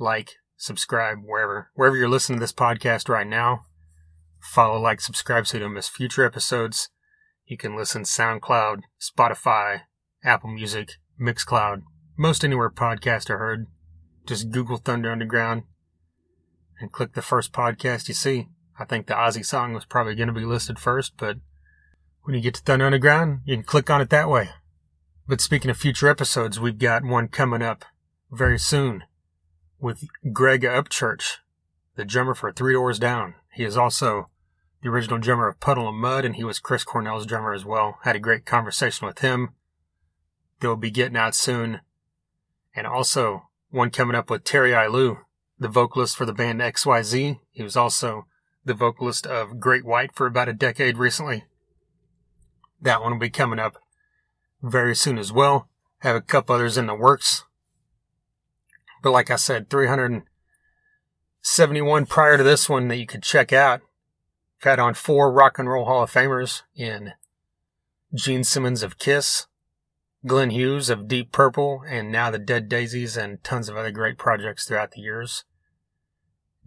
like, 0.00 0.32
subscribe 0.56 1.18
wherever 1.24 1.70
wherever 1.76 1.96
you're 1.96 2.08
listening 2.08 2.40
to 2.40 2.42
this 2.42 2.52
podcast 2.52 3.08
right 3.08 3.26
now. 3.26 3.66
Follow, 4.40 4.80
like, 4.80 5.00
subscribe 5.00 5.46
so 5.46 5.58
you 5.58 5.62
don't 5.62 5.74
miss 5.74 5.86
future 5.86 6.24
episodes. 6.24 6.88
You 7.46 7.56
can 7.56 7.76
listen 7.76 8.02
SoundCloud, 8.02 8.80
Spotify, 9.00 9.82
Apple 10.24 10.50
Music, 10.50 10.94
Mixcloud, 11.20 11.82
most 12.18 12.42
anywhere 12.42 12.68
podcasts 12.68 13.30
are 13.30 13.38
heard. 13.38 13.68
Just 14.26 14.50
Google 14.50 14.76
Thunder 14.76 15.10
Underground 15.10 15.64
and 16.80 16.92
click 16.92 17.14
the 17.14 17.22
first 17.22 17.52
podcast 17.52 18.08
you 18.08 18.14
see. 18.14 18.48
I 18.78 18.84
think 18.84 19.06
the 19.06 19.14
Ozzy 19.14 19.44
song 19.44 19.72
was 19.72 19.84
probably 19.84 20.14
going 20.14 20.28
to 20.28 20.32
be 20.32 20.44
listed 20.44 20.78
first, 20.78 21.14
but 21.16 21.36
when 22.22 22.34
you 22.34 22.40
get 22.40 22.54
to 22.54 22.62
Thunder 22.62 22.86
Underground, 22.86 23.40
you 23.44 23.56
can 23.56 23.64
click 23.64 23.90
on 23.90 24.00
it 24.00 24.10
that 24.10 24.28
way. 24.28 24.50
But 25.26 25.40
speaking 25.40 25.70
of 25.70 25.76
future 25.76 26.08
episodes, 26.08 26.58
we've 26.58 26.78
got 26.78 27.04
one 27.04 27.28
coming 27.28 27.62
up 27.62 27.84
very 28.30 28.58
soon 28.58 29.04
with 29.78 30.04
Greg 30.32 30.62
Upchurch, 30.62 31.38
the 31.96 32.04
drummer 32.04 32.34
for 32.34 32.52
Three 32.52 32.72
Doors 32.72 32.98
Down. 32.98 33.34
He 33.52 33.64
is 33.64 33.76
also 33.76 34.30
the 34.82 34.88
original 34.88 35.18
drummer 35.18 35.48
of 35.48 35.60
Puddle 35.60 35.88
of 35.88 35.94
Mudd, 35.94 36.24
and 36.24 36.36
he 36.36 36.44
was 36.44 36.58
Chris 36.58 36.84
Cornell's 36.84 37.26
drummer 37.26 37.52
as 37.52 37.64
well. 37.64 37.98
Had 38.02 38.16
a 38.16 38.20
great 38.20 38.44
conversation 38.44 39.06
with 39.06 39.20
him. 39.20 39.50
They'll 40.60 40.76
be 40.76 40.90
getting 40.90 41.16
out 41.16 41.34
soon. 41.34 41.80
And 42.74 42.86
also 42.86 43.48
one 43.72 43.90
coming 43.90 44.14
up 44.14 44.30
with 44.30 44.44
Terry 44.44 44.72
Ilous, 44.72 45.18
the 45.58 45.66
vocalist 45.66 46.16
for 46.16 46.26
the 46.26 46.32
band 46.32 46.60
XYZ. 46.60 47.40
He 47.50 47.62
was 47.62 47.76
also 47.76 48.26
the 48.64 48.74
vocalist 48.74 49.26
of 49.26 49.58
Great 49.58 49.84
White 49.84 50.14
for 50.14 50.26
about 50.26 50.48
a 50.48 50.52
decade 50.52 50.98
recently. 50.98 51.42
That 52.80 53.00
one 53.00 53.10
will 53.12 53.18
be 53.18 53.30
coming 53.30 53.58
up 53.58 53.78
very 54.62 54.94
soon 54.94 55.18
as 55.18 55.32
well. 55.32 55.68
Have 56.00 56.14
a 56.16 56.20
couple 56.20 56.54
others 56.54 56.76
in 56.76 56.84
the 56.86 56.94
works. 56.94 57.46
But 59.02 59.12
like 59.12 59.30
I 59.30 59.36
said, 59.36 59.70
371 59.70 62.04
prior 62.06 62.36
to 62.36 62.42
this 62.42 62.68
one 62.68 62.88
that 62.88 62.98
you 62.98 63.06
could 63.06 63.22
check 63.22 63.54
out. 63.54 63.80
I've 64.60 64.64
had 64.64 64.78
on 64.78 64.92
four 64.94 65.32
Rock 65.32 65.58
and 65.58 65.68
Roll 65.68 65.86
Hall 65.86 66.02
of 66.02 66.12
Famers 66.12 66.62
in 66.76 67.12
Gene 68.14 68.44
Simmons 68.44 68.82
of 68.82 68.98
Kiss, 68.98 69.46
Glenn 70.24 70.50
Hughes 70.50 70.88
of 70.88 71.08
Deep 71.08 71.32
Purple, 71.32 71.82
and 71.88 72.12
now 72.12 72.30
the 72.30 72.38
Dead 72.38 72.68
Daisies, 72.68 73.16
and 73.16 73.42
tons 73.42 73.68
of 73.68 73.76
other 73.76 73.90
great 73.90 74.18
projects 74.18 74.64
throughout 74.64 74.92
the 74.92 75.00
years. 75.00 75.44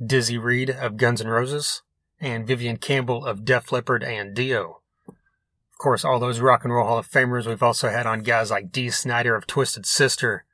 Dizzy 0.04 0.38
Reed 0.38 0.70
of 0.70 0.98
Guns 0.98 1.22
N' 1.22 1.28
Roses, 1.28 1.82
and 2.20 2.46
Vivian 2.46 2.78
Campbell 2.78 3.26
of 3.26 3.46
Def 3.46 3.72
Leppard 3.72 4.04
and 4.04 4.36
Dio. 4.36 4.82
Of 5.08 5.78
course, 5.78 6.04
all 6.04 6.20
those 6.20 6.40
Rock 6.40 6.64
and 6.64 6.74
Roll 6.74 6.88
Hall 6.88 6.98
of 6.98 7.10
Famers. 7.10 7.46
We've 7.46 7.64
also 7.64 7.90
had 7.90 8.06
on 8.06 8.24
guys 8.24 8.52
like 8.52 8.72
Dee 8.72 8.90
Snider 8.90 9.36
of 9.36 9.48
Twisted 9.48 9.86
Sister, 9.86 10.46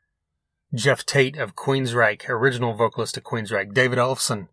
Geoff 0.74 1.06
Tate 1.06 1.38
of 1.38 1.56
Queensryche, 1.56 2.30
original 2.30 2.74
vocalist 2.74 3.18
of 3.18 3.24
Queensryche, 3.24 3.74
David 3.74 3.98
Ellefson, 3.98 4.48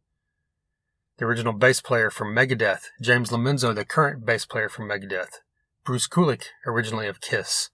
the 1.18 1.24
original 1.24 1.53
bass 1.53 1.80
player 1.80 2.11
from 2.11 2.34
Megadeth, 2.34 2.84
James 3.01 3.30
Lomenzo, 3.30 3.74
the 3.74 3.84
current 3.84 4.24
bass 4.24 4.46
player 4.46 4.68
from 4.68 4.88
Megadeth, 4.88 5.40
Bruce 5.84 6.09
Kulick, 6.09 6.44
originally 6.66 7.09
of 7.09 7.20
Kiss, 7.20 7.70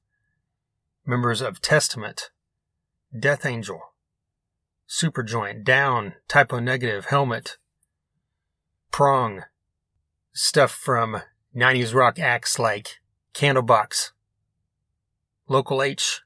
members 1.07 1.41
of 1.41 1.61
Testament, 1.61 2.31
Death 3.19 3.45
Angel, 3.45 3.81
Superjoint, 4.89 5.65
Down, 5.65 6.15
Type 6.29 6.53
O 6.53 6.59
Negative, 6.59 7.07
Helmet, 7.07 7.59
Prong, 8.91 9.45
stuff 10.33 10.73
from 10.73 11.23
90s 11.55 11.95
rock 11.95 12.19
acts 12.19 12.59
like 12.59 13.01
Candlebox, 13.35 14.13
Local 15.49 15.83
H. 15.83 16.23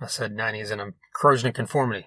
I 0.00 0.06
said 0.06 0.34
90s 0.34 0.70
and 0.70 0.80
I'm 0.80 0.94
corrosion 1.14 1.52
conformity. 1.52 2.06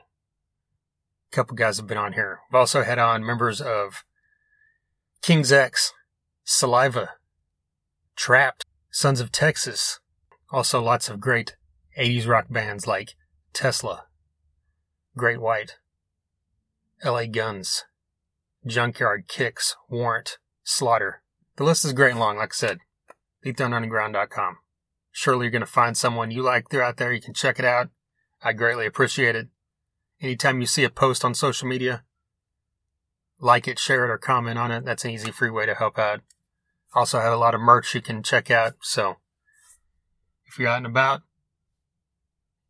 A 1.31 1.35
couple 1.35 1.55
guys 1.55 1.77
have 1.77 1.87
been 1.87 1.97
on 1.97 2.13
here. 2.13 2.39
We've 2.49 2.59
also 2.59 2.83
had 2.83 2.99
on 2.99 3.25
members 3.25 3.61
of 3.61 4.03
King's 5.21 5.51
X, 5.51 5.93
Saliva, 6.43 7.11
Trapt, 8.17 8.63
Sons 8.89 9.19
of 9.19 9.31
Texas. 9.31 9.99
Also 10.51 10.81
lots 10.81 11.09
of 11.09 11.19
great 11.19 11.55
80s 11.97 12.27
rock 12.27 12.47
bands 12.49 12.85
like 12.85 13.15
Tesla, 13.53 14.05
Great 15.15 15.39
White, 15.39 15.77
LA 17.03 17.25
Guns, 17.25 17.85
Junkyard 18.65 19.27
Kix, 19.27 19.75
Warrant, 19.89 20.37
Slaughter. 20.63 21.21
The 21.55 21.63
list 21.63 21.85
is 21.85 21.93
great 21.93 22.11
and 22.11 22.19
long, 22.19 22.37
like 22.37 22.51
I 22.51 22.55
said. 22.55 22.79
TheThunderUnderground.com. 23.45 24.57
Surely 25.11 25.45
you're 25.45 25.51
going 25.51 25.61
to 25.61 25.65
find 25.65 25.97
someone 25.97 26.31
you 26.31 26.43
like 26.43 26.69
throughout 26.69 26.97
there. 26.97 27.11
You 27.11 27.21
can 27.21 27.33
check 27.33 27.57
it 27.59 27.65
out. 27.65 27.89
I 28.43 28.53
greatly 28.53 28.85
appreciate 28.85 29.35
it. 29.35 29.47
Anytime 30.21 30.61
you 30.61 30.67
see 30.67 30.83
a 30.83 30.89
post 30.89 31.25
on 31.25 31.33
social 31.33 31.67
media, 31.67 32.03
like 33.39 33.67
it, 33.67 33.79
share 33.79 34.05
it, 34.05 34.11
or 34.11 34.17
comment 34.17 34.59
on 34.59 34.71
it. 34.71 34.85
That's 34.85 35.03
an 35.03 35.11
easy, 35.11 35.31
free 35.31 35.49
way 35.49 35.65
to 35.65 35.73
help 35.73 35.97
out. 35.97 36.21
Also 36.93 37.19
I 37.19 37.23
have 37.23 37.33
a 37.33 37.37
lot 37.37 37.55
of 37.55 37.61
merch 37.61 37.95
you 37.95 38.01
can 38.01 38.21
check 38.21 38.51
out. 38.51 38.75
So 38.81 39.17
if 40.51 40.59
you're 40.59 40.67
out 40.67 40.77
and 40.77 40.85
about, 40.85 41.21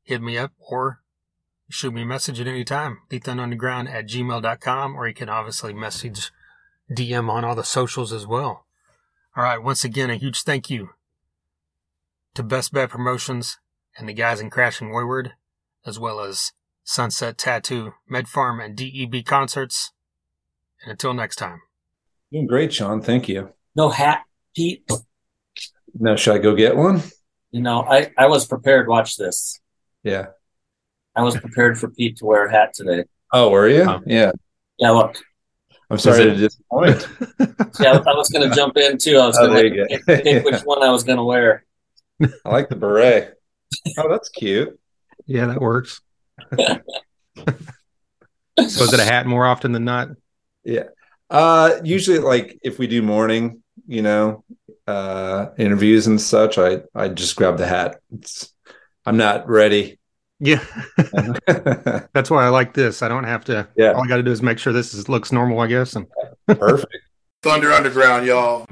hit 0.04 0.22
me 0.22 0.38
up 0.38 0.52
or 0.60 1.02
shoot 1.68 1.94
me 1.94 2.04
a 2.04 2.06
message 2.06 2.40
at 2.40 2.48
any 2.48 2.64
time. 2.64 3.00
Underground 3.28 3.90
at 3.90 4.08
gmail.com, 4.08 4.96
or 4.96 5.08
you 5.08 5.14
can 5.16 5.30
obviously 5.30 5.74
message 5.74 6.32
DM 6.92 7.30
on 7.30 7.44
all 7.44 7.56
the 7.56 7.64
socials 7.64 8.14
as 8.14 8.28
well. 8.28 8.66
All 9.36 9.44
right. 9.44 9.58
Once 9.58 9.84
again, 9.84 10.12
a 10.12 10.16
huge 10.16 10.44
thank 10.44 10.70
you 10.70 10.90
to 12.36 12.44
Best 12.44 12.72
Bet 12.72 12.90
Promotions 12.90 13.58
and 13.98 14.08
the 14.08 14.14
guys 14.14 14.40
in 14.40 14.52
Crashing 14.52 14.94
Wayward, 14.94 15.32
as 15.86 15.98
well 15.98 16.20
as 16.20 16.52
Sunset 16.84 17.38
Tattoo, 17.38 17.94
Med 18.08 18.26
Pharm, 18.26 18.64
and 18.64 18.76
DEB 18.76 19.26
Concerts. 19.26 19.92
And 20.84 20.92
until 20.92 21.14
next 21.14 21.38
time. 21.38 21.62
Doing 22.32 22.48
great, 22.48 22.74
Shon. 22.74 23.02
Thank 23.02 23.28
you. 23.28 23.54
No 23.76 23.90
hat, 23.90 24.24
Pete. 24.56 24.90
Now, 25.94 26.16
should 26.16 26.36
I 26.36 26.40
go 26.40 26.56
get 26.56 26.76
one? 26.76 27.02
You 27.52 27.62
know, 27.62 27.82
I, 27.82 28.12
I 28.18 28.28
was 28.28 28.46
prepared. 28.46 28.88
Watch 28.88 29.18
this. 29.18 29.60
Yeah. 30.04 30.28
I 31.16 31.24
was 31.24 31.38
prepared 31.38 31.78
for 31.78 31.90
Pete 31.90 32.18
to 32.18 32.26
wear 32.26 32.46
a 32.46 32.52
hat 32.52 32.74
today. 32.74 33.04
Oh, 33.34 33.50
were 33.50 33.68
you? 33.68 33.82
Oh. 33.84 34.02
Yeah. 34.06 34.32
Yeah, 34.78 34.92
look. 34.92 35.18
I'm 35.90 35.98
sorry 35.98 36.24
to 36.26 36.36
disappoint. 36.36 37.08
Yeah, 37.80 37.94
I 38.06 38.14
was 38.14 38.30
going 38.30 38.48
to 38.48 38.56
jump 38.56 38.78
in 38.78 38.98
too. 38.98 39.18
I 39.18 39.26
was 39.28 39.38
Oh, 39.38 39.48
going 39.48 39.54
there 39.56 39.70
to 39.70 39.76
you 39.76 39.86
pick, 39.88 40.06
go. 40.06 40.22
pick 40.22 40.46
which 40.52 40.62
one 40.62 40.84
I 40.84 40.92
was 40.92 41.04
going 41.04 41.18
to 41.18 41.24
wear. 41.24 41.66
I 42.22 42.50
like 42.50 42.70
the 42.70 42.76
beret. 42.76 43.34
Oh, 43.98 44.10
that's 44.10 44.30
cute. 44.30 44.78
Yeah, 45.26 45.48
that 45.48 45.60
works. 45.62 46.02
so 46.58 46.74
is 48.58 48.94
it 48.94 49.00
a 49.00 49.06
hat 49.06 49.26
more 49.26 49.46
often 49.46 49.72
than 49.72 49.86
not? 49.86 50.10
Yeah. 50.64 50.84
Uh, 51.30 51.80
usually, 51.84 52.20
like 52.20 52.60
if 52.62 52.78
we 52.78 52.88
do 52.88 53.02
morning, 53.02 53.64
you 53.88 54.02
know, 54.02 54.44
uh, 54.88 55.48
interviews 55.58 56.08
and 56.08 56.20
such, 56.20 56.58
I 56.58 56.82
I 56.96 57.08
just 57.10 57.36
grab 57.36 57.58
the 57.58 57.68
hat. 57.68 58.00
It's, 58.14 58.54
I'm 59.06 59.18
not 59.18 59.50
ready 59.50 60.00
Yeah. 60.44 60.64
That's 62.14 62.32
why 62.32 62.46
I 62.46 62.50
like 62.50 62.74
this. 62.74 63.04
I 63.04 63.08
don't 63.08 63.26
have 63.26 63.46
to. 63.46 63.68
Yeah. 63.76 63.92
All 63.92 64.04
I 64.04 64.08
got 64.08 64.18
to 64.18 64.24
do 64.24 64.32
is 64.32 64.42
make 64.42 64.58
sure 64.58 64.74
this 64.74 64.94
is, 64.96 65.08
looks 65.08 65.32
normal, 65.32 65.60
I 65.60 65.68
guess. 65.68 65.96
And 65.96 66.08
Perfect. 66.48 66.98
Thunder 67.44 67.72
Underground, 67.72 68.26
y'all. 68.26 68.66